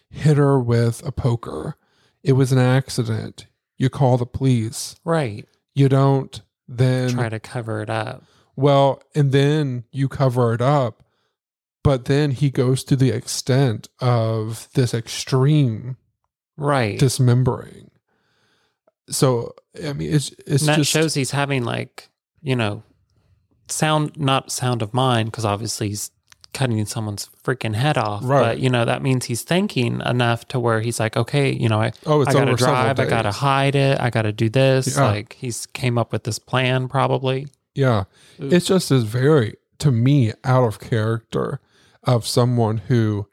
hit 0.09 0.37
her 0.37 0.59
with 0.61 1.05
a 1.05 1.13
poker, 1.13 1.77
it 2.23 2.33
was 2.33 2.53
an 2.53 2.59
accident. 2.59 3.47
You 3.81 3.89
call 3.91 4.17
the 4.19 4.27
police. 4.27 4.95
Right. 5.05 5.49
You 5.75 5.89
don't 5.89 6.41
then 6.69 7.09
Try 7.11 7.29
to 7.31 7.41
cover 7.41 7.81
it 7.83 7.89
up. 7.91 8.23
well, 8.55 9.03
and 9.15 9.33
then 9.33 9.85
you 9.91 10.07
cover 10.09 10.53
it 10.55 10.61
up, 10.61 11.03
but 11.83 12.05
then 12.05 12.31
he 12.31 12.51
goes 12.51 12.85
to 12.85 12.95
the 12.95 13.11
extent 13.11 13.89
of 13.99 14.69
this 14.75 14.93
extreme 14.95 15.97
Right. 16.59 16.99
dismembering. 16.99 17.91
So 19.09 19.55
I 19.83 19.95
mean, 19.95 20.13
it's 20.13 20.31
it's 20.47 20.63
and 20.63 20.69
that 20.69 20.77
just 20.77 20.91
shows 20.91 21.15
he's 21.15 21.31
having 21.31 21.65
like, 21.65 22.11
you 22.43 22.55
know, 22.55 22.83
sound 23.69 24.17
not 24.19 24.53
sound 24.53 24.83
of 24.83 24.93
mind 24.93 25.31
because 25.31 25.47
obviously 25.47 25.89
he's 25.89 26.11
cutting 26.53 26.85
someone's 26.87 27.29
freaking 27.45 27.75
head 27.75 27.97
off. 27.99 28.23
Right. 28.25 28.43
But 28.43 28.59
you 28.61 28.71
know 28.71 28.85
that 28.85 29.03
means 29.03 29.27
he's 29.27 29.43
thinking 29.43 30.01
enough 30.05 30.47
to 30.49 30.61
where 30.61 30.81
he's 30.81 31.01
like, 31.01 31.17
okay, 31.17 31.51
you 31.53 31.69
know, 31.69 31.81
I 31.81 31.93
Oh, 32.07 32.21
it's 32.23 32.31
I 32.31 32.33
gotta 32.33 32.55
drive, 32.55 32.99
I 33.01 33.07
gotta 33.07 33.33
hide 33.33 33.75
it, 33.75 34.01
I 34.01 34.11
gotta 34.11 34.33
do 34.33 34.49
this. 34.49 34.97
Yeah. 34.97 35.05
Like 35.07 35.35
he's 35.35 35.67
came 35.67 35.99
up 35.99 36.13
with 36.13 36.25
this 36.25 36.39
plan 36.39 36.89
probably. 36.89 37.49
yeah. 37.75 38.05
It's 38.39 38.67
just 38.67 38.91
is 38.91 39.05
very 39.05 39.57
to 39.79 39.91
me 39.91 40.33
out 40.45 40.65
of 40.65 40.81
character 40.81 41.61
of 42.05 42.27
someone 42.27 42.79
who 42.89 43.27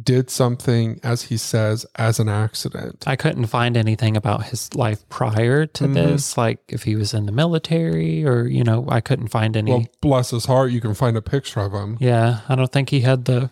did 0.00 0.30
something 0.30 1.00
as 1.02 1.22
he 1.22 1.36
says 1.36 1.84
as 1.96 2.20
an 2.20 2.28
accident. 2.28 3.02
I 3.06 3.16
couldn't 3.16 3.46
find 3.46 3.76
anything 3.76 4.16
about 4.16 4.44
his 4.46 4.72
life 4.74 5.08
prior 5.08 5.66
to 5.66 5.84
Mhm. 5.84 5.94
this, 5.94 6.36
like 6.38 6.60
if 6.68 6.84
he 6.84 6.94
was 6.94 7.12
in 7.14 7.26
the 7.26 7.32
military 7.32 8.24
or 8.24 8.46
you 8.46 8.62
know, 8.62 8.86
I 8.88 9.00
couldn't 9.00 9.28
find 9.28 9.56
any. 9.56 9.72
Well, 9.72 9.86
bless 10.00 10.30
his 10.30 10.44
heart, 10.46 10.70
you 10.70 10.80
can 10.80 10.94
find 10.94 11.16
a 11.16 11.22
picture 11.22 11.60
of 11.60 11.72
him. 11.72 11.96
yeah, 12.00 12.40
I 12.48 12.54
don't 12.54 12.70
think 12.72 12.90
he 12.90 13.00
had 13.00 13.24
the 13.24 13.50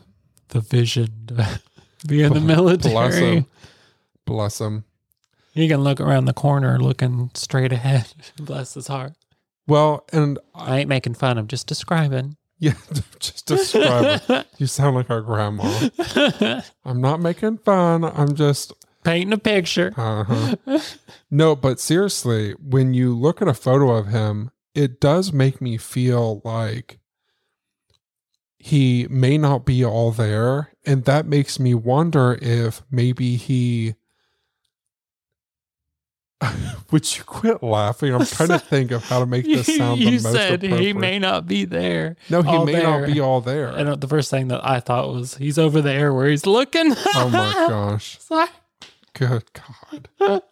the 0.51 0.61
vision 0.61 1.09
to 1.29 1.61
be 2.07 2.23
in 2.23 2.33
the 2.33 2.41
military. 2.41 2.93
Bless 2.95 3.15
him. 3.17 3.47
Bless 4.25 4.61
him. 4.61 4.85
He 5.53 5.69
can 5.69 5.81
look 5.83 6.01
around 6.01 6.27
the 6.27 6.33
corner 6.35 6.79
looking 6.79 7.31
straight 7.35 7.73
ahead. 7.73 8.07
Bless 8.39 8.75
his 8.75 8.87
heart. 8.89 9.15
Well, 9.67 10.05
and 10.13 10.39
I 10.55 10.79
ain't 10.81 10.89
making 10.89 11.15
fun. 11.15 11.39
I'm 11.39 11.49
just 11.49 11.67
describing. 11.67 12.37
Yeah, 12.59 12.75
just 13.19 13.47
describe 13.47 14.23
it. 14.29 14.47
You 14.59 14.67
sound 14.67 14.97
like 14.97 15.11
our 15.11 15.21
grandma. 15.21 15.91
I'm 16.85 17.01
not 17.01 17.21
making 17.21 17.59
fun. 17.59 18.05
I'm 18.05 18.35
just 18.35 18.73
Painting 19.07 19.35
a 19.35 19.39
picture. 19.39 19.95
Uh-huh. 19.97 20.79
no, 21.31 21.55
but 21.55 21.79
seriously, 21.79 22.55
when 22.55 22.93
you 22.93 23.15
look 23.15 23.41
at 23.41 23.47
a 23.47 23.55
photo 23.55 23.93
of 23.93 24.09
him, 24.09 24.51
it 24.75 24.99
does 24.99 25.33
make 25.33 25.61
me 25.61 25.77
feel 25.77 26.43
like 26.45 26.99
he 28.59 29.07
may 29.09 29.39
not 29.39 29.65
be 29.65 29.85
all 29.85 30.11
there. 30.11 30.73
And 30.85 31.05
that 31.05 31.25
makes 31.25 31.61
me 31.61 31.73
wonder 31.73 32.37
if 32.43 32.83
maybe 32.91 33.37
he. 33.37 33.95
Would 36.91 37.17
you 37.17 37.25
quit 37.25 37.63
laughing? 37.63 38.15
I'm 38.15 38.27
trying 38.27 38.51
to 38.51 38.59
think 38.59 38.91
of 38.91 39.03
how 39.05 39.21
to 39.21 39.27
make 39.27 39.45
this 39.45 39.67
sound 39.77 40.01
the 40.01 40.05
you 40.05 40.11
most 40.21 40.33
said 40.33 40.63
he 40.63 40.93
may 40.93 41.19
not 41.19 41.47
be 41.47 41.65
there. 41.65 42.17
no, 42.31 42.43
he 42.43 42.65
may 42.65 42.73
there. 42.73 42.83
not 43.01 43.07
be 43.07 43.21
all 43.21 43.41
there. 43.41 43.69
And 43.69 43.89
uh, 43.89 43.97
the 43.97 44.07
first 44.09 44.31
thing 44.31 44.49
that 44.49 44.65
I 44.67 44.81
thought 44.81 45.13
was 45.13 45.37
he's 45.37 45.59
over 45.59 45.81
there 45.81 46.13
where 46.13 46.29
he's 46.29 46.47
looking. 46.47 46.95
Oh 47.15 47.29
my 47.33 47.53
gosh. 47.69 48.19
Sorry. 48.21 48.49
Good 49.15 49.45
God. 50.19 50.43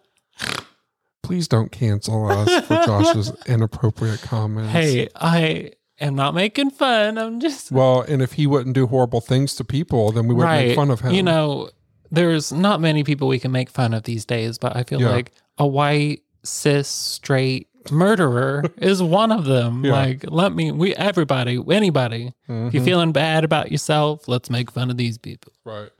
Please 1.21 1.47
don't 1.47 1.71
cancel 1.71 2.27
us 2.29 2.65
for 2.67 2.75
Josh's 2.85 3.31
inappropriate 3.47 4.21
comments. 4.21 4.71
Hey, 4.71 5.07
I 5.15 5.71
am 5.99 6.13
not 6.15 6.35
making 6.35 6.69
fun. 6.71 7.17
I'm 7.17 7.39
just 7.39 7.71
Well, 7.71 8.01
and 8.01 8.21
if 8.21 8.33
he 8.33 8.45
wouldn't 8.45 8.75
do 8.75 8.85
horrible 8.87 9.21
things 9.21 9.55
to 9.55 9.63
people, 9.63 10.11
then 10.11 10.27
we 10.27 10.35
wouldn't 10.35 10.53
make 10.67 10.75
fun 10.75 10.91
of 10.91 11.01
him. 11.01 11.13
You 11.13 11.23
know, 11.23 11.69
there's 12.11 12.51
not 12.51 12.79
many 12.79 13.03
people 13.03 13.27
we 13.27 13.39
can 13.39 13.51
make 13.51 13.69
fun 13.71 13.93
of 13.95 14.03
these 14.03 14.23
days, 14.25 14.57
but 14.59 14.75
I 14.75 14.83
feel 14.83 15.01
Yeah. 15.01 15.09
like 15.09 15.31
a 15.57 15.65
white 15.67 16.21
cis 16.43 16.87
straight 16.87 17.67
murderer 17.91 18.63
is 18.77 19.01
one 19.01 19.31
of 19.31 19.45
them. 19.45 19.83
Yeah. 19.85 19.91
Like, 19.91 20.25
let 20.29 20.53
me 20.53 20.71
we 20.71 20.95
everybody, 20.95 21.59
anybody. 21.71 22.33
If 22.47 22.73
you're 22.73 22.81
Mhm. 22.81 22.85
feeling 22.85 23.11
bad 23.11 23.43
about 23.43 23.71
yourself, 23.71 24.27
let's 24.27 24.49
make 24.49 24.71
fun 24.71 24.89
of 24.89 24.97
these 24.97 25.17
people. 25.17 25.53
Right. 25.63 25.91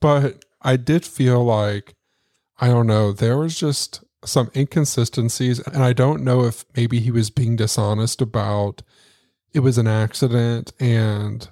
But 0.00 0.44
I 0.62 0.76
did 0.76 1.04
feel 1.04 1.44
like, 1.44 1.94
I 2.60 2.68
don't 2.68 2.86
know, 2.86 3.12
there 3.12 3.36
was 3.38 3.58
just 3.58 4.02
some 4.24 4.50
inconsistencies. 4.56 5.60
And 5.60 5.82
I 5.82 5.92
don't 5.92 6.24
know 6.24 6.44
if 6.44 6.64
maybe 6.76 6.98
he 7.00 7.10
was 7.12 7.30
being 7.30 7.54
dishonest 7.56 8.20
about 8.20 8.82
it 9.52 9.60
was 9.60 9.78
an 9.78 9.86
accident 9.86 10.72
and 10.80 11.48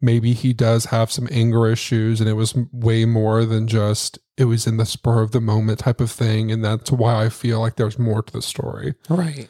maybe 0.00 0.32
he 0.32 0.52
does 0.52 0.86
have 0.86 1.12
some 1.12 1.28
anger 1.30 1.66
issues 1.66 2.20
and 2.20 2.28
it 2.28 2.34
was 2.34 2.54
way 2.72 3.04
more 3.04 3.44
than 3.44 3.66
just 3.68 4.18
it 4.36 4.44
was 4.44 4.66
in 4.66 4.76
the 4.76 4.86
spur 4.86 5.22
of 5.22 5.30
the 5.32 5.40
moment 5.40 5.80
type 5.80 6.00
of 6.00 6.10
thing. 6.10 6.50
And 6.52 6.64
that's 6.64 6.90
why 6.92 7.24
I 7.24 7.28
feel 7.28 7.60
like 7.60 7.76
there's 7.76 7.98
more 7.98 8.22
to 8.22 8.32
the 8.32 8.42
story. 8.42 8.94
Right. 9.08 9.48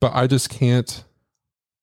but 0.00 0.12
I 0.14 0.26
just 0.26 0.48
can't. 0.50 1.04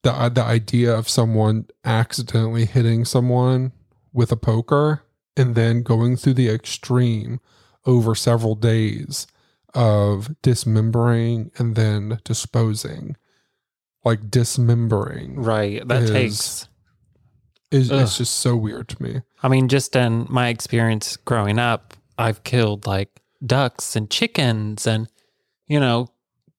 The 0.03 0.13
uh, 0.13 0.29
the 0.29 0.43
idea 0.43 0.95
of 0.95 1.09
someone 1.09 1.67
accidentally 1.83 2.65
hitting 2.65 3.03
someone 3.05 3.73
with 4.13 4.31
a 4.31 4.37
poker 4.37 5.03
and 5.35 5.55
then 5.55 5.83
going 5.83 6.15
through 6.15 6.35
the 6.35 6.49
extreme 6.49 7.39
over 7.85 8.15
several 8.15 8.55
days 8.55 9.27
of 9.75 10.35
dismembering 10.41 11.51
and 11.57 11.75
then 11.75 12.19
disposing, 12.23 13.15
like 14.05 14.31
dismembering, 14.31 15.35
Right. 15.35 15.85
That 15.87 16.03
Is- 16.03 16.11
takes 16.11 16.67
is 17.71 17.91
it's 17.91 18.17
just 18.17 18.37
so 18.37 18.55
weird 18.55 18.87
to 18.89 19.03
me. 19.03 19.21
I 19.43 19.47
mean, 19.47 19.67
just 19.67 19.95
in 19.95 20.25
my 20.29 20.47
experience 20.47 21.17
growing 21.17 21.59
up, 21.59 21.93
I've 22.19 22.43
killed 22.43 22.85
like 22.85 23.21
ducks 23.45 23.95
and 23.95 24.09
chickens 24.09 24.85
and, 24.85 25.07
you 25.67 25.79
know, 25.79 26.09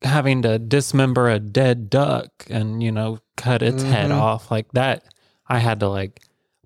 having 0.02 0.42
to 0.42 0.58
dismember 0.58 1.28
a 1.28 1.38
dead 1.38 1.90
duck 1.90 2.30
and, 2.48 2.82
you 2.82 2.90
know, 2.90 3.18
cut 3.36 3.62
its 3.62 3.82
head 3.82 4.10
Mhm. 4.10 4.18
off 4.20 4.50
like 4.50 4.72
that. 4.72 5.04
I 5.46 5.58
had 5.58 5.80
to 5.80 5.88
like 5.88 6.20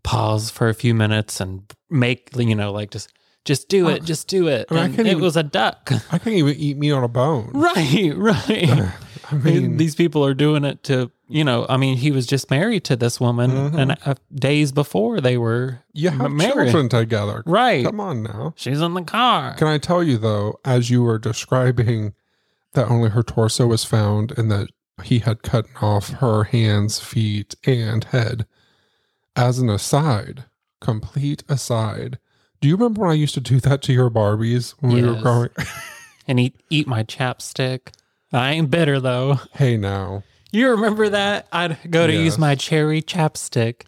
pause 0.05 0.51
for 0.51 0.68
a 0.68 0.74
few 0.74 0.95
minutes 0.95 1.40
and 1.40 1.62
make 1.90 2.30
you 2.36 2.55
know 2.55 2.70
like 2.72 2.90
just 2.90 3.12
just 3.45 3.68
do 3.68 3.88
it, 3.88 4.05
just 4.05 4.28
do 4.28 4.49
it. 4.49 4.66
I 4.70 4.74
mean, 4.88 5.01
I 5.01 5.03
it 5.03 5.07
even- 5.12 5.20
was 5.22 5.36
a 5.36 5.42
duck. 5.42 5.90
I 6.12 6.18
can't 6.18 6.36
even 6.36 6.55
eat 6.57 6.76
meat 6.78 6.92
on 6.92 7.03
a 7.05 7.09
bone. 7.09 7.51
Right, 7.55 8.12
right. 8.16 8.92
I 9.31 9.37
mean, 9.37 9.77
these 9.79 9.95
people 9.95 10.25
are 10.25 10.35
doing 10.35 10.64
it 10.64 10.83
to, 10.85 11.11
you 11.29 11.45
know, 11.45 11.64
I 11.68 11.77
mean, 11.77 11.97
he 11.97 12.11
was 12.11 12.27
just 12.27 12.51
married 12.51 12.85
to 12.85 12.97
this 12.97 13.18
woman 13.20 13.51
Mhm. 13.51 13.79
and 13.79 13.97
uh, 14.05 14.14
days 14.35 14.70
before 14.72 15.20
they 15.20 15.39
were 15.39 15.81
you 15.93 16.11
have 16.11 16.31
married. 16.31 16.70
children 16.72 16.89
together. 16.89 17.43
Right. 17.47 17.85
Come 17.85 18.01
on 18.01 18.22
now. 18.22 18.53
She's 18.57 18.81
in 18.81 18.95
the 18.95 19.03
car. 19.03 19.55
Can 19.55 19.66
I 19.68 19.79
tell 19.79 20.03
you 20.03 20.18
though, 20.18 20.59
as 20.64 20.91
you 20.91 21.03
were 21.03 21.18
describing 21.18 22.12
that 22.75 22.91
only 22.91 23.11
her 23.11 23.22
torso 23.22 23.66
was 23.66 23.85
found 23.85 24.37
and 24.37 24.51
that 24.51 24.68
he 25.03 25.20
had 25.20 25.43
cut 25.43 25.66
off 25.81 26.11
her 26.14 26.45
hands, 26.45 27.01
feet, 27.01 27.55
and 27.66 28.05
head, 28.05 28.47
as 29.37 29.59
an 29.59 29.68
aside, 29.70 30.45
complete 30.81 31.43
aside, 31.49 32.18
do 32.61 32.68
you 32.68 32.77
remember 32.77 33.03
when 33.03 33.11
I 33.11 33.14
used 33.14 33.35
to 33.35 33.41
do 33.41 33.59
that 33.61 33.83
to 33.83 33.93
your 33.93 34.11
Barbies 34.11 34.75
when 34.81 34.93
we 34.93 35.03
were 35.03 35.20
growing? 35.20 35.51
and 36.29 36.39
eat 36.41 36.55
eat 36.70 36.87
my 36.87 37.03
chapstick. 37.05 37.89
I 38.35 38.53
ain't 38.53 38.70
bitter 38.70 39.01
though. 39.01 39.41
hey 39.55 39.76
now. 39.76 40.22
You 40.53 40.70
remember 40.70 41.09
that? 41.09 41.49
I'd 41.53 41.78
go 41.91 42.07
to 42.07 42.12
Yes. 42.12 42.22
use 42.24 42.39
my 42.39 42.55
cherry 42.55 43.03
chapstick, 43.03 43.82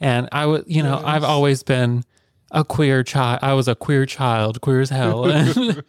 and 0.00 0.28
I 0.32 0.44
would, 0.46 0.64
you 0.66 0.82
know, 0.82 1.00
I've 1.02 1.24
always 1.24 1.62
been 1.62 2.04
a 2.50 2.62
queer 2.62 3.02
child. 3.02 3.40
I 3.42 3.54
was 3.54 3.68
a 3.68 3.74
queer 3.74 4.04
child, 4.06 4.60
queer 4.60 4.80
as 4.82 4.90
hell. 4.90 5.24
And 5.30 5.82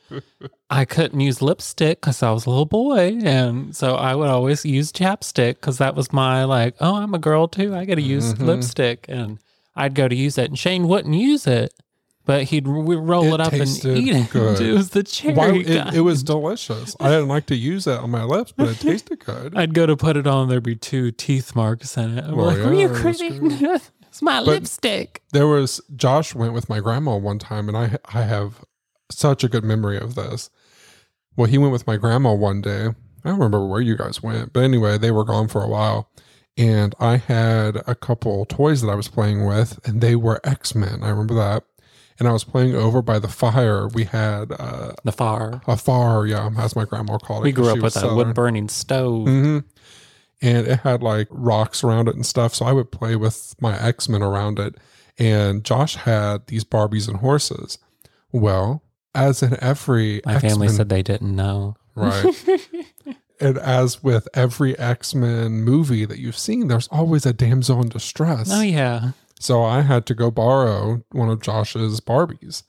I 0.70 0.86
couldn't 0.86 1.20
use 1.20 1.42
lipstick 1.42 2.02
because 2.02 2.24
I 2.24 2.32
was 2.32 2.46
a 2.46 2.50
little 2.50 2.66
boy, 2.66 3.20
and 3.24 3.76
so 3.76 3.96
I 3.96 4.16
would 4.16 4.30
always 4.30 4.66
use 4.66 4.92
chapstick 4.92 5.56
because 5.56 5.78
that 5.78 5.96
was 5.96 6.12
my 6.12 6.44
like, 6.46 6.76
oh, 6.80 6.96
I'm 6.96 7.14
a 7.14 7.20
girl 7.20 7.48
too. 7.48 7.76
I 7.76 7.86
got 7.86 7.96
to 7.96 8.02
use 8.02 8.34
Mhm. 8.34 8.46
lipstick, 8.46 9.06
and 9.08 9.38
I'd 9.76 9.94
go 9.94 10.08
to 10.08 10.16
use 10.16 10.38
it, 10.38 10.50
and 10.50 10.58
Shane 10.58 10.88
wouldn't 10.88 11.14
use 11.14 11.46
it. 11.46 11.74
But 12.26 12.46
he'd 12.46 12.68
r- 12.68 12.74
roll 12.74 13.26
it, 13.26 13.34
It 13.36 13.42
up 13.42 13.54
and 13.54 13.68
eat 13.68 13.86
it. 13.86 14.30
good. 14.32 14.60
It 14.60 14.74
was 14.74 14.90
the 14.90 15.04
cherry. 15.04 15.36
Why, 15.36 15.52
it, 15.54 15.94
it 15.96 16.02
was 16.02 16.24
delicious. 16.24 16.96
I 17.00 17.10
didn't 17.10 17.28
like 17.28 17.46
to 17.48 17.56
use 17.56 17.86
it 17.86 18.00
on 18.00 18.10
my 18.10 18.24
lips, 18.24 18.52
but 18.52 18.68
it 18.70 18.80
tasted 18.80 19.24
good. 19.24 19.56
I'd 19.56 19.74
go 19.76 19.86
to 19.86 19.96
put 19.96 20.18
it 20.18 20.26
on, 20.26 20.50
there'd 20.50 20.64
be 20.64 20.76
two 20.76 21.12
teeth 21.12 21.56
marks 21.56 21.96
in 21.98 22.18
it. 22.18 22.24
I'm 22.26 22.36
Well, 22.36 22.48
like, 22.48 22.58
are 22.58 22.74
yeah, 22.74 22.80
you 22.82 22.88
that's 22.88 23.00
crazy? 23.00 23.28
it's 24.02 24.22
my 24.24 24.40
But- 24.40 24.48
lipstick. 24.48 25.22
There 25.34 25.46
was 25.48 25.80
Josh 25.96 26.34
went 26.34 26.54
with 26.54 26.68
my 26.68 26.80
grandma 26.80 27.16
one 27.18 27.38
time, 27.38 27.68
and 27.70 27.78
I 27.78 27.98
I 28.14 28.24
have 28.24 28.64
such 29.12 29.44
a 29.44 29.48
good 29.48 29.64
memory 29.64 29.98
of 30.00 30.16
this. 30.16 30.50
Well, 31.38 31.48
he 31.48 31.58
went 31.60 31.74
with 31.74 31.86
my 31.86 31.98
grandma 31.98 32.34
one 32.34 32.62
day. 32.62 32.88
I 32.88 33.30
don't 33.30 33.34
remember 33.40 33.66
where 33.68 33.82
you 33.82 33.96
guys 33.98 34.24
went, 34.24 34.52
but 34.54 34.64
anyway, 34.64 34.98
they 34.98 35.12
were 35.12 35.24
gone 35.26 35.48
for 35.48 35.62
a 35.64 35.68
while, 35.68 36.10
and 36.58 36.96
I 37.00 37.18
had 37.18 37.84
a 37.86 37.94
couple 37.94 38.46
toys 38.46 38.82
that 38.82 38.90
I 38.90 38.96
was 38.96 39.10
playing 39.10 39.46
with, 39.46 39.80
and 39.88 40.02
they 40.02 40.16
were 40.16 40.40
X 40.44 40.74
Men. 40.74 41.04
I 41.04 41.10
remember 41.10 41.34
that, 41.36 41.64
and 42.20 42.28
I 42.28 42.32
was 42.32 42.44
playing 42.44 42.76
over 42.76 43.02
by 43.02 43.20
the 43.20 43.28
fire. 43.28 43.88
We 43.88 44.06
had 44.06 44.52
uh, 44.52 44.94
The 45.04 45.12
far. 45.12 45.62
a 45.68 45.78
fire, 45.78 46.26
yeah, 46.26 46.50
as 46.58 46.76
my 46.76 46.86
grandma 46.86 47.18
called 47.18 47.44
it. 47.44 47.46
We 47.46 47.52
grew 47.52 47.70
up 47.70 47.80
with 47.80 48.02
a 48.02 48.16
wood 48.16 48.34
burning 48.34 48.70
stove. 48.70 49.28
hmm 49.28 49.60
And 50.42 50.68
it 50.68 50.80
had 50.82 51.02
like 51.04 51.28
rocks 51.32 51.84
around 51.84 52.08
it 52.08 52.16
and 52.16 52.26
stuff. 52.26 52.54
So 52.56 52.66
I 52.66 52.72
would 52.72 52.92
play 52.92 53.16
with 53.16 53.56
my 53.60 53.78
X 53.80 54.08
Men 54.10 54.22
around 54.22 54.60
it. 54.60 54.76
And 55.18 55.64
Josh 55.64 55.96
had 55.96 56.48
these 56.48 56.64
Barbies 56.66 57.08
and 57.08 57.18
horses. 57.18 57.78
Well, 58.32 58.84
as 59.14 59.42
in 59.42 59.56
every 59.64 60.22
My 60.26 60.40
family 60.40 60.68
X-Men- 60.68 60.70
said 60.78 60.90
they 60.90 61.04
didn't 61.04 61.34
know. 61.36 61.78
right. 61.96 62.26
and 63.40 63.58
as 63.58 64.04
with 64.04 64.28
every 64.34 64.78
X 64.78 65.16
Men 65.16 65.64
movie 65.64 66.04
that 66.06 66.20
you've 66.20 66.38
seen, 66.38 66.68
there's 66.68 66.88
always 66.90 67.26
a 67.26 67.32
damsel 67.34 67.82
in 67.82 67.88
distress. 67.90 68.50
Oh, 68.52 68.62
yeah. 68.62 69.12
So 69.40 69.64
I 69.64 69.82
had 69.82 70.06
to 70.08 70.16
go 70.16 70.32
borrow 70.32 71.04
one 71.12 71.30
of 71.30 71.42
Josh's 71.42 72.00
Barbies 72.00 72.64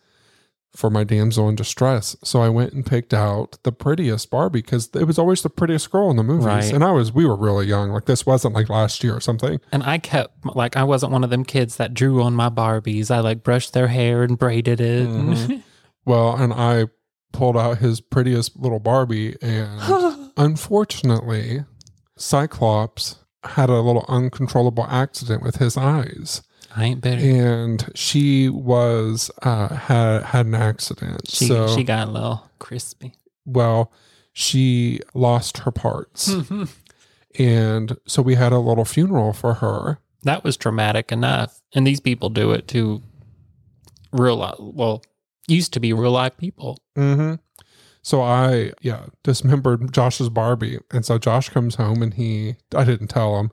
for 0.75 0.91
my 0.91 1.05
damsel 1.05 1.49
in 1.49 1.55
distress. 1.55 2.17
So 2.23 2.43
I 2.43 2.51
went 2.51 2.75
and 2.75 2.85
picked 2.85 3.15
out 3.15 3.57
the 3.63 3.73
prettiest 3.73 4.29
Barbie 4.29 4.61
because 4.61 4.91
it 4.95 5.05
was 5.05 5.19
always 5.19 5.43
the 5.43 5.49
prettiest 5.49 5.91
girl 5.91 6.11
in 6.11 6.17
the 6.17 6.23
movies. 6.23 6.45
Right. 6.45 6.73
And 6.73 6.85
I 6.85 6.91
was, 6.91 7.13
we 7.13 7.25
were 7.25 7.37
really 7.37 7.67
young. 7.67 7.91
Like 7.91 8.05
this 8.05 8.27
wasn't 8.27 8.55
like 8.55 8.69
last 8.69 9.03
year 9.03 9.17
or 9.17 9.21
something. 9.21 9.59
And 9.73 9.83
I 9.85 9.97
kept, 9.97 10.45
like, 10.55 10.77
I 10.77 10.85
wasn't 10.85 11.13
one 11.13 11.25
of 11.25 11.31
them 11.31 11.45
kids 11.45 11.77
that 11.77 11.95
drew 11.95 12.21
on 12.23 12.35
my 12.35 12.51
Barbies. 12.51 13.11
I, 13.11 13.21
like, 13.21 13.43
brushed 13.43 13.73
their 13.73 13.87
hair 13.89 14.23
and 14.23 14.37
braided 14.39 14.81
it. 14.81 15.09
Mhm. 15.09 15.63
Well, 16.05 16.37
and 16.37 16.53
I 16.53 16.87
pulled 17.33 17.57
out 17.57 17.79
his 17.79 18.01
prettiest 18.03 18.57
little 18.59 18.79
Barbie, 18.81 19.37
and 19.41 20.31
unfortunately, 20.37 21.65
Cyclops 22.19 23.17
had 23.45 23.71
a 23.71 23.81
little 23.81 24.05
uncontrollable 24.09 24.85
accident 24.89 25.43
with 25.43 25.57
his 25.57 25.77
eyes. 25.77 26.43
I 26.77 26.85
ain't 26.85 27.01
bitter. 27.01 27.23
And 27.25 27.91
she 27.95 28.49
was 28.49 29.31
uh 29.43 29.69
had 29.75 30.23
had 30.25 30.47
an 30.47 30.55
accident. 30.55 31.23
She, 31.29 31.47
so 31.47 31.75
she 31.75 31.83
got 31.85 32.09
a 32.09 32.11
little 32.11 32.51
crispy. 32.59 33.15
well, 33.45 33.91
she 34.33 35.01
lost 35.15 35.59
her 35.59 35.71
parts. 35.71 36.31
and 37.39 37.97
so 38.07 38.21
we 38.21 38.35
had 38.35 38.53
a 38.53 38.59
little 38.59 38.85
funeral 38.85 39.33
for 39.33 39.55
her. 39.55 39.99
that 40.25 40.45
was 40.45 40.57
traumatic 40.57 41.11
enough. 41.11 41.63
And 41.75 41.87
these 41.87 42.01
people 42.01 42.29
do 42.29 42.53
it 42.53 42.69
to 42.69 43.03
real 44.13 44.37
life. 44.37 44.57
Well, 44.59 45.03
used 45.49 45.73
to 45.73 45.81
be 45.81 45.93
real 45.95 46.11
life 46.11 46.37
people. 46.37 46.79
Mm-hmm. 46.97 47.37
So 48.03 48.21
I, 48.23 48.73
yeah, 48.83 49.07
dismembered 49.25 49.93
Josh's 49.93 50.29
Barbie. 50.29 50.79
And 50.93 51.05
so 51.05 51.19
Josh 51.19 51.49
comes 51.49 51.77
home 51.77 52.03
and 52.03 52.15
he, 52.15 52.57
I 52.75 52.85
didn't 52.85 53.09
tell 53.09 53.39
him, 53.39 53.51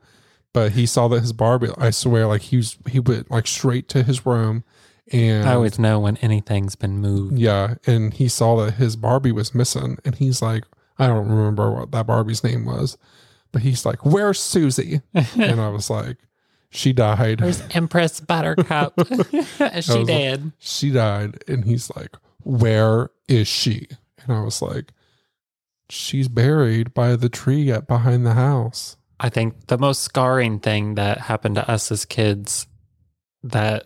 but 0.54 0.72
he 0.74 0.86
saw 0.86 1.08
that 1.10 1.22
his 1.22 1.34
Barbie, 1.34 1.70
I 1.78 1.90
swear, 1.90 2.28
like 2.28 2.42
he 2.44 2.58
was, 2.58 2.78
he 2.90 3.00
went 3.00 3.30
like 3.32 3.48
straight 3.48 3.90
to 3.90 4.04
his 4.04 4.26
room 4.26 4.64
and 5.12 5.48
I 5.50 5.56
always 5.56 5.78
know 5.78 6.00
when 6.00 6.16
anything's 6.18 6.76
been 6.76 7.00
moved. 7.00 7.38
yeah. 7.38 7.76
And 7.86 8.14
he 8.14 8.28
saw 8.30 8.56
that 8.64 8.76
his 8.76 8.96
Barbie 8.96 9.34
was 9.34 9.54
missing. 9.54 9.98
And 10.06 10.16
he's 10.16 10.42
like, 10.42 10.64
I 10.98 11.08
don't 11.08 11.28
remember 11.28 11.72
what 11.72 11.92
that 11.92 12.08
Barbie's 12.08 12.44
name 12.44 12.64
was, 12.66 12.98
but 13.52 13.64
he's 13.64 13.86
like, 13.86 14.06
where's 14.06 14.40
Susie? 14.40 15.02
and 15.14 15.60
I 15.60 15.68
was 15.70 15.90
like, 15.90 16.18
she 16.70 16.94
died. 16.94 17.42
Where's 17.42 17.62
Empress 17.72 18.20
Buttercup? 18.22 18.94
she 19.82 20.04
did. 20.06 20.44
like- 20.46 20.54
she 20.60 20.90
died. 20.92 21.44
And 21.48 21.66
he's 21.66 21.92
like, 21.96 22.16
where 22.44 23.10
is 23.28 23.48
she? 23.48 23.88
And 24.24 24.36
I 24.38 24.42
was 24.42 24.62
like, 24.62 24.94
she's 25.90 26.28
buried 26.28 26.94
by 26.94 27.16
the 27.16 27.30
tree 27.30 27.72
at 27.72 27.88
behind 27.88 28.26
the 28.26 28.34
house. 28.34 28.96
I 29.24 29.30
think 29.30 29.68
the 29.68 29.78
most 29.78 30.02
scarring 30.02 30.60
thing 30.60 30.96
that 30.96 31.18
happened 31.18 31.56
to 31.56 31.72
us 31.72 31.92
as 31.94 32.04
kids 32.04 32.68
that 33.42 33.86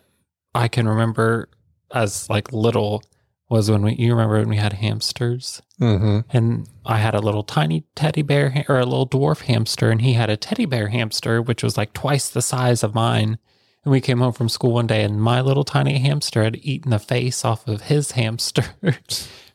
I 0.56 0.68
can 0.68 0.88
remember 0.88 1.48
as 1.94 2.28
like 2.28 2.52
little 2.52 3.04
was 3.48 3.70
when 3.70 3.84
we 3.84 3.94
you 3.94 4.14
remember 4.14 4.40
when 4.40 4.50
we 4.50 4.58
had 4.58 4.74
hamsters? 4.74 5.62
Mm-hmm. 5.80 6.22
and 6.36 6.68
I 6.88 6.98
had 6.98 7.14
a 7.14 7.20
little 7.20 7.44
tiny 7.44 7.84
teddy 7.96 8.24
bear 8.24 8.50
ha- 8.50 8.64
or 8.68 8.80
a 8.80 8.86
little 8.86 9.08
dwarf 9.08 9.42
hamster 9.42 9.92
and 9.92 10.02
he 10.02 10.14
had 10.14 10.32
a 10.32 10.36
teddy 10.36 10.66
bear 10.66 10.88
hamster 10.88 11.40
which 11.40 11.62
was 11.62 11.78
like 11.78 11.94
twice 11.94 12.30
the 12.30 12.42
size 12.42 12.82
of 12.82 12.96
mine. 12.96 13.38
And 13.86 13.92
we 13.92 14.02
came 14.02 14.18
home 14.18 14.34
from 14.34 14.50
school 14.50 14.74
one 14.74 14.88
day 14.88 15.04
and 15.04 15.22
my 15.22 15.40
little 15.40 15.64
tiny 15.64 16.00
hamster 16.00 16.44
had 16.44 16.58
eaten 16.64 16.90
the 16.90 16.98
face 16.98 17.46
off 17.46 17.68
of 17.68 17.84
his 17.84 18.12
hamster. 18.12 18.64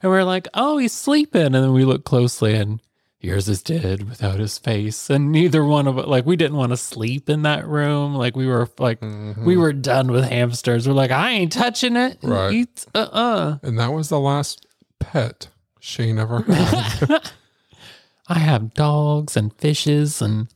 And 0.00 0.10
we 0.10 0.18
are 0.18 0.24
like 0.24 0.48
oh 0.54 0.78
he's 0.78 0.92
sleeping. 0.92 1.42
And 1.42 1.54
then 1.54 1.72
we 1.72 1.84
looked 1.84 2.04
closely 2.04 2.54
and 2.54 2.80
yours 3.22 3.48
is 3.48 3.62
dead 3.62 4.08
without 4.08 4.38
his 4.40 4.58
face 4.58 5.08
and 5.08 5.30
neither 5.30 5.64
one 5.64 5.86
of 5.86 5.96
us 5.98 6.06
like 6.06 6.26
we 6.26 6.34
didn't 6.36 6.56
want 6.56 6.70
to 6.70 6.76
sleep 6.76 7.30
in 7.30 7.42
that 7.42 7.66
room 7.66 8.14
like 8.14 8.34
we 8.36 8.46
were 8.46 8.68
like 8.78 9.00
mm-hmm. 9.00 9.44
we 9.44 9.56
were 9.56 9.72
done 9.72 10.10
with 10.10 10.24
hamsters 10.24 10.86
we're 10.88 10.94
like 10.94 11.10
i 11.12 11.30
ain't 11.30 11.52
touching 11.52 11.96
it 11.96 12.18
Right. 12.22 12.52
Eat- 12.52 12.84
uh-uh 12.94 13.58
And 13.62 13.78
that 13.78 13.92
was 13.92 14.08
the 14.08 14.18
last 14.20 14.66
pet 14.98 15.48
Shane 15.80 16.18
ever 16.18 16.42
had. 16.48 17.30
i 18.28 18.38
have 18.38 18.74
dogs 18.74 19.36
and 19.36 19.52
fishes 19.54 20.20
and 20.20 20.48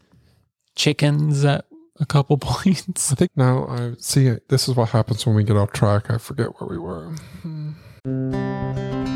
chickens 0.74 1.44
at 1.44 1.64
a 2.00 2.06
couple 2.06 2.36
points 2.40 3.12
I 3.12 3.14
think 3.14 3.30
now 3.36 3.66
I 3.68 3.94
see 3.98 4.26
it. 4.26 4.48
This 4.50 4.68
is 4.68 4.76
what 4.76 4.90
happens 4.90 5.24
when 5.24 5.34
we 5.34 5.44
get 5.44 5.56
off 5.56 5.72
track. 5.72 6.10
I 6.10 6.18
forget 6.18 6.60
where 6.60 6.68
we 6.68 6.76
were. 6.76 7.14
Mm-hmm. 7.42 9.15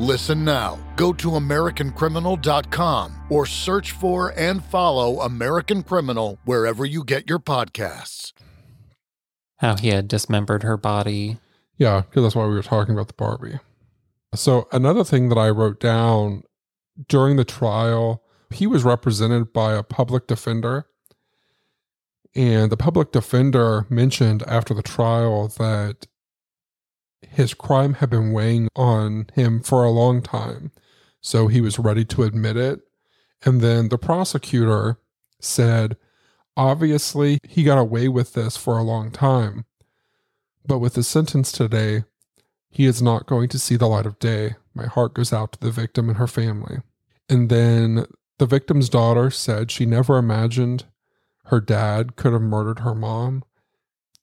Listen 0.00 0.44
now. 0.44 0.78
Go 0.96 1.12
to 1.12 1.30
AmericanCriminal.com 1.30 3.14
or 3.30 3.46
search 3.46 3.92
for 3.92 4.32
and 4.36 4.64
follow 4.64 5.20
American 5.20 5.84
Criminal 5.84 6.38
wherever 6.44 6.84
you 6.84 7.04
get 7.04 7.28
your 7.28 7.38
podcasts. 7.38 8.32
How 9.58 9.76
he 9.76 9.88
had 9.88 10.08
dismembered 10.08 10.64
her 10.64 10.76
body. 10.76 11.38
Yeah, 11.76 12.02
because 12.02 12.24
that's 12.24 12.34
why 12.34 12.46
we 12.46 12.54
were 12.54 12.62
talking 12.62 12.94
about 12.94 13.06
the 13.06 13.14
Barbie. 13.14 13.60
So, 14.34 14.68
another 14.72 15.04
thing 15.04 15.28
that 15.28 15.38
I 15.38 15.48
wrote 15.50 15.78
down 15.78 16.42
during 17.08 17.36
the 17.36 17.44
trial, 17.44 18.24
he 18.50 18.66
was 18.66 18.82
represented 18.82 19.52
by 19.52 19.74
a 19.74 19.84
public 19.84 20.26
defender. 20.26 20.86
And 22.34 22.72
the 22.72 22.76
public 22.76 23.12
defender 23.12 23.86
mentioned 23.88 24.42
after 24.48 24.74
the 24.74 24.82
trial 24.82 25.46
that 25.56 26.08
his 27.30 27.54
crime 27.54 27.94
had 27.94 28.10
been 28.10 28.32
weighing 28.32 28.68
on 28.76 29.26
him 29.34 29.62
for 29.62 29.84
a 29.84 29.90
long 29.90 30.22
time. 30.22 30.70
So 31.20 31.48
he 31.48 31.60
was 31.60 31.78
ready 31.78 32.04
to 32.06 32.22
admit 32.22 32.56
it. 32.56 32.80
And 33.44 33.60
then 33.60 33.88
the 33.88 33.98
prosecutor 33.98 34.98
said, 35.40 35.96
obviously, 36.56 37.38
he 37.42 37.62
got 37.62 37.78
away 37.78 38.08
with 38.08 38.34
this 38.34 38.56
for 38.56 38.78
a 38.78 38.82
long 38.82 39.10
time. 39.10 39.64
But 40.66 40.78
with 40.78 40.94
the 40.94 41.02
sentence 41.02 41.52
today, 41.52 42.04
he 42.70 42.86
is 42.86 43.02
not 43.02 43.26
going 43.26 43.48
to 43.50 43.58
see 43.58 43.76
the 43.76 43.86
light 43.86 44.06
of 44.06 44.18
day. 44.18 44.56
My 44.74 44.86
heart 44.86 45.14
goes 45.14 45.32
out 45.32 45.52
to 45.52 45.60
the 45.60 45.70
victim 45.70 46.08
and 46.08 46.18
her 46.18 46.26
family. 46.26 46.78
And 47.28 47.48
then 47.48 48.06
the 48.38 48.46
victim's 48.46 48.88
daughter 48.88 49.30
said 49.30 49.70
she 49.70 49.86
never 49.86 50.18
imagined 50.18 50.84
her 51.46 51.60
dad 51.60 52.16
could 52.16 52.32
have 52.32 52.42
murdered 52.42 52.80
her 52.80 52.94
mom. 52.94 53.44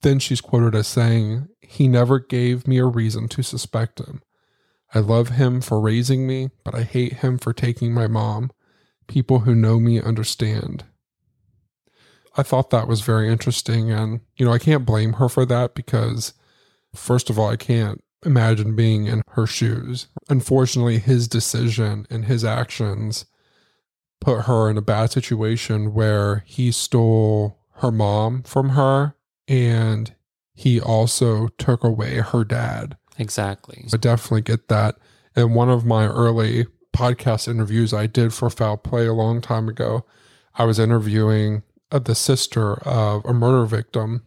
Then 0.02 0.18
she's 0.18 0.40
quoted 0.40 0.74
as 0.74 0.88
saying, 0.88 1.48
He 1.60 1.88
never 1.88 2.18
gave 2.18 2.66
me 2.66 2.78
a 2.78 2.86
reason 2.86 3.28
to 3.28 3.42
suspect 3.42 4.00
him. 4.00 4.22
I 4.94 4.98
love 4.98 5.30
him 5.30 5.60
for 5.60 5.80
raising 5.80 6.26
me, 6.26 6.50
but 6.64 6.74
I 6.74 6.82
hate 6.82 7.14
him 7.14 7.38
for 7.38 7.52
taking 7.52 7.94
my 7.94 8.06
mom. 8.06 8.50
People 9.06 9.40
who 9.40 9.54
know 9.54 9.80
me 9.80 10.00
understand. 10.00 10.84
I 12.36 12.42
thought 12.42 12.70
that 12.70 12.88
was 12.88 13.00
very 13.00 13.30
interesting. 13.30 13.90
And, 13.90 14.20
you 14.36 14.44
know, 14.44 14.52
I 14.52 14.58
can't 14.58 14.86
blame 14.86 15.14
her 15.14 15.28
for 15.28 15.46
that 15.46 15.74
because, 15.74 16.34
first 16.94 17.30
of 17.30 17.38
all, 17.38 17.48
I 17.48 17.56
can't 17.56 18.02
imagine 18.24 18.76
being 18.76 19.06
in 19.06 19.22
her 19.30 19.46
shoes. 19.46 20.08
Unfortunately, 20.28 20.98
his 20.98 21.28
decision 21.28 22.06
and 22.10 22.24
his 22.26 22.44
actions 22.44 23.26
put 24.20 24.42
her 24.42 24.70
in 24.70 24.76
a 24.76 24.82
bad 24.82 25.10
situation 25.10 25.94
where 25.94 26.44
he 26.46 26.70
stole 26.70 27.58
her 27.76 27.90
mom 27.90 28.42
from 28.42 28.70
her 28.70 29.14
and 29.48 30.14
he 30.54 30.80
also 30.80 31.48
took 31.58 31.84
away 31.84 32.16
her 32.16 32.44
dad. 32.44 32.96
Exactly. 33.18 33.84
I 33.92 33.96
definitely 33.96 34.42
get 34.42 34.68
that. 34.68 34.96
And 35.34 35.54
one 35.54 35.70
of 35.70 35.84
my 35.84 36.06
early 36.06 36.66
podcast 36.94 37.48
interviews 37.48 37.92
I 37.92 38.06
did 38.06 38.32
for 38.32 38.50
Foul 38.50 38.76
Play 38.76 39.06
a 39.06 39.12
long 39.12 39.40
time 39.40 39.68
ago, 39.68 40.04
I 40.54 40.64
was 40.64 40.78
interviewing 40.78 41.62
uh, 41.90 41.98
the 41.98 42.14
sister 42.14 42.74
of 42.86 43.24
a 43.24 43.32
murder 43.32 43.64
victim, 43.64 44.26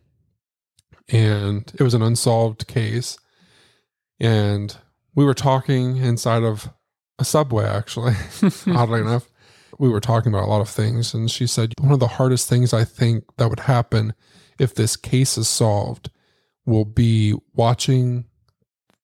and 1.09 1.71
it 1.77 1.83
was 1.83 1.93
an 1.93 2.01
unsolved 2.01 2.67
case. 2.67 3.17
And 4.19 4.75
we 5.13 5.25
were 5.25 5.33
talking 5.33 5.97
inside 5.97 6.43
of 6.43 6.69
a 7.19 7.25
subway, 7.25 7.65
actually, 7.65 8.13
oddly 8.67 9.01
enough. 9.01 9.29
We 9.77 9.89
were 9.89 9.99
talking 9.99 10.33
about 10.33 10.45
a 10.45 10.49
lot 10.49 10.61
of 10.61 10.69
things. 10.69 11.13
And 11.13 11.29
she 11.29 11.47
said, 11.47 11.73
One 11.79 11.91
of 11.91 11.99
the 11.99 12.07
hardest 12.07 12.49
things 12.49 12.73
I 12.73 12.83
think 12.83 13.25
that 13.37 13.49
would 13.49 13.61
happen 13.61 14.13
if 14.59 14.73
this 14.73 14.95
case 14.95 15.37
is 15.37 15.47
solved 15.47 16.09
will 16.65 16.85
be 16.85 17.35
watching 17.53 18.25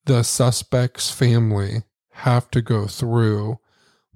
the 0.06 0.24
suspect's 0.24 1.12
family 1.12 1.84
have 2.12 2.50
to 2.52 2.62
go 2.62 2.88
through 2.88 3.60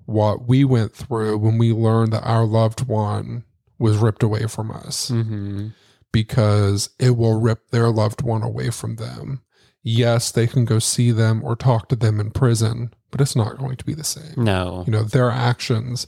what 0.05 0.47
we 0.47 0.63
went 0.63 0.93
through 0.93 1.38
when 1.38 1.57
we 1.57 1.71
learned 1.71 2.13
that 2.13 2.23
our 2.23 2.45
loved 2.45 2.88
one 2.88 3.43
was 3.77 3.97
ripped 3.97 4.23
away 4.23 4.47
from 4.47 4.71
us 4.71 5.09
mm-hmm. 5.11 5.67
because 6.11 6.89
it 6.99 7.17
will 7.17 7.39
rip 7.39 7.69
their 7.69 7.89
loved 7.89 8.21
one 8.21 8.43
away 8.43 8.69
from 8.69 8.95
them. 8.95 9.41
Yes, 9.83 10.31
they 10.31 10.47
can 10.47 10.65
go 10.65 10.79
see 10.79 11.11
them 11.11 11.43
or 11.43 11.55
talk 11.55 11.89
to 11.89 11.95
them 11.95 12.19
in 12.19 12.31
prison, 12.31 12.93
but 13.11 13.21
it's 13.21 13.36
not 13.36 13.57
going 13.57 13.77
to 13.77 13.86
be 13.86 13.93
the 13.93 14.03
same. 14.03 14.43
No. 14.43 14.83
You 14.88 14.91
know, 14.91 15.03
their 15.03 15.29
actions 15.29 16.07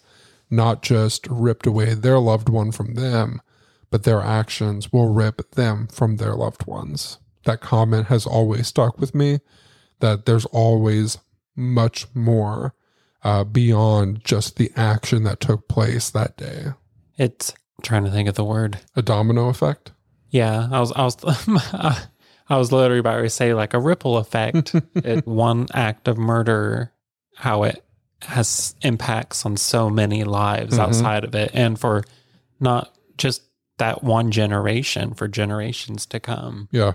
not 0.50 0.82
just 0.82 1.28
ripped 1.28 1.68
away 1.68 1.94
their 1.94 2.20
loved 2.20 2.50
one 2.50 2.72
from 2.72 2.96
them, 2.96 3.42
but 3.90 4.04
their 4.04 4.22
actions 4.22 4.92
will 4.92 5.10
rip 5.14 5.52
them 5.52 5.88
from 5.88 6.18
their 6.18 6.36
loved 6.36 6.66
ones. 6.68 7.18
That 7.46 7.62
comment 7.62 8.08
has 8.08 8.26
always 8.26 8.68
stuck 8.68 9.00
with 9.00 9.16
me 9.16 9.40
that 10.00 10.26
there's 10.26 10.46
always 10.48 11.18
much 11.56 12.06
more 12.14 12.76
uh, 13.24 13.44
beyond 13.44 14.24
just 14.24 14.58
the 14.58 14.72
action 14.76 15.24
that 15.24 15.40
took 15.40 15.68
place 15.68 16.10
that 16.12 16.38
day. 16.38 16.68
It's 17.18 17.52
I'm 17.52 17.84
trying 17.84 18.04
to 18.06 18.12
think 18.12 18.28
of 18.30 18.36
the 18.36 18.44
word. 18.44 18.80
A 18.96 19.02
domino 19.02 19.50
effect? 19.50 19.92
Yeah, 20.30 20.68
I 20.72 20.80
was 20.80 20.92
I 20.94 21.04
was 21.04 21.18
I 22.50 22.58
was 22.58 22.72
literally 22.72 23.00
about 23.00 23.22
to 23.22 23.30
say 23.30 23.54
like 23.54 23.74
a 23.74 23.80
ripple 23.80 24.18
effect. 24.18 24.76
it, 24.96 25.26
one 25.26 25.68
act 25.74 26.08
of 26.08 26.18
murder, 26.18 26.92
how 27.36 27.64
it 27.64 27.84
has 28.24 28.76
impacts 28.82 29.46
on 29.46 29.58
so 29.58 29.90
many 29.90 30.24
lives 30.24 30.76
Mhm. 30.78 30.80
outside 30.80 31.24
of 31.24 31.34
it, 31.36 31.52
and 31.54 31.80
for 31.80 32.04
not 32.60 32.94
just 33.18 33.42
that 33.78 34.04
one 34.04 34.32
generation, 34.32 35.14
for 35.14 35.28
generations 35.28 36.06
to 36.08 36.20
come. 36.20 36.68
Yeah. 36.72 36.94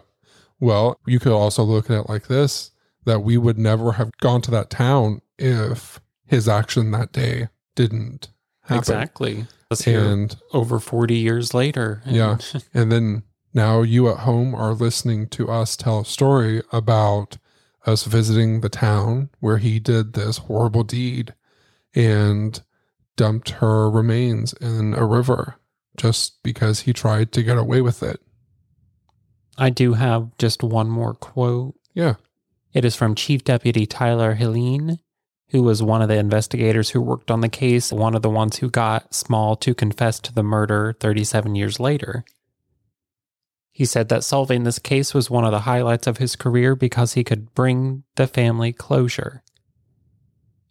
Well, 0.60 0.98
you 1.06 1.18
could 1.18 1.32
also 1.32 1.62
look 1.62 1.90
at 1.90 1.96
it 2.04 2.08
like 2.08 2.28
this 2.28 2.70
that 3.04 3.20
we 3.20 3.36
would 3.36 3.58
never 3.58 3.92
have 3.92 4.10
gone 4.20 4.40
to 4.42 4.50
that 4.52 4.70
town 4.70 5.20
if 5.38 6.00
his 6.24 6.48
action 6.48 6.92
that 6.92 7.12
day 7.12 7.48
didn't 7.74 8.28
happen. 8.62 8.78
Exactly. 8.78 9.46
Let's 9.70 9.86
And 9.88 10.36
over 10.52 10.78
forty 10.78 11.16
years 11.16 11.52
later. 11.52 12.00
and- 12.04 12.14
Yeah. 12.16 12.38
and 12.74 12.92
then 12.92 13.22
now 13.54 13.82
you 13.82 14.08
at 14.08 14.18
home 14.18 14.54
are 14.54 14.72
listening 14.72 15.26
to 15.30 15.50
us 15.50 15.76
tell 15.76 16.00
a 16.00 16.04
story 16.04 16.62
about 16.72 17.38
us 17.86 18.04
visiting 18.04 18.60
the 18.60 18.68
town 18.68 19.30
where 19.40 19.58
he 19.58 19.80
did 19.80 20.12
this 20.12 20.38
horrible 20.38 20.84
deed 20.84 21.34
and 21.94 22.62
dumped 23.16 23.50
her 23.50 23.90
remains 23.90 24.52
in 24.54 24.94
a 24.94 25.04
river 25.04 25.56
just 25.96 26.42
because 26.42 26.80
he 26.80 26.92
tried 26.92 27.32
to 27.32 27.42
get 27.42 27.58
away 27.58 27.80
with 27.80 28.02
it. 28.02 28.20
I 29.58 29.70
do 29.70 29.94
have 29.94 30.36
just 30.38 30.62
one 30.62 30.88
more 30.88 31.14
quote. 31.14 31.74
Yeah. 31.94 32.14
It 32.72 32.84
is 32.84 32.96
from 32.96 33.14
Chief 33.14 33.44
Deputy 33.44 33.84
Tyler 33.84 34.34
Helene, 34.34 34.98
who 35.50 35.62
was 35.62 35.82
one 35.82 36.00
of 36.00 36.08
the 36.08 36.16
investigators 36.16 36.90
who 36.90 37.00
worked 37.00 37.30
on 37.30 37.42
the 37.42 37.48
case, 37.48 37.92
one 37.92 38.14
of 38.14 38.22
the 38.22 38.30
ones 38.30 38.58
who 38.58 38.70
got 38.70 39.14
Small 39.14 39.56
to 39.56 39.74
confess 39.74 40.18
to 40.20 40.32
the 40.32 40.42
murder 40.42 40.96
37 40.98 41.54
years 41.54 41.78
later. 41.78 42.24
He 43.70 43.84
said 43.84 44.08
that 44.08 44.24
solving 44.24 44.64
this 44.64 44.78
case 44.78 45.14
was 45.14 45.30
one 45.30 45.44
of 45.44 45.50
the 45.50 45.60
highlights 45.60 46.06
of 46.06 46.18
his 46.18 46.36
career 46.36 46.74
because 46.74 47.14
he 47.14 47.24
could 47.24 47.54
bring 47.54 48.04
the 48.16 48.26
family 48.26 48.72
closure. 48.72 49.42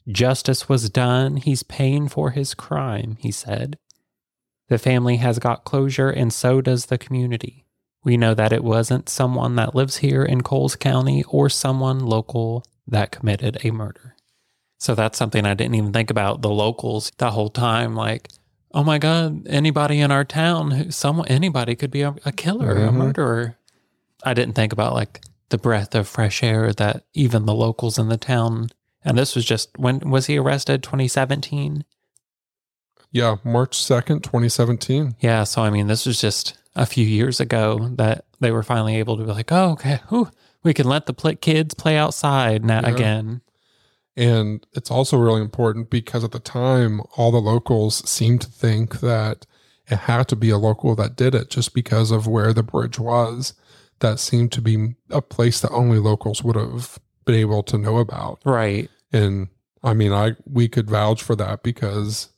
Justice 0.07 0.67
was 0.67 0.89
done. 0.89 1.37
He's 1.37 1.63
paying 1.63 2.07
for 2.07 2.31
his 2.31 2.53
crime, 2.53 3.17
he 3.19 3.31
said. 3.31 3.77
The 4.71 4.77
family 4.77 5.17
has 5.17 5.37
got 5.37 5.65
closure, 5.65 6.09
and 6.09 6.31
so 6.31 6.61
does 6.61 6.85
the 6.85 6.97
community. 6.97 7.65
We 8.05 8.15
know 8.15 8.33
that 8.33 8.53
it 8.53 8.63
wasn't 8.63 9.09
someone 9.09 9.57
that 9.57 9.75
lives 9.75 9.97
here 9.97 10.23
in 10.23 10.43
Coles 10.43 10.77
County 10.77 11.25
or 11.27 11.49
someone 11.49 11.99
local 11.99 12.63
that 12.87 13.11
committed 13.11 13.57
a 13.65 13.71
murder. 13.71 14.15
So 14.79 14.95
that's 14.95 15.17
something 15.17 15.45
I 15.45 15.55
didn't 15.55 15.75
even 15.75 15.91
think 15.91 16.09
about. 16.09 16.41
The 16.41 16.49
locals 16.49 17.11
the 17.17 17.31
whole 17.31 17.49
time, 17.49 17.95
like, 17.97 18.29
oh 18.73 18.81
my 18.85 18.97
God, 18.97 19.45
anybody 19.45 19.99
in 19.99 20.09
our 20.09 20.23
town, 20.23 20.71
who, 20.71 20.89
someone, 20.89 21.27
anybody 21.27 21.75
could 21.75 21.91
be 21.91 22.03
a, 22.03 22.15
a 22.23 22.31
killer, 22.31 22.71
a 22.71 22.91
Mhm. 22.91 22.93
murderer. 22.93 23.57
I 24.23 24.33
didn't 24.33 24.55
think 24.55 24.71
about 24.71 24.93
like 24.93 25.19
the 25.49 25.57
breath 25.57 25.93
of 25.95 26.07
fresh 26.07 26.43
air 26.43 26.71
that 26.71 27.03
even 27.13 27.45
the 27.45 27.53
locals 27.53 27.99
in 27.99 28.07
the 28.07 28.15
town. 28.15 28.69
And 29.03 29.17
this 29.17 29.35
was 29.35 29.43
just 29.43 29.77
when 29.77 29.99
was 29.99 30.27
he 30.27 30.37
arrested? 30.37 30.81
2017. 30.81 31.83
Yeah, 33.11 33.37
March 33.43 33.77
2nd, 33.77 34.23
2017. 34.23 35.15
Yeah. 35.19 35.43
So, 35.43 35.61
I 35.61 35.69
mean, 35.69 35.87
this 35.87 36.05
was 36.05 36.19
just 36.21 36.57
a 36.75 36.85
few 36.85 37.05
years 37.05 37.39
ago 37.39 37.89
that 37.95 38.25
they 38.39 38.51
were 38.51 38.63
finally 38.63 38.95
able 38.97 39.17
to 39.17 39.23
be 39.25 39.31
like, 39.31 39.51
oh, 39.51 39.71
okay, 39.71 39.99
whew, 40.09 40.29
we 40.63 40.73
can 40.73 40.87
let 40.87 41.05
the 41.05 41.13
pl- 41.13 41.35
kids 41.35 41.73
play 41.73 41.97
outside 41.97 42.63
now 42.63 42.81
Yeah. 42.81 42.89
again. 42.93 43.41
And 44.15 44.65
it's 44.73 44.91
also 44.91 45.17
really 45.17 45.41
important 45.41 45.89
because 45.89 46.23
at 46.23 46.31
the 46.31 46.39
time, 46.39 47.01
all 47.17 47.31
the 47.31 47.39
locals 47.41 48.07
seemed 48.09 48.41
to 48.41 48.49
think 48.49 48.99
that 48.99 49.45
it 49.89 49.99
had 49.99 50.27
to 50.29 50.35
be 50.35 50.49
a 50.49 50.57
local 50.57 50.95
that 50.95 51.15
did 51.15 51.33
it 51.35 51.49
just 51.49 51.73
because 51.73 52.11
of 52.11 52.27
where 52.27 52.53
the 52.53 52.63
bridge 52.63 52.99
was. 52.99 53.53
That 53.99 54.19
seemed 54.19 54.51
to 54.53 54.61
be 54.61 54.95
a 55.09 55.21
place 55.21 55.59
that 55.61 55.71
only 55.71 55.99
locals 55.99 56.43
would 56.43 56.55
have 56.55 56.97
been 57.25 57.35
able 57.35 57.61
to 57.63 57.77
know 57.77 57.97
about. 57.99 58.41
Right. 58.45 58.89
And 59.13 59.47
I 59.83 59.93
mean, 59.93 60.11
I 60.11 60.35
we 60.45 60.67
could 60.67 60.89
vouch 60.89 61.21
for 61.23 61.35
that 61.37 61.61
because 61.63 62.29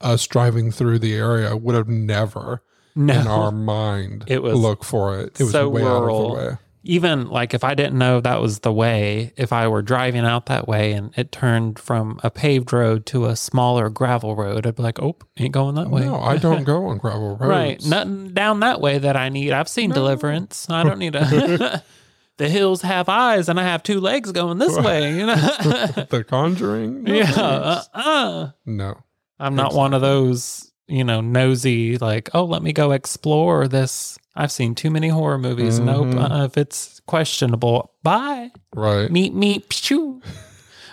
us 0.00 0.26
driving 0.26 0.70
through 0.70 0.98
the 0.98 1.14
area 1.14 1.56
would 1.56 1.74
have 1.74 1.88
never 1.88 2.62
No. 2.94 3.14
in 3.20 3.26
our 3.26 3.50
mind 3.52 4.24
It 4.26 4.42
was 4.42 4.54
look 4.58 4.84
for 4.84 5.18
it. 5.18 5.40
It 5.40 5.44
was 5.44 5.52
so 5.52 5.68
way 5.68 5.82
rural. 5.82 5.96
out 5.96 6.38
of 6.38 6.44
the 6.44 6.50
way. 6.50 6.56
Even 6.88 7.28
like 7.28 7.52
if 7.52 7.64
I 7.64 7.74
didn't 7.74 7.98
know 7.98 8.20
that 8.20 8.40
was 8.40 8.60
the 8.60 8.72
way, 8.72 9.32
if 9.36 9.52
I 9.52 9.66
were 9.66 9.82
driving 9.82 10.24
out 10.24 10.46
that 10.46 10.68
way 10.68 10.92
and 10.92 11.10
it 11.18 11.32
turned 11.32 11.80
from 11.80 12.20
a 12.22 12.30
paved 12.30 12.72
road 12.72 13.06
to 13.06 13.24
a 13.26 13.34
smaller 13.34 13.88
gravel 13.90 14.36
road, 14.36 14.66
I'd 14.68 14.76
be 14.76 14.84
like, 14.84 15.02
oh, 15.02 15.16
ain't 15.36 15.52
going 15.52 15.74
that 15.74 15.90
way. 15.90 16.04
No, 16.04 16.20
I 16.20 16.36
don't 16.36 16.62
go 16.72 16.86
on 16.86 16.98
gravel 16.98 17.36
roads. 17.36 17.50
Right. 17.50 17.84
Nothing 17.84 18.34
down 18.34 18.60
that 18.60 18.80
way 18.80 18.98
that 18.98 19.16
I 19.16 19.30
need. 19.30 19.50
I've 19.52 19.68
seen 19.68 19.90
deliverance. 19.90 20.70
I 20.70 20.84
don't 20.84 21.00
need 21.00 21.16
a. 21.16 21.82
the 22.36 22.48
hills 22.48 22.82
have 22.82 23.08
eyes 23.08 23.48
and 23.48 23.58
I 23.58 23.64
have 23.64 23.82
two 23.82 23.98
legs 23.98 24.30
going 24.30 24.58
this 24.58 24.78
way. 24.78 25.10
You 25.18 25.26
know? 25.26 25.34
the 25.34 26.24
Conjuring. 26.28 27.02
No, 27.02 27.14
yeah. 27.14 27.32
Uh, 27.34 27.82
uh. 27.94 28.50
no. 28.64 28.98
I'm 29.38 29.54
not 29.54 29.74
one 29.74 29.92
of 29.94 30.00
those, 30.00 30.70
you 30.86 31.04
know, 31.04 31.20
nosy, 31.20 31.98
like, 31.98 32.30
oh, 32.34 32.44
let 32.44 32.62
me 32.62 32.72
go 32.72 32.92
explore 32.92 33.68
this. 33.68 34.18
I've 34.34 34.52
seen 34.52 34.74
too 34.74 34.90
many 34.90 35.08
horror 35.08 35.38
movies. 35.38 35.78
Nope. 35.78 36.06
Mhm. 36.08 36.30
Uh, 36.40 36.44
if 36.44 36.56
it's 36.58 37.00
questionable, 37.06 37.92
bye. 38.02 38.50
Right. 38.74 39.10
Meet 39.10 39.34
me. 39.34 39.60
Pshoo. 39.60 40.22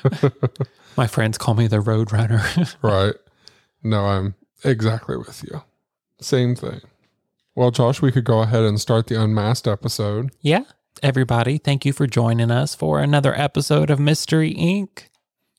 My 0.97 1.07
friends 1.07 1.37
call 1.37 1.53
me 1.55 1.67
the 1.67 1.81
Road 1.81 2.11
Runner. 2.11 2.43
right. 2.81 3.15
No, 3.83 4.05
I'm 4.05 4.35
exactly 4.63 5.17
with 5.17 5.43
you. 5.43 5.61
Same 6.21 6.55
thing. 6.55 6.81
Well, 7.55 7.71
Josh, 7.71 8.01
we 8.01 8.11
could 8.11 8.23
go 8.23 8.41
ahead 8.41 8.63
and 8.63 8.79
start 8.79 9.07
the 9.07 9.21
unmasked 9.21 9.67
episode. 9.67 10.31
yeah. 10.41 10.63
Everybody, 11.01 11.57
thank 11.57 11.85
you 11.85 11.91
for 11.91 12.07
joining 12.07 12.49
us 12.49 12.75
for 12.75 13.01
another 13.01 13.37
episode 13.37 13.89
of 13.89 13.99
Mystery 13.99 14.53
Inc. 14.53 15.07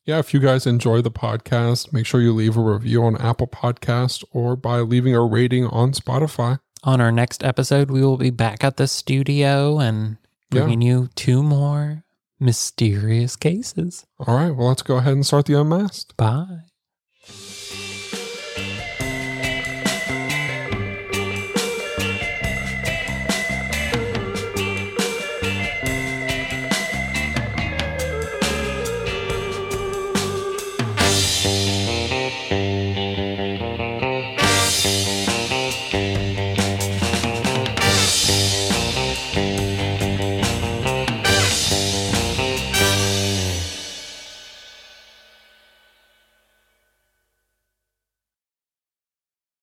Yeah, 0.04 0.18
if 0.18 0.34
you 0.34 0.40
guys 0.40 0.66
enjoy 0.66 1.00
the 1.00 1.10
podcast, 1.10 1.92
make 1.92 2.04
sure 2.04 2.20
you 2.20 2.32
leave 2.34 2.56
a 2.56 2.60
review 2.60 3.02
on 3.04 3.16
Apple 3.16 3.46
Podcast 3.46 4.22
or 4.32 4.54
by 4.54 4.80
leaving 4.80 5.14
a 5.14 5.24
rating 5.24 5.66
on 5.66 5.92
Spotify. 5.92 6.58
On 6.82 7.00
our 7.00 7.10
next 7.10 7.42
episode, 7.42 7.90
we 7.90 8.02
will 8.02 8.18
be 8.18 8.28
back 8.30 8.62
at 8.62 8.76
the 8.76 8.86
studio 8.86 9.78
and 9.78 10.18
Yeah. 10.52 10.60
bringing 10.60 10.82
you 10.82 11.08
two 11.14 11.42
more 11.42 12.04
mysterious 12.38 13.34
cases. 13.36 14.04
All 14.18 14.34
right, 14.36 14.50
well, 14.54 14.68
let's 14.68 14.82
go 14.82 14.96
ahead 14.98 15.14
and 15.14 15.24
start 15.24 15.46
the 15.46 15.58
unmasked. 15.58 16.14
Bye. 16.18 16.58